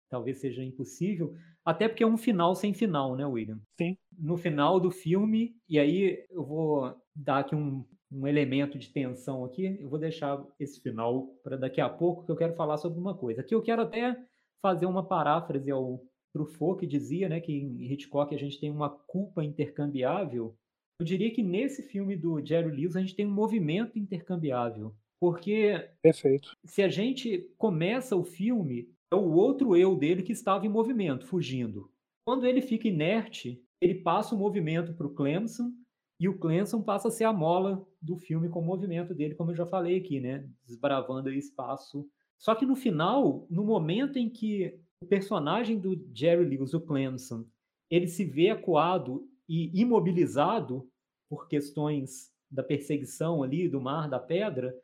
talvez 0.10 0.40
seja 0.40 0.64
impossível, 0.64 1.34
até 1.66 1.88
porque 1.88 2.04
é 2.04 2.08
um 2.08 2.18
final 2.18 2.56
sem 2.56 2.74
final, 2.74 3.16
né, 3.16 3.26
William? 3.26 3.60
Sim. 3.80 3.98
No 4.18 4.38
final 4.38 4.80
do 4.80 4.90
filme, 4.90 5.56
e 5.68 5.78
aí 5.78 6.26
eu 6.30 6.44
vou 6.44 6.96
dar 7.16 7.40
aqui 7.40 7.56
um, 7.56 7.86
um 8.12 8.26
elemento 8.26 8.78
de 8.78 8.90
tensão 8.90 9.44
aqui, 9.44 9.78
eu 9.80 9.90
vou 9.90 10.00
deixar 10.00 10.44
esse 10.60 10.82
final 10.82 11.28
para 11.44 11.58
daqui 11.58 11.82
a 11.82 11.90
pouco, 11.90 12.26
que 12.26 12.32
eu 12.32 12.38
quero 12.38 12.56
falar 12.56 12.78
sobre 12.78 13.00
uma 13.00 13.16
coisa. 13.16 13.42
Aqui 13.42 13.54
eu 13.54 13.62
quero 13.62 13.82
até 13.82 14.18
fazer 14.62 14.86
uma 14.86 15.06
paráfrase 15.06 15.70
ao 15.70 16.02
Truffaut, 16.34 16.80
que 16.80 16.88
dizia 16.88 17.28
né, 17.28 17.40
que 17.40 17.52
em 17.52 17.92
Hitchcock 17.92 18.34
a 18.34 18.38
gente 18.38 18.60
tem 18.60 18.72
uma 18.72 18.90
culpa 18.90 19.44
intercambiável. 19.44 20.56
Eu 21.00 21.06
diria 21.06 21.32
que 21.32 21.44
nesse 21.44 21.84
filme 21.84 22.16
do 22.16 22.44
Jerry 22.44 22.72
Lewis 22.72 22.96
a 22.96 23.02
gente 23.02 23.16
tem 23.16 23.26
um 23.26 23.32
movimento 23.32 24.00
intercambiável. 24.00 24.96
Porque 25.20 25.90
Perfeito. 26.02 26.56
se 26.64 26.82
a 26.84 26.90
gente 26.90 27.50
começa 27.58 28.16
o 28.16 28.24
filme 28.24 28.88
é 29.12 29.16
o 29.16 29.32
outro 29.34 29.76
eu 29.76 29.96
dele 29.96 30.24
que 30.24 30.32
estava 30.32 30.66
em 30.66 30.70
movimento, 30.70 31.26
fugindo. 31.26 31.90
Quando 32.26 32.46
ele 32.46 32.62
fica 32.62 32.88
inerte, 32.88 33.62
ele 33.80 33.96
passa 33.96 34.36
o 34.36 34.38
movimento 34.38 34.94
para 34.94 35.08
o 35.08 35.14
Clemson 35.14 35.72
e 36.20 36.28
o 36.28 36.38
Clemson 36.38 36.82
passa 36.82 37.08
a 37.08 37.12
ser 37.12 37.24
a 37.24 37.34
mola 37.34 37.86
do 38.02 38.18
filme 38.18 38.50
com 38.50 38.60
o 38.60 38.66
movimento 38.66 39.14
dele, 39.14 39.36
como 39.36 39.52
eu 39.52 39.56
já 39.56 39.66
falei 39.66 39.98
aqui, 39.98 40.20
né? 40.20 40.50
Desbravando 40.66 41.30
aí 41.30 41.38
espaço. 41.38 42.08
Só 42.38 42.54
que 42.56 42.66
no 42.66 42.76
final, 42.76 43.48
no 43.50 43.64
momento 43.64 44.18
em 44.18 44.30
que 44.30 44.80
o 45.02 45.06
personagem 45.06 45.80
do 45.80 45.96
Jerry 46.14 46.44
Lewis, 46.44 46.74
o 46.74 46.82
Clemson, 46.82 47.46
ele 47.90 48.08
se 48.08 48.26
vê 48.26 48.50
acuado 48.50 49.28
e 49.48 49.80
imobilizado 49.80 50.90
por 51.30 51.48
questões 51.48 52.32
da 52.50 52.64
perseguição 52.64 53.44
ali 53.44 53.70
do 53.70 53.80
mar 53.80 54.10
da 54.10 54.20
pedra, 54.20 54.76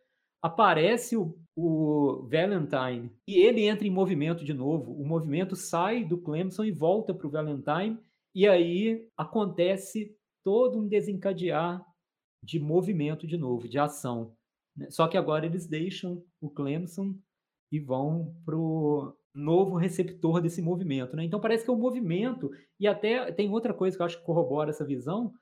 aparece 0.44 1.16
o, 1.16 1.34
o 1.56 2.28
Valentine 2.30 3.10
e 3.26 3.38
ele 3.38 3.62
entra 3.62 3.88
em 3.88 3.90
movimento 3.90 4.44
de 4.44 4.54
novo. 4.54 4.92
O 4.92 5.08
movimento 5.08 5.56
sai 5.56 6.04
do 6.04 6.18
Clemson 6.18 6.66
e 6.66 6.72
volta 6.72 7.14
para 7.14 7.26
o 7.26 7.32
Valentine, 7.32 7.98
e 8.36 8.46
aí 8.46 9.08
acontece 9.16 10.18
todo 10.44 10.80
um 10.80 10.88
desencadear 10.88 11.82
de 12.44 12.60
movimento 12.60 13.26
de 13.26 13.38
novo, 13.38 13.70
de 13.70 13.80
ação. 13.80 14.36
Né? 14.76 14.90
Só 14.90 15.08
que 15.08 15.16
agora 15.16 15.46
eles 15.46 15.66
deixam 15.66 16.22
o 16.42 16.50
Clemson 16.50 17.16
e 17.72 17.80
vão 17.80 18.36
para 18.44 18.58
o 18.58 19.16
novo 19.34 19.78
receptor 19.78 20.42
desse 20.42 20.62
movimento. 20.62 21.16
Né? 21.16 21.24
Então 21.24 21.40
parece 21.40 21.64
que 21.64 21.70
é 21.70 21.74
um 21.74 21.80
movimento, 21.80 22.52
e 22.78 22.86
até 22.86 23.32
tem 23.32 23.50
outra 23.50 23.74
coisa 23.74 23.96
que 23.96 24.02
eu 24.02 24.06
acho 24.06 24.20
que 24.20 24.26
corrobora 24.26 24.72
essa 24.72 24.86
visão. 24.86 25.34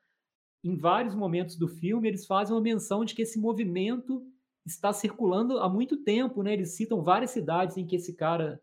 Em 0.63 0.77
vários 0.77 1.15
momentos 1.15 1.57
do 1.57 1.67
filme, 1.67 2.07
eles 2.07 2.27
fazem 2.27 2.53
uma 2.53 2.61
menção 2.61 3.03
de 3.03 3.15
que 3.15 3.23
esse 3.23 3.39
movimento 3.39 4.30
está 4.65 4.93
circulando 4.93 5.57
há 5.59 5.69
muito 5.69 5.97
tempo, 6.03 6.43
né? 6.43 6.53
Eles 6.53 6.75
citam 6.75 7.03
várias 7.03 7.31
cidades 7.31 7.77
em 7.77 7.85
que 7.85 7.95
esse 7.95 8.15
cara 8.15 8.61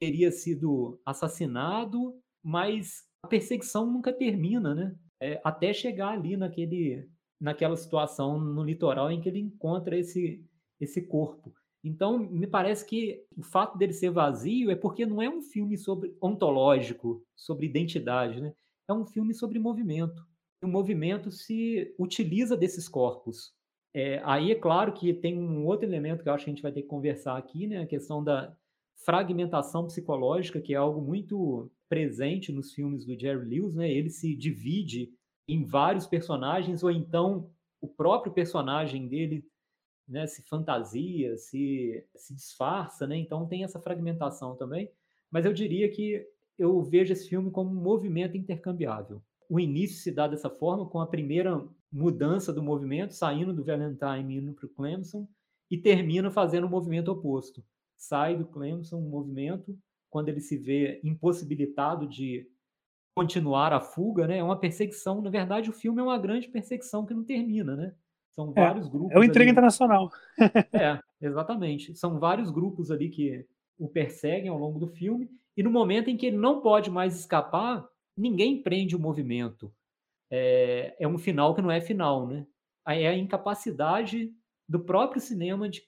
teria 0.00 0.30
sido 0.30 1.00
assassinado, 1.04 2.14
mas 2.42 3.04
a 3.22 3.28
perseguição 3.28 3.90
nunca 3.90 4.12
termina, 4.12 4.74
né? 4.74 4.96
É, 5.20 5.40
até 5.44 5.72
chegar 5.72 6.10
ali 6.10 6.36
naquele, 6.36 7.08
naquela 7.40 7.76
situação 7.76 8.38
no 8.38 8.62
litoral 8.62 9.10
em 9.10 9.20
que 9.20 9.28
ele 9.28 9.40
encontra 9.40 9.98
esse, 9.98 10.44
esse 10.80 11.02
corpo. 11.02 11.52
Então, 11.82 12.18
me 12.18 12.46
parece 12.46 12.84
que 12.84 13.24
o 13.36 13.42
fato 13.42 13.78
dele 13.78 13.92
ser 13.92 14.10
vazio 14.10 14.70
é 14.70 14.76
porque 14.76 15.06
não 15.06 15.22
é 15.22 15.28
um 15.28 15.40
filme 15.40 15.76
sobre 15.76 16.16
ontológico, 16.20 17.24
sobre 17.36 17.66
identidade, 17.66 18.40
né? 18.40 18.52
É 18.88 18.92
um 18.92 19.06
filme 19.06 19.34
sobre 19.34 19.58
movimento. 19.58 20.26
E 20.62 20.66
o 20.66 20.68
movimento 20.68 21.30
se 21.30 21.94
utiliza 21.98 22.56
desses 22.56 22.88
corpos. 22.88 23.54
É, 23.94 24.20
aí 24.24 24.52
é 24.52 24.54
claro 24.54 24.92
que 24.92 25.12
tem 25.14 25.38
um 25.38 25.66
outro 25.66 25.86
elemento 25.86 26.22
que 26.22 26.28
eu 26.28 26.32
acho 26.32 26.44
que 26.44 26.50
a 26.50 26.54
gente 26.54 26.62
vai 26.62 26.72
ter 26.72 26.82
que 26.82 26.88
conversar 26.88 27.36
aqui, 27.36 27.66
né? 27.66 27.82
A 27.82 27.86
questão 27.86 28.22
da 28.22 28.54
fragmentação 29.04 29.86
psicológica, 29.86 30.60
que 30.60 30.74
é 30.74 30.76
algo 30.76 31.00
muito 31.00 31.70
presente 31.88 32.52
nos 32.52 32.72
filmes 32.72 33.04
do 33.04 33.18
Jerry 33.18 33.44
Lewis, 33.44 33.74
né? 33.74 33.90
Ele 33.90 34.10
se 34.10 34.36
divide 34.36 35.10
em 35.48 35.64
vários 35.64 36.06
personagens, 36.06 36.82
ou 36.82 36.90
então 36.90 37.50
o 37.80 37.88
próprio 37.88 38.32
personagem 38.32 39.08
dele 39.08 39.44
né, 40.06 40.26
se 40.26 40.42
fantasia, 40.42 41.36
se, 41.36 42.04
se 42.16 42.34
disfarça, 42.34 43.06
né? 43.06 43.16
Então 43.16 43.46
tem 43.46 43.64
essa 43.64 43.80
fragmentação 43.80 44.56
também. 44.56 44.90
Mas 45.30 45.44
eu 45.44 45.52
diria 45.52 45.90
que 45.90 46.26
eu 46.58 46.82
vejo 46.82 47.12
esse 47.12 47.28
filme 47.28 47.50
como 47.50 47.70
um 47.70 47.82
movimento 47.82 48.36
intercambiável. 48.36 49.22
O 49.48 49.60
início 49.60 49.98
se 49.98 50.10
dá 50.10 50.26
dessa 50.26 50.50
forma, 50.50 50.88
com 50.88 51.00
a 51.00 51.06
primeira 51.06 51.62
mudança 51.90 52.52
do 52.52 52.62
movimento, 52.62 53.14
saindo 53.14 53.52
do 53.52 53.64
Valentine 53.64 54.34
e 54.34 54.38
indo 54.38 54.52
para 54.52 54.66
o 54.66 54.68
Clemson, 54.68 55.26
e 55.70 55.76
termina 55.76 56.30
fazendo 56.30 56.64
o 56.64 56.70
movimento 56.70 57.10
oposto. 57.10 57.64
Sai 57.96 58.36
do 58.36 58.46
Clemson, 58.46 58.98
um 58.98 59.08
movimento, 59.08 59.76
quando 60.08 60.28
ele 60.28 60.40
se 60.40 60.56
vê 60.56 61.00
impossibilitado 61.02 62.06
de 62.06 62.46
continuar 63.14 63.72
a 63.72 63.80
fuga, 63.80 64.26
né? 64.26 64.38
É 64.38 64.42
uma 64.42 64.58
perseguição. 64.58 65.20
Na 65.20 65.30
verdade, 65.30 65.68
o 65.68 65.72
filme 65.72 66.00
é 66.00 66.04
uma 66.04 66.18
grande 66.18 66.48
perseguição 66.48 67.04
que 67.04 67.12
não 67.12 67.24
termina, 67.24 67.74
né? 67.74 67.94
São 68.30 68.52
é, 68.54 68.60
vários 68.60 68.86
grupos. 68.88 69.10
É 69.10 69.18
o 69.18 69.24
intriga 69.24 69.50
internacional. 69.50 70.10
é, 70.72 71.00
exatamente. 71.20 71.96
São 71.96 72.20
vários 72.20 72.50
grupos 72.50 72.90
ali 72.90 73.08
que 73.08 73.44
o 73.76 73.88
perseguem 73.88 74.48
ao 74.48 74.58
longo 74.58 74.78
do 74.78 74.86
filme. 74.86 75.28
E 75.56 75.62
no 75.62 75.70
momento 75.70 76.08
em 76.08 76.16
que 76.16 76.26
ele 76.26 76.36
não 76.36 76.60
pode 76.60 76.90
mais 76.90 77.18
escapar, 77.18 77.84
ninguém 78.16 78.62
prende 78.62 78.94
o 78.94 79.00
movimento 79.00 79.72
é, 80.30 80.96
é 80.98 81.08
um 81.08 81.18
final 81.18 81.54
que 81.54 81.62
não 81.62 81.70
é 81.70 81.80
final, 81.80 82.26
né? 82.26 82.46
É 82.86 83.08
a 83.08 83.16
incapacidade 83.16 84.32
do 84.68 84.80
próprio 84.80 85.20
cinema 85.20 85.68
de 85.68 85.82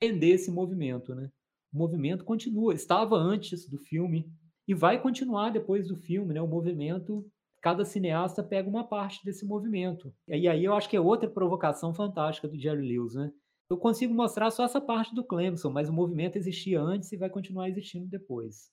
entender 0.00 0.30
esse 0.30 0.50
movimento, 0.50 1.14
né? 1.14 1.30
O 1.72 1.78
movimento 1.78 2.24
continua, 2.24 2.74
estava 2.74 3.16
antes 3.16 3.68
do 3.68 3.78
filme 3.78 4.30
e 4.66 4.74
vai 4.74 5.00
continuar 5.00 5.50
depois 5.50 5.88
do 5.88 5.96
filme, 5.96 6.34
né? 6.34 6.40
O 6.40 6.46
movimento, 6.46 7.26
cada 7.62 7.84
cineasta 7.84 8.42
pega 8.42 8.68
uma 8.68 8.86
parte 8.86 9.24
desse 9.24 9.44
movimento. 9.44 10.14
E 10.28 10.48
aí 10.48 10.64
eu 10.64 10.74
acho 10.74 10.88
que 10.88 10.96
é 10.96 11.00
outra 11.00 11.28
provocação 11.28 11.94
fantástica 11.94 12.48
do 12.48 12.58
Jerry 12.58 12.86
Lewis, 12.86 13.14
né? 13.14 13.32
Eu 13.68 13.76
consigo 13.76 14.14
mostrar 14.14 14.50
só 14.50 14.64
essa 14.64 14.80
parte 14.80 15.14
do 15.14 15.24
Clemson, 15.24 15.70
mas 15.70 15.88
o 15.88 15.92
movimento 15.92 16.36
existia 16.36 16.80
antes 16.80 17.10
e 17.10 17.16
vai 17.16 17.28
continuar 17.28 17.68
existindo 17.68 18.06
depois. 18.06 18.70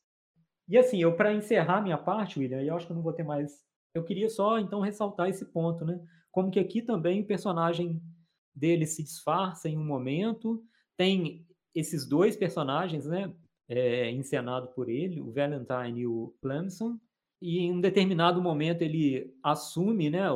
E 0.69 0.77
assim, 0.77 1.01
eu 1.01 1.15
para 1.15 1.33
encerrar 1.33 1.81
minha 1.81 1.97
parte, 1.97 2.39
William, 2.39 2.61
eu 2.61 2.75
acho 2.75 2.85
que 2.85 2.91
eu 2.91 2.95
não 2.95 3.03
vou 3.03 3.13
ter 3.13 3.23
mais 3.23 3.51
eu 3.93 4.03
queria 4.03 4.29
só 4.29 4.59
então 4.59 4.79
ressaltar 4.79 5.29
esse 5.29 5.45
ponto, 5.45 5.85
né? 5.85 5.99
Como 6.31 6.49
que 6.49 6.59
aqui 6.59 6.81
também 6.81 7.21
o 7.21 7.25
personagem 7.25 8.01
dele 8.55 8.85
se 8.85 9.03
disfarça 9.03 9.69
em 9.69 9.77
um 9.77 9.85
momento, 9.85 10.63
tem 10.97 11.45
esses 11.73 12.07
dois 12.07 12.35
personagens, 12.35 13.05
né? 13.05 13.33
É, 13.67 14.11
encenado 14.11 14.67
por 14.69 14.89
ele, 14.89 15.21
o 15.21 15.31
Valentine 15.31 16.01
e 16.01 16.07
o 16.07 16.35
Clemson, 16.41 16.99
e 17.41 17.59
em 17.59 17.71
um 17.71 17.81
determinado 17.81 18.41
momento 18.41 18.81
ele 18.81 19.33
assume 19.41 20.09
né, 20.09 20.29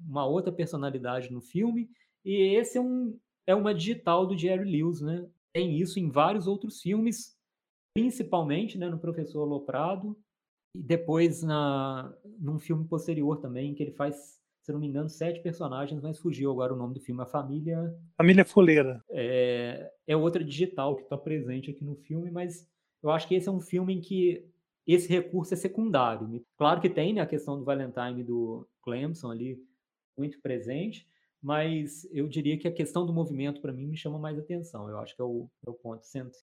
uma 0.00 0.26
outra 0.26 0.52
personalidade 0.52 1.32
no 1.32 1.40
filme, 1.40 1.88
e 2.24 2.56
esse 2.56 2.76
é, 2.76 2.80
um, 2.80 3.18
é 3.46 3.54
uma 3.54 3.72
digital 3.72 4.26
do 4.26 4.36
Jerry 4.36 4.64
Lewis, 4.64 5.00
né? 5.00 5.26
Tem 5.52 5.78
isso 5.78 6.00
em 6.00 6.10
vários 6.10 6.48
outros 6.48 6.80
filmes, 6.80 7.38
principalmente 7.94 8.76
né, 8.76 8.88
no 8.88 8.98
Professor 8.98 9.44
Loprado, 9.44 10.18
e 10.74 10.82
depois 10.82 11.42
na, 11.42 12.12
num 12.40 12.58
filme 12.58 12.86
posterior 12.86 13.38
também, 13.38 13.74
que 13.74 13.82
ele 13.82 13.92
faz, 13.92 14.40
se 14.62 14.72
não 14.72 14.80
me 14.80 14.88
engano, 14.88 15.08
sete 15.08 15.40
personagens, 15.40 16.02
mas 16.02 16.18
fugiu 16.18 16.50
agora 16.50 16.74
o 16.74 16.76
nome 16.76 16.94
do 16.94 17.00
filme, 17.00 17.22
A 17.22 17.26
Família... 17.26 17.94
Família 18.16 18.44
Fuleira. 18.44 19.02
É, 19.10 19.90
é 20.06 20.16
outra 20.16 20.42
digital 20.42 20.96
que 20.96 21.02
está 21.02 21.16
presente 21.16 21.70
aqui 21.70 21.84
no 21.84 21.94
filme, 21.94 22.30
mas 22.30 22.68
eu 23.02 23.10
acho 23.10 23.28
que 23.28 23.34
esse 23.34 23.48
é 23.48 23.52
um 23.52 23.60
filme 23.60 23.94
em 23.94 24.00
que 24.00 24.44
esse 24.86 25.08
recurso 25.08 25.54
é 25.54 25.56
secundário. 25.56 26.44
Claro 26.56 26.80
que 26.80 26.90
tem 26.90 27.14
né, 27.14 27.20
a 27.20 27.26
questão 27.26 27.58
do 27.58 27.64
Valentine 27.64 28.24
do 28.24 28.68
Clemson 28.82 29.30
ali 29.30 29.58
muito 30.16 30.40
presente, 30.40 31.08
mas 31.40 32.08
eu 32.12 32.26
diria 32.26 32.58
que 32.58 32.66
a 32.66 32.72
questão 32.72 33.06
do 33.06 33.12
movimento 33.12 33.60
para 33.60 33.72
mim 33.72 33.86
me 33.86 33.96
chama 33.96 34.18
mais 34.18 34.38
atenção. 34.38 34.88
Eu 34.88 34.98
acho 34.98 35.14
que 35.14 35.22
é 35.22 35.24
o, 35.24 35.48
é 35.66 35.70
o 35.70 35.74
ponto 35.74 36.04
central. 36.04 36.42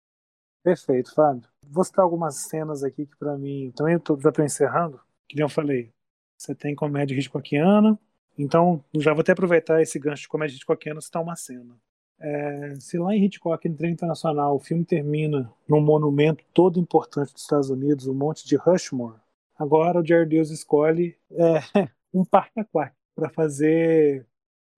Perfeito, 0.63 1.13
Fábio. 1.13 1.43
Vou 1.63 1.83
citar 1.83 2.03
algumas 2.03 2.35
cenas 2.35 2.83
aqui 2.83 3.05
que 3.05 3.15
para 3.15 3.37
mim, 3.37 3.71
também 3.75 3.97
tô, 3.97 4.19
já 4.19 4.29
estou 4.29 4.45
encerrando, 4.45 4.99
que 5.27 5.35
nem 5.35 5.43
eu 5.43 5.49
falei, 5.49 5.91
você 6.37 6.53
tem 6.53 6.75
comédia 6.75 7.15
Hitchcockiana, 7.15 7.99
então 8.37 8.83
já 8.95 9.13
vou 9.13 9.21
até 9.21 9.31
aproveitar 9.31 9.81
esse 9.81 9.97
gancho 9.99 10.23
de 10.23 10.27
comédia 10.27 10.55
Hitchcockiana 10.55 11.01
citar 11.01 11.21
uma 11.21 11.35
cena. 11.35 11.75
É, 12.19 12.75
se 12.79 12.99
lá 12.99 13.15
em 13.15 13.25
Hitchcock, 13.25 13.67
no 13.67 13.75
trem 13.75 13.93
internacional, 13.93 14.55
o 14.55 14.59
filme 14.59 14.85
termina 14.85 15.51
num 15.67 15.81
monumento 15.81 16.43
todo 16.53 16.79
importante 16.79 17.33
dos 17.33 17.41
Estados 17.41 17.69
Unidos, 17.71 18.05
o 18.05 18.13
Monte 18.13 18.47
de 18.47 18.55
Rushmore, 18.55 19.19
agora 19.57 19.99
o 19.99 20.05
Jared 20.05 20.29
Deus 20.29 20.51
escolhe 20.51 21.17
é, 21.31 21.89
um 22.13 22.23
parque 22.23 22.59
aquático 22.59 22.97
para 23.15 23.29
fazer 23.29 24.27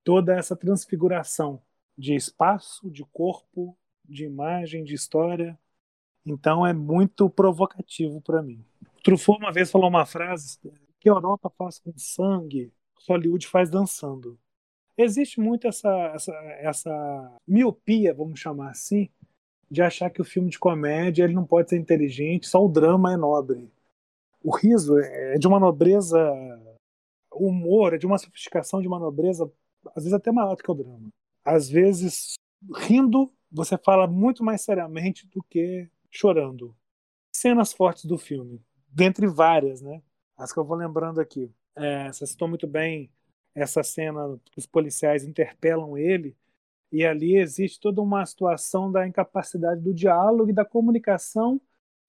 toda 0.03 0.36
essa 0.36 0.55
transfiguração 0.55 1.61
de 1.97 2.15
espaço, 2.15 2.89
de 2.89 3.03
corpo, 3.05 3.77
de 4.05 4.25
imagem, 4.25 4.84
de 4.84 4.93
história. 4.93 5.57
Então 6.26 6.65
é 6.65 6.74
muito 6.74 7.30
provocativo 7.30 8.21
para 8.21 8.41
mim. 8.41 8.63
Truffaut 9.03 9.41
uma 9.41 9.51
vez 9.51 9.69
falou 9.69 9.89
uma 9.89 10.05
frase 10.05 10.57
que 10.99 11.09
a 11.09 11.13
Europa 11.13 11.51
faz 11.57 11.80
com 11.80 11.91
sangue, 11.97 12.71
Hollywood 13.07 13.47
faz 13.47 13.69
dançando 13.69 14.39
existe 14.97 15.39
muito 15.39 15.67
essa, 15.67 15.89
essa, 16.13 16.34
essa 16.59 17.38
miopia, 17.47 18.13
vamos 18.13 18.39
chamar 18.39 18.71
assim, 18.71 19.09
de 19.69 19.82
achar 19.82 20.09
que 20.09 20.21
o 20.21 20.26
filme 20.26 20.49
de 20.49 20.59
comédia 20.59 21.24
ele 21.24 21.34
não 21.34 21.45
pode 21.45 21.69
ser 21.69 21.78
inteligente, 21.78 22.47
só 22.47 22.63
o 22.63 22.69
drama 22.69 23.13
é 23.13 23.17
nobre. 23.17 23.71
O 24.43 24.55
riso 24.55 24.97
é 24.99 25.38
de 25.38 25.47
uma 25.47 25.59
nobreza, 25.59 26.19
o 27.32 27.47
humor 27.47 27.93
é 27.93 27.97
de 27.97 28.05
uma 28.05 28.17
sofisticação, 28.17 28.82
de 28.82 28.88
uma 28.88 28.99
nobreza, 28.99 29.51
às 29.95 30.03
vezes 30.03 30.13
até 30.13 30.32
maior 30.32 30.55
do 30.55 30.63
que 30.63 30.71
o 30.71 30.76
drama. 30.76 31.09
Às 31.43 31.69
vezes, 31.69 32.36
rindo, 32.76 33.32
você 33.51 33.78
fala 33.78 34.07
muito 34.07 34.43
mais 34.43 34.61
seriamente 34.61 35.28
do 35.28 35.41
que 35.43 35.89
chorando. 36.14 36.76
Cenas 37.36 37.74
fortes 37.74 38.05
do 38.05 38.18
filme, 38.18 38.61
dentre 38.88 39.28
várias, 39.28 39.82
né? 39.82 40.01
As 40.38 40.53
que 40.53 40.59
eu 40.59 40.64
vou 40.64 40.78
lembrando 40.78 41.20
aqui. 41.20 41.51
É, 41.76 42.11
você 42.11 42.28
citou 42.28 42.47
muito 42.47 42.68
bem 42.68 43.11
essa 43.55 43.84
cena 43.84 44.39
que 44.45 44.59
os 44.59 44.68
policiais 44.68 45.24
interpelam 45.24 45.97
ele 45.97 46.36
e 46.91 47.03
ali 47.05 47.38
existe 47.38 47.80
toda 47.80 48.01
uma 48.01 48.26
situação 48.26 48.91
da 48.91 49.07
incapacidade 49.07 49.82
do 49.82 49.93
diálogo 49.93 50.49
e 50.51 50.53
da 50.53 50.64
comunicação 50.64 51.59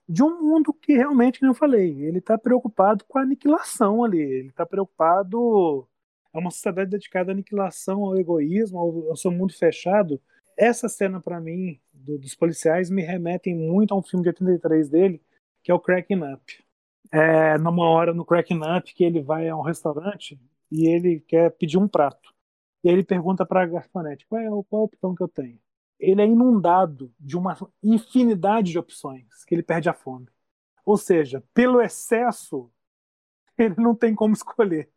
de 0.06 0.22
um 0.22 0.42
mundo 0.42 0.72
que 0.74 0.92
realmente, 0.94 1.40
como 1.40 1.52
eu 1.52 1.54
falei, 1.54 2.02
ele 2.02 2.18
está 2.18 2.36
preocupado 2.36 3.04
com 3.06 3.18
a 3.18 3.22
aniquilação 3.22 4.04
ali, 4.04 4.20
ele 4.20 4.48
está 4.48 4.66
preocupado 4.66 5.88
é 6.34 6.38
uma 6.38 6.50
sociedade 6.50 6.90
dedicada 6.90 7.30
à 7.30 7.32
aniquilação, 7.32 8.04
ao 8.04 8.18
egoísmo, 8.18 8.78
ao, 8.78 9.16
seu 9.16 9.30
mundo 9.30 9.54
fechado. 9.54 10.20
Essa 10.56 10.88
cena 10.88 11.20
para 11.20 11.40
mim 11.40 11.80
do, 12.04 12.18
dos 12.18 12.34
policiais 12.34 12.90
me 12.90 13.02
remetem 13.02 13.54
muito 13.54 13.94
a 13.94 13.96
um 13.96 14.02
filme 14.02 14.22
de 14.22 14.28
83 14.28 14.88
dele, 14.88 15.22
que 15.62 15.70
é 15.70 15.74
o 15.74 15.80
Cracking 15.80 16.22
Up. 16.22 16.64
É, 17.10 17.58
numa 17.58 17.88
hora 17.88 18.12
no 18.12 18.24
Cracking 18.24 18.60
Up 18.76 18.92
que 18.94 19.04
ele 19.04 19.22
vai 19.22 19.48
a 19.48 19.56
um 19.56 19.62
restaurante 19.62 20.40
e 20.70 20.88
ele 20.88 21.20
quer 21.20 21.50
pedir 21.52 21.78
um 21.78 21.88
prato. 21.88 22.34
E 22.82 22.88
aí 22.88 22.94
ele 22.94 23.04
pergunta 23.04 23.46
para 23.46 23.62
a 23.62 23.66
garçonete: 23.66 24.26
qual 24.26 24.40
é, 24.40 24.48
qual 24.68 24.82
é 24.82 24.82
a 24.82 24.86
opção 24.86 25.14
que 25.14 25.22
eu 25.22 25.28
tenho? 25.28 25.58
Ele 25.98 26.20
é 26.20 26.26
inundado 26.26 27.12
de 27.18 27.36
uma 27.36 27.56
infinidade 27.82 28.72
de 28.72 28.78
opções 28.78 29.44
que 29.46 29.54
ele 29.54 29.62
perde 29.62 29.88
a 29.88 29.94
fome. 29.94 30.28
Ou 30.84 30.96
seja, 30.98 31.42
pelo 31.54 31.80
excesso, 31.80 32.70
ele 33.56 33.76
não 33.78 33.94
tem 33.94 34.14
como 34.14 34.34
escolher. 34.34 34.90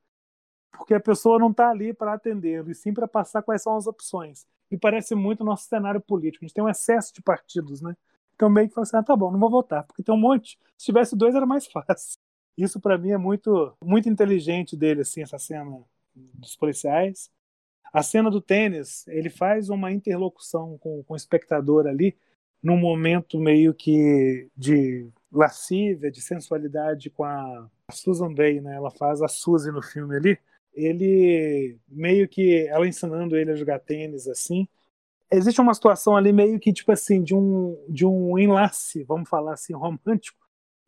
Porque 0.72 0.94
a 0.94 1.00
pessoa 1.00 1.40
não 1.40 1.52
está 1.52 1.70
ali 1.70 1.94
para 1.94 2.14
atendê-lo, 2.14 2.70
e 2.70 2.76
sim 2.76 2.94
para 2.94 3.08
passar 3.08 3.42
quais 3.42 3.64
são 3.64 3.76
as 3.78 3.88
opções. 3.88 4.46
E 4.70 4.78
parece 4.78 5.16
muito 5.16 5.42
o 5.42 5.46
nosso 5.46 5.68
cenário 5.68 6.02
político. 6.02 6.44
A 6.44 6.48
gente 6.48 6.54
tem 6.54 6.64
um 6.64 6.70
excesso 6.70 7.14
de 7.14 7.22
partidos, 7.22 7.82
né? 7.82 7.96
Então 8.36 8.50
meio 8.50 8.68
que 8.68 8.74
fala 8.76 8.84
assim, 8.84 8.98
ah, 8.98 9.04
tá 9.04 9.16
bom, 9.16 9.32
não 9.32 9.40
vou 9.40 9.50
votar, 9.50 9.84
porque 9.84 10.04
tem 10.04 10.14
um 10.14 10.20
monte. 10.20 10.60
Se 10.78 10.86
tivesse 10.86 11.16
dois 11.16 11.36
era 11.36 11.46
mais 11.46 11.66
fácil. 11.72 12.20
Isso 12.58 12.80
para 12.80 12.98
mim 12.98 13.12
é 13.12 13.18
muito 13.18 13.74
muito 13.84 14.10
inteligente 14.10 14.76
dele 14.76 15.02
assim 15.02 15.22
essa 15.22 15.40
cena 15.40 15.84
dos 16.16 16.56
policiais. 16.56 17.32
A 17.94 18.04
cena 18.04 18.30
do 18.30 18.42
tênis, 18.42 19.08
ele 19.08 19.30
faz 19.30 19.70
uma 19.70 19.92
interlocução 19.92 20.78
com, 20.80 21.04
com 21.04 21.14
o 21.14 21.18
espectador 21.18 21.88
ali 21.88 22.18
num 22.62 22.78
momento 22.78 23.40
meio 23.40 23.74
que 23.74 24.50
de 24.56 25.08
lascívia, 25.32 26.12
de 26.12 26.22
sensualidade 26.22 27.10
com 27.10 27.24
a 27.24 27.70
Susan 27.92 28.34
Bay, 28.34 28.60
né? 28.60 28.76
Ela 28.76 28.92
faz 28.92 29.22
a 29.22 29.28
Suzy 29.28 29.72
no 29.72 29.82
filme 29.82 30.16
ali. 30.16 30.40
Ele 30.78 31.78
meio 31.88 32.28
que 32.28 32.68
ela 32.68 32.88
ensinando 32.88 33.36
ele 33.36 33.52
a 33.52 33.56
jogar 33.56 33.80
tênis 33.80 34.28
assim. 34.28 34.68
Existe 35.32 35.60
uma 35.60 35.74
situação 35.74 36.16
ali 36.16 36.32
meio 36.32 36.60
que 36.60 36.72
tipo 36.72 36.92
assim 36.92 37.24
de 37.24 37.36
um 37.36 37.78
de 37.90 38.06
um 38.06 38.38
enlace, 38.40 39.04
vamos 39.04 39.30
falar 39.30 39.54
assim, 39.54 39.74
romântico 39.74 40.48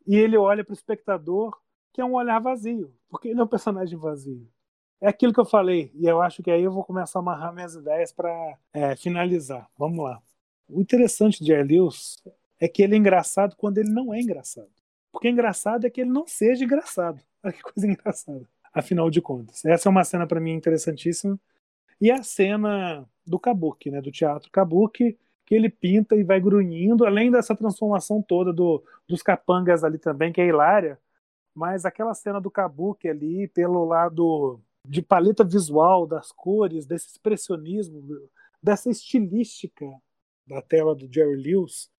e 0.09 0.15
ele 0.15 0.35
olha 0.37 0.63
para 0.63 0.71
o 0.71 0.75
espectador, 0.75 1.55
que 1.93 2.01
é 2.01 2.05
um 2.05 2.15
olhar 2.15 2.39
vazio, 2.39 2.91
porque 3.11 3.27
ele 3.27 3.39
é 3.39 3.43
um 3.43 3.47
personagem 3.47 3.95
vazio. 3.95 4.49
É 4.99 5.07
aquilo 5.07 5.31
que 5.31 5.39
eu 5.39 5.45
falei, 5.45 5.91
e 5.93 6.07
eu 6.07 6.19
acho 6.19 6.41
que 6.41 6.49
aí 6.49 6.63
eu 6.63 6.71
vou 6.71 6.83
começar 6.83 7.19
a 7.19 7.21
amarrar 7.21 7.53
minhas 7.53 7.75
ideias 7.75 8.11
para 8.11 8.57
é, 8.73 8.95
finalizar. 8.95 9.69
Vamos 9.77 10.03
lá. 10.03 10.19
O 10.67 10.81
interessante 10.81 11.43
de 11.43 11.55
Lewis 11.61 12.17
é 12.59 12.67
que 12.67 12.81
ele 12.81 12.95
é 12.95 12.97
engraçado 12.97 13.55
quando 13.55 13.77
ele 13.77 13.91
não 13.91 14.11
é 14.11 14.19
engraçado. 14.19 14.71
Porque 15.11 15.29
engraçado 15.29 15.85
é 15.85 15.91
que 15.91 16.01
ele 16.01 16.09
não 16.09 16.25
seja 16.25 16.65
engraçado. 16.65 17.21
Olha 17.43 17.53
que 17.53 17.61
coisa 17.61 17.85
engraçada. 17.87 18.49
Afinal 18.73 19.09
de 19.09 19.21
contas. 19.21 19.63
Essa 19.65 19.89
é 19.89 19.91
uma 19.91 20.03
cena 20.03 20.27
para 20.27 20.39
mim 20.39 20.51
interessantíssima. 20.51 21.39
E 21.99 22.11
a 22.11 22.23
cena 22.23 23.05
do 23.25 23.39
Kabuki, 23.39 23.91
né, 23.91 24.01
do 24.01 24.11
teatro 24.11 24.49
Kabuki, 24.51 25.17
que 25.45 25.55
ele 25.55 25.69
pinta 25.69 26.15
e 26.15 26.23
vai 26.23 26.39
grunhindo, 26.39 27.05
além 27.05 27.31
dessa 27.31 27.55
transformação 27.55 28.21
toda 28.21 28.53
do, 28.53 28.83
dos 29.07 29.21
capangas 29.23 29.83
ali 29.83 29.97
também, 29.97 30.31
que 30.31 30.39
é 30.39 30.47
hilária, 30.47 30.99
mas 31.53 31.85
aquela 31.85 32.13
cena 32.13 32.39
do 32.39 32.51
Kabuki 32.51 33.09
ali, 33.09 33.47
pelo 33.47 33.83
lado 33.83 34.61
de 34.85 35.01
paleta 35.01 35.43
visual, 35.43 36.05
das 36.05 36.31
cores, 36.31 36.85
desse 36.85 37.07
expressionismo, 37.07 38.03
dessa 38.61 38.89
estilística 38.89 39.85
da 40.47 40.61
tela 40.61 40.95
do 40.95 41.11
Jerry 41.11 41.35
Lewis 41.35 41.89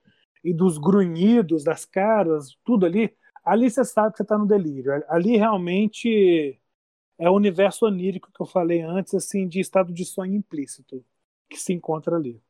e 0.44 0.52
dos 0.54 0.78
grunhidos, 0.78 1.64
das 1.64 1.84
caras, 1.84 2.56
tudo 2.64 2.86
ali, 2.86 3.14
ali 3.44 3.70
você 3.70 3.84
sabe 3.84 4.12
que 4.12 4.18
você 4.18 4.22
está 4.22 4.38
no 4.38 4.46
delírio. 4.46 4.92
Ali 5.08 5.36
realmente 5.36 6.59
é 7.20 7.28
o 7.30 7.34
universo 7.34 7.86
onírico 7.86 8.32
que 8.32 8.40
eu 8.40 8.46
falei 8.46 8.80
antes, 8.82 9.14
assim, 9.14 9.46
de 9.46 9.60
estado 9.60 9.92
de 9.92 10.04
sonho 10.04 10.34
implícito 10.34 11.04
que 11.48 11.58
se 11.58 11.72
encontra 11.72 12.16
ali. 12.16 12.40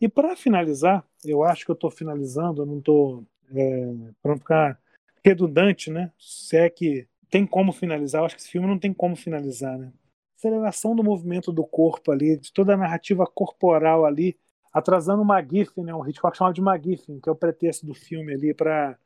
E 0.00 0.08
para 0.08 0.34
finalizar, 0.36 1.06
eu 1.24 1.44
acho 1.44 1.64
que 1.64 1.70
eu 1.70 1.74
estou 1.74 1.90
finalizando, 1.90 2.62
eu 2.62 2.66
não 2.66 2.78
estou. 2.78 3.24
É, 3.54 3.92
para 4.22 4.32
não 4.32 4.38
ficar 4.38 4.80
redundante, 5.24 5.90
né? 5.90 6.12
Se 6.18 6.56
é 6.56 6.70
que 6.70 7.06
tem 7.30 7.46
como 7.46 7.72
finalizar, 7.72 8.22
eu 8.22 8.26
acho 8.26 8.36
que 8.36 8.42
esse 8.42 8.50
filme 8.50 8.66
não 8.66 8.78
tem 8.78 8.92
como 8.92 9.14
finalizar, 9.16 9.78
né? 9.78 9.92
Aceleração 10.38 10.96
do 10.96 11.04
movimento 11.04 11.52
do 11.52 11.64
corpo 11.64 12.10
ali, 12.12 12.38
de 12.38 12.52
toda 12.52 12.74
a 12.74 12.76
narrativa 12.76 13.26
corporal 13.26 14.04
ali, 14.04 14.36
atrasando 14.72 15.22
o 15.22 15.26
McGiffin, 15.26 15.82
né? 15.84 15.94
Um 15.94 16.06
Hitchcock 16.06 16.36
chamado 16.36 16.54
de 16.54 16.60
McGiffin, 16.60 17.20
que 17.20 17.28
é 17.28 17.32
o 17.32 17.36
pretexto 17.36 17.86
do 17.86 17.94
filme 17.94 18.34
ali 18.34 18.54
para 18.54 18.98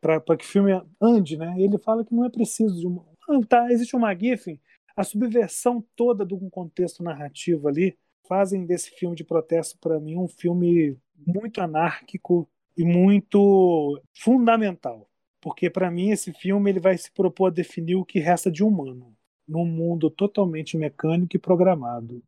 para 0.00 0.36
que 0.36 0.44
o 0.44 0.48
filme 0.48 0.72
ande, 1.00 1.36
né? 1.36 1.54
Ele 1.58 1.78
fala 1.78 2.04
que 2.04 2.12
não 2.12 2.24
é 2.24 2.30
preciso 2.30 2.78
de 2.80 2.86
uma. 2.86 3.04
Tá, 3.48 3.70
existe 3.72 3.96
um 3.96 4.06
McGiffin, 4.06 4.58
a 4.96 5.04
subversão 5.04 5.84
toda 5.96 6.26
de 6.26 6.34
um 6.34 6.50
contexto 6.50 7.02
narrativo 7.02 7.68
ali 7.68 7.96
fazem 8.28 8.66
desse 8.66 8.90
filme 8.90 9.16
de 9.16 9.24
protesto 9.24 9.78
para 9.78 9.98
mim 10.00 10.16
um 10.16 10.28
filme 10.28 10.98
muito 11.26 11.60
anárquico 11.60 12.48
e 12.76 12.84
muito 12.84 14.00
fundamental, 14.14 15.08
porque 15.40 15.70
para 15.70 15.90
mim 15.90 16.10
esse 16.10 16.32
filme 16.32 16.70
ele 16.70 16.80
vai 16.80 16.96
se 16.96 17.10
propor 17.12 17.46
a 17.46 17.50
definir 17.50 17.96
o 17.96 18.04
que 18.04 18.18
resta 18.18 18.50
de 18.50 18.64
humano 18.64 19.14
num 19.46 19.66
mundo 19.66 20.10
totalmente 20.10 20.76
mecânico 20.76 21.36
e 21.36 21.38
programado. 21.38 22.22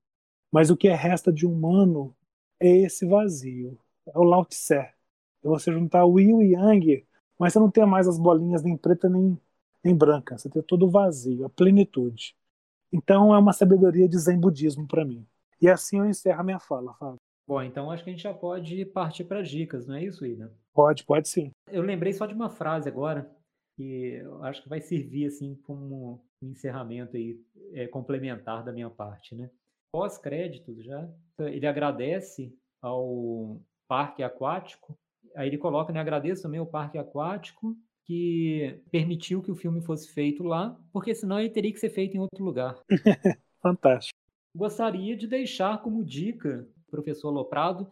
Mas 0.51 0.70
o 0.70 0.76
que 0.76 0.88
resta 0.88 1.32
de 1.32 1.47
humano 1.47 2.14
é 2.61 2.68
esse 2.68 3.07
vazio, 3.07 3.78
é 4.07 4.18
o 4.18 4.22
Lao 4.22 4.45
Tse. 4.45 4.74
É 4.74 4.95
você 5.42 5.72
juntar 5.72 6.05
o 6.05 6.20
e 6.20 6.53
Yang, 6.53 7.07
mas 7.38 7.53
você 7.53 7.59
não 7.59 7.70
tem 7.70 7.86
mais 7.86 8.09
as 8.09 8.18
bolinhas 8.18 8.62
nem 8.62 8.76
preta 8.76 9.09
nem, 9.09 9.38
nem 9.85 9.97
branca. 9.97 10.39
Você 10.39 10.49
tem 10.49 10.62
todo 10.62 10.87
o 10.87 10.91
vazio, 10.91 11.45
a 11.45 11.51
plenitude. 11.51 12.35
Então 12.93 13.35
é 13.35 13.39
uma 13.39 13.53
sabedoria 13.53 14.09
de 14.09 14.18
zen 14.18 14.39
budismo 14.39 14.87
para 14.87 15.05
mim. 15.05 15.26
E 15.61 15.68
assim 15.68 15.99
eu 15.99 16.07
encerro 16.07 16.41
a 16.41 16.45
minha 16.45 16.59
fala, 16.59 16.95
Fábio. 16.95 17.18
Bom, 17.47 17.62
então 17.62 17.91
acho 17.91 18.03
que 18.03 18.11
a 18.11 18.12
gente 18.12 18.22
já 18.22 18.32
pode 18.32 18.85
partir 18.87 19.24
para 19.24 19.43
dicas, 19.43 19.87
não 19.87 19.97
é 19.97 20.05
isso, 20.05 20.24
Ida? 20.24 20.53
Pode, 20.72 21.05
pode 21.05 21.28
sim. 21.28 21.51
Eu 21.70 21.82
lembrei 21.82 22.12
só 22.12 22.24
de 22.24 22.35
uma 22.35 22.49
frase 22.49 22.89
agora 22.89 23.30
que 23.76 24.14
eu 24.22 24.43
acho 24.45 24.62
que 24.62 24.68
vai 24.68 24.80
servir 24.80 25.26
assim 25.26 25.55
como 25.62 26.24
um 26.43 26.51
encerramento 26.51 27.16
aí 27.16 27.39
é, 27.72 27.87
complementar 27.87 28.64
da 28.64 28.72
minha 28.72 28.89
parte, 28.89 29.35
né? 29.35 29.51
Pós-créditos 29.93 30.82
já, 30.82 31.09
ele 31.39 31.66
agradece 31.66 32.57
ao 32.80 33.61
parque 33.87 34.22
aquático, 34.22 34.97
aí 35.37 35.49
ele 35.49 35.59
coloca, 35.59 35.93
né, 35.93 36.01
agradeço 36.01 36.43
também 36.43 36.61
ao 36.61 36.66
parque 36.66 36.99
aquático 36.99 37.76
que 38.05 38.80
permitiu 38.90 39.42
que 39.42 39.50
o 39.50 39.57
filme 39.57 39.80
fosse 39.80 40.09
feito 40.09 40.42
lá, 40.42 40.78
porque 40.92 41.14
senão 41.14 41.40
ele 41.40 41.50
teria 41.50 41.72
que 41.72 41.80
ser 41.80 41.90
feito 41.90 42.16
em 42.16 42.20
outro 42.20 42.44
lugar. 42.44 42.78
Fantástico. 43.62 44.18
Gostaria 44.55 45.16
de 45.16 45.26
deixar 45.26 45.82
como 45.82 46.05
dica, 46.05 46.68
professor 46.90 47.30
Loprado, 47.30 47.90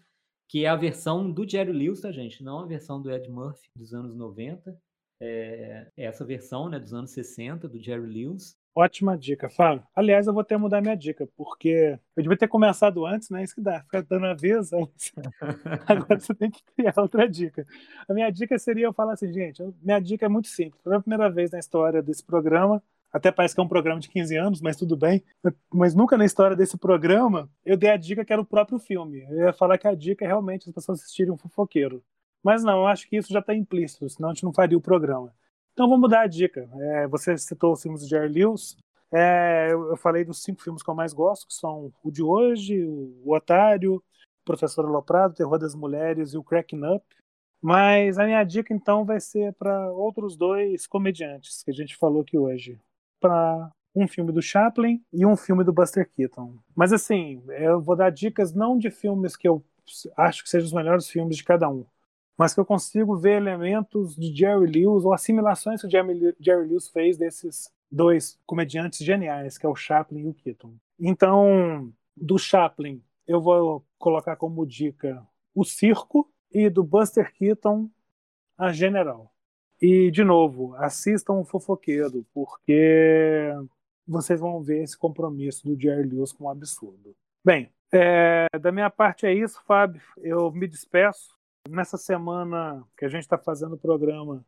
que 0.49 0.65
é 0.65 0.69
a 0.69 0.77
versão 0.77 1.31
do 1.31 1.49
Jerry 1.49 1.73
Lewis, 1.73 2.03
tá, 2.03 2.13
gente? 2.13 2.45
Não 2.45 2.61
a 2.61 2.67
versão 2.67 3.01
do 3.01 3.11
Ed 3.11 3.29
Murphy 3.31 3.67
dos 3.77 3.95
anos 3.95 4.15
90. 4.15 4.79
É, 5.21 5.89
é 5.97 6.05
essa 6.05 6.25
versão, 6.25 6.69
né, 6.69 6.79
dos 6.79 6.93
anos 6.93 7.11
60, 7.13 7.69
do 7.69 7.83
Jerry 7.83 8.07
Lewis. 8.07 8.55
Ótima 8.75 9.19
dica, 9.19 9.51
Fábio. 9.51 9.87
Aliás, 9.95 10.27
eu 10.27 10.33
vou 10.33 10.41
até 10.41 10.57
mudar 10.57 10.81
minha 10.81 10.97
dica, 10.97 11.29
porque 11.37 11.99
eu 12.17 12.23
devia 12.23 12.39
ter 12.39 12.49
começado 12.49 13.05
antes, 13.05 13.29
né? 13.29 13.45
Isso 13.45 13.55
que 13.55 13.61
dá, 13.61 13.83
ficar 13.83 14.03
dando 14.03 14.27
aviso. 14.27 14.75
Agora 15.87 16.19
você 16.19 16.35
tem 16.35 16.51
que 16.51 16.63
criar 16.75 16.95
outra 16.97 17.29
dica. 17.29 17.67
A 18.09 18.15
minha 18.15 18.31
dica 18.31 18.59
seria 18.59 18.87
eu 18.87 18.93
falar 18.95 19.13
assim, 19.13 19.31
gente, 19.31 19.63
minha 19.83 20.01
dica 20.01 20.25
é 20.25 20.29
muito 20.29 20.49
simples. 20.49 20.81
Pela 20.83 21.01
primeira 21.01 21.29
vez 21.31 21.51
na 21.51 21.59
história 21.59 22.03
desse 22.03 22.25
programa, 22.25 22.83
até 23.13 23.31
parece 23.31 23.55
que 23.55 23.61
é 23.61 23.65
um 23.65 23.69
programa 23.69 24.01
de 24.01 24.09
15 24.09 24.37
anos, 24.37 24.61
mas 24.63 24.75
tudo 24.75 24.97
bem. 24.97 25.23
Mas 25.71 25.95
nunca 25.95 26.17
na 26.17 26.25
história 26.25 26.57
desse 26.57 26.79
programa 26.79 27.51
eu 27.67 27.77
dei 27.77 27.91
a 27.91 27.97
dica 27.99 28.25
que 28.25 28.33
era 28.33 28.41
o 28.41 28.47
próprio 28.47 28.79
filme. 28.79 29.23
Eu 29.29 29.49
ia 29.49 29.53
falar 29.53 29.77
que 29.77 29.87
a 29.87 29.95
dica 29.95 30.25
é 30.25 30.29
realmente 30.29 30.67
as 30.67 30.75
pessoas 30.75 31.01
assistirem 31.01 31.31
um 31.31 31.37
fofoqueiro. 31.37 32.03
Mas 32.43 32.65
não, 32.65 32.81
eu 32.81 32.87
acho 32.87 33.07
que 33.07 33.17
isso 33.17 33.33
já 33.33 33.41
está 33.41 33.55
implícito, 33.55 34.09
senão 34.09 34.31
a 34.31 34.33
gente 34.33 34.45
não 34.45 34.53
faria 34.53 34.79
o 34.79 34.81
programa. 34.81 35.33
Então 35.73 35.89
vamos 35.89 36.03
mudar 36.03 36.23
a 36.23 36.27
dica. 36.27 36.69
É, 36.81 37.07
você 37.09 37.37
citou 37.37 37.73
os 37.73 37.83
filmes 37.83 38.03
de 38.03 38.09
Jerry 38.09 38.29
Lewis. 38.29 38.77
É, 39.13 39.69
eu, 39.73 39.97
falei 39.97 40.25
dos 40.25 40.43
cinco 40.43 40.63
filmes 40.63 40.83
que 40.83 40.89
eu 40.89 40.95
mais 40.95 41.13
gosto, 41.13 41.47
que 41.47 41.55
são 41.55 41.93
o 42.03 42.11
de 42.11 42.23
hoje, 42.23 42.83
o, 42.83 43.35
Otário, 43.35 43.97
o 43.97 44.03
Professor 44.45 44.87
Aloprado, 44.87 45.35
Terror 45.35 45.59
das 45.59 45.75
Mulheres 45.75 46.33
e 46.33 46.39
o 46.39 46.45
Cracking 46.45 46.85
Up. 46.85 47.05
Mas 47.61 48.19
a 48.19 48.25
minha 48.25 48.43
dica 48.43 48.75
então 48.75 49.05
vai 49.05 49.21
ser 49.21 49.53
para 49.55 49.91
outros 49.93 50.37
dois 50.37 50.87
comediantes 50.87 51.63
que 51.63 51.71
a 51.71 51.75
gente 51.75 51.97
falou 51.97 52.23
aqui 52.23 52.39
hoje. 52.39 52.79
Para 53.21 53.71
um 53.95 54.09
filme 54.09 54.33
do 54.33 54.41
Chaplin 54.41 55.03
e 55.13 55.25
um 55.27 55.37
filme 55.37 55.63
do 55.63 55.73
Buster 55.73 56.09
Keaton. 56.11 56.57
Mas 56.75 56.93
assim, 56.93 57.43
eu 57.49 57.81
vou 57.81 57.95
dar 57.95 58.11
dicas 58.11 58.53
não 58.53 58.79
de 58.79 58.91
filmes 58.91 59.37
que 59.37 59.47
eu 59.47 59.63
acho 60.17 60.43
que 60.43 60.49
sejam 60.49 60.67
os 60.67 60.73
melhores 60.73 61.09
filmes 61.09 61.37
de 61.37 61.45
cada 61.45 61.69
um, 61.69 61.85
mas 62.37 62.55
que 62.55 62.61
eu 62.61 62.65
consigo 62.65 63.17
ver 63.17 63.37
elementos 63.37 64.17
de 64.17 64.35
Jerry 64.35 64.67
Lewis 64.67 65.05
ou 65.05 65.13
assimilações 65.13 65.81
que 65.81 65.87
o 65.87 65.91
Jerry 65.91 66.69
Lewis 66.69 66.89
fez 66.89 67.17
desses 67.17 67.71
dois 67.91 68.39
comediantes 68.47 69.05
geniais, 69.05 69.59
que 69.59 69.67
é 69.67 69.69
o 69.69 69.77
Chaplin 69.77 70.21
e 70.23 70.29
o 70.29 70.35
Keaton. 70.35 70.75
Então, 70.99 71.93
do 72.17 72.39
Chaplin, 72.39 73.03
eu 73.27 73.41
vou 73.41 73.85
colocar 73.99 74.37
como 74.37 74.67
dica 74.67 75.27
o 75.55 75.65
circo 75.65 76.31
e 76.51 76.71
do 76.71 76.83
Buster 76.83 77.33
Keaton 77.35 77.89
a 78.57 78.73
General. 78.73 79.31
E, 79.81 80.11
de 80.11 80.23
novo, 80.23 80.75
assistam 80.77 81.35
o 81.35 81.45
Fofoqueiro, 81.45 82.25
porque 82.33 83.53
vocês 84.07 84.41
vão 84.41 84.63
ver 84.63 84.83
esse 84.83 84.97
compromisso 84.97 85.67
do 85.67 85.81
Jerry 85.81 86.09
Lewis 86.09 86.33
com 86.33 86.45
um 86.45 86.51
absurdo. 86.51 87.15
Bem, 87.45 87.69
é, 87.93 88.47
da 88.61 88.71
minha 88.71 88.89
parte 88.89 89.27
é 89.27 89.35
isso, 89.35 89.61
Fábio. 89.67 90.01
Eu 90.19 90.51
me 90.53 90.67
despeço. 90.69 91.37
Nessa 91.69 91.97
semana 91.97 92.85
que 92.97 93.05
a 93.05 93.09
gente 93.09 93.23
está 93.23 93.39
fazendo 93.39 93.75
o 93.75 93.79
programa, 93.79 94.45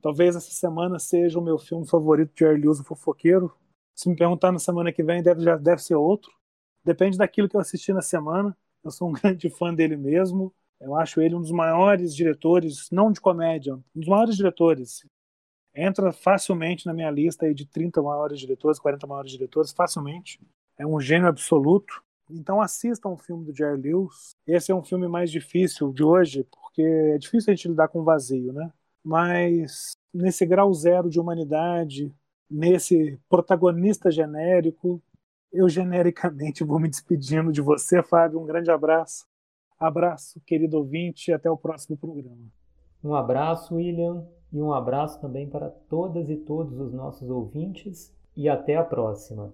talvez 0.00 0.34
essa 0.34 0.50
semana 0.50 0.98
seja 0.98 1.38
o 1.38 1.42
meu 1.42 1.58
filme 1.58 1.86
favorito 1.86 2.32
de 2.32 2.40
Jerry 2.40 2.66
o 2.66 2.74
Fofoqueiro. 2.82 3.54
Se 3.94 4.08
me 4.08 4.16
perguntar 4.16 4.50
na 4.50 4.58
semana 4.58 4.92
que 4.92 5.02
vem, 5.02 5.22
deve, 5.22 5.42
já 5.42 5.56
deve 5.56 5.82
ser 5.82 5.94
outro. 5.94 6.32
Depende 6.82 7.18
daquilo 7.18 7.48
que 7.48 7.56
eu 7.56 7.60
assisti 7.60 7.92
na 7.92 8.02
semana. 8.02 8.56
Eu 8.82 8.90
sou 8.90 9.08
um 9.08 9.12
grande 9.20 9.50
fã 9.50 9.74
dele 9.74 9.96
mesmo. 9.96 10.52
Eu 10.80 10.94
acho 10.96 11.20
ele 11.20 11.34
um 11.34 11.40
dos 11.40 11.52
maiores 11.52 12.14
diretores, 12.14 12.90
não 12.90 13.12
de 13.12 13.20
comédia, 13.20 13.74
um 13.74 13.82
dos 13.94 14.08
maiores 14.08 14.36
diretores. 14.36 15.06
Entra 15.74 16.12
facilmente 16.12 16.86
na 16.86 16.94
minha 16.94 17.10
lista 17.10 17.46
aí 17.46 17.54
de 17.54 17.66
30 17.66 18.02
maiores 18.02 18.38
diretores, 18.38 18.78
40 18.78 19.06
maiores 19.06 19.32
diretores, 19.32 19.72
facilmente. 19.72 20.40
É 20.78 20.86
um 20.86 21.00
gênio 21.00 21.28
absoluto. 21.28 22.02
Então 22.30 22.60
assistam 22.60 23.10
o 23.10 23.16
filme 23.16 23.44
do 23.44 23.56
Jerry 23.56 23.80
Lewis. 23.80 24.34
Esse 24.46 24.72
é 24.72 24.74
um 24.74 24.82
filme 24.82 25.06
mais 25.08 25.30
difícil 25.30 25.92
de 25.92 26.02
hoje, 26.02 26.44
porque 26.44 26.82
é 26.82 27.18
difícil 27.18 27.52
a 27.52 27.56
gente 27.56 27.68
lidar 27.68 27.88
com 27.88 28.00
o 28.00 28.04
vazio, 28.04 28.52
né? 28.52 28.72
Mas 29.02 29.92
nesse 30.12 30.46
grau 30.46 30.72
zero 30.72 31.10
de 31.10 31.20
humanidade, 31.20 32.12
nesse 32.50 33.18
protagonista 33.28 34.10
genérico, 34.10 35.02
eu 35.52 35.68
genericamente 35.68 36.64
vou 36.64 36.80
me 36.80 36.88
despedindo 36.88 37.52
de 37.52 37.60
você, 37.60 38.02
Fábio. 38.02 38.40
Um 38.40 38.46
grande 38.46 38.70
abraço. 38.70 39.26
Abraço, 39.78 40.40
querido 40.46 40.78
ouvinte, 40.78 41.30
e 41.30 41.34
até 41.34 41.50
o 41.50 41.56
próximo 41.56 41.96
programa. 41.96 42.46
Um 43.02 43.14
abraço, 43.14 43.74
William, 43.74 44.26
e 44.52 44.62
um 44.62 44.72
abraço 44.72 45.20
também 45.20 45.48
para 45.48 45.68
todas 45.68 46.30
e 46.30 46.36
todos 46.36 46.78
os 46.78 46.92
nossos 46.92 47.28
ouvintes, 47.28 48.14
e 48.36 48.48
até 48.48 48.76
a 48.76 48.84
próxima. 48.84 49.52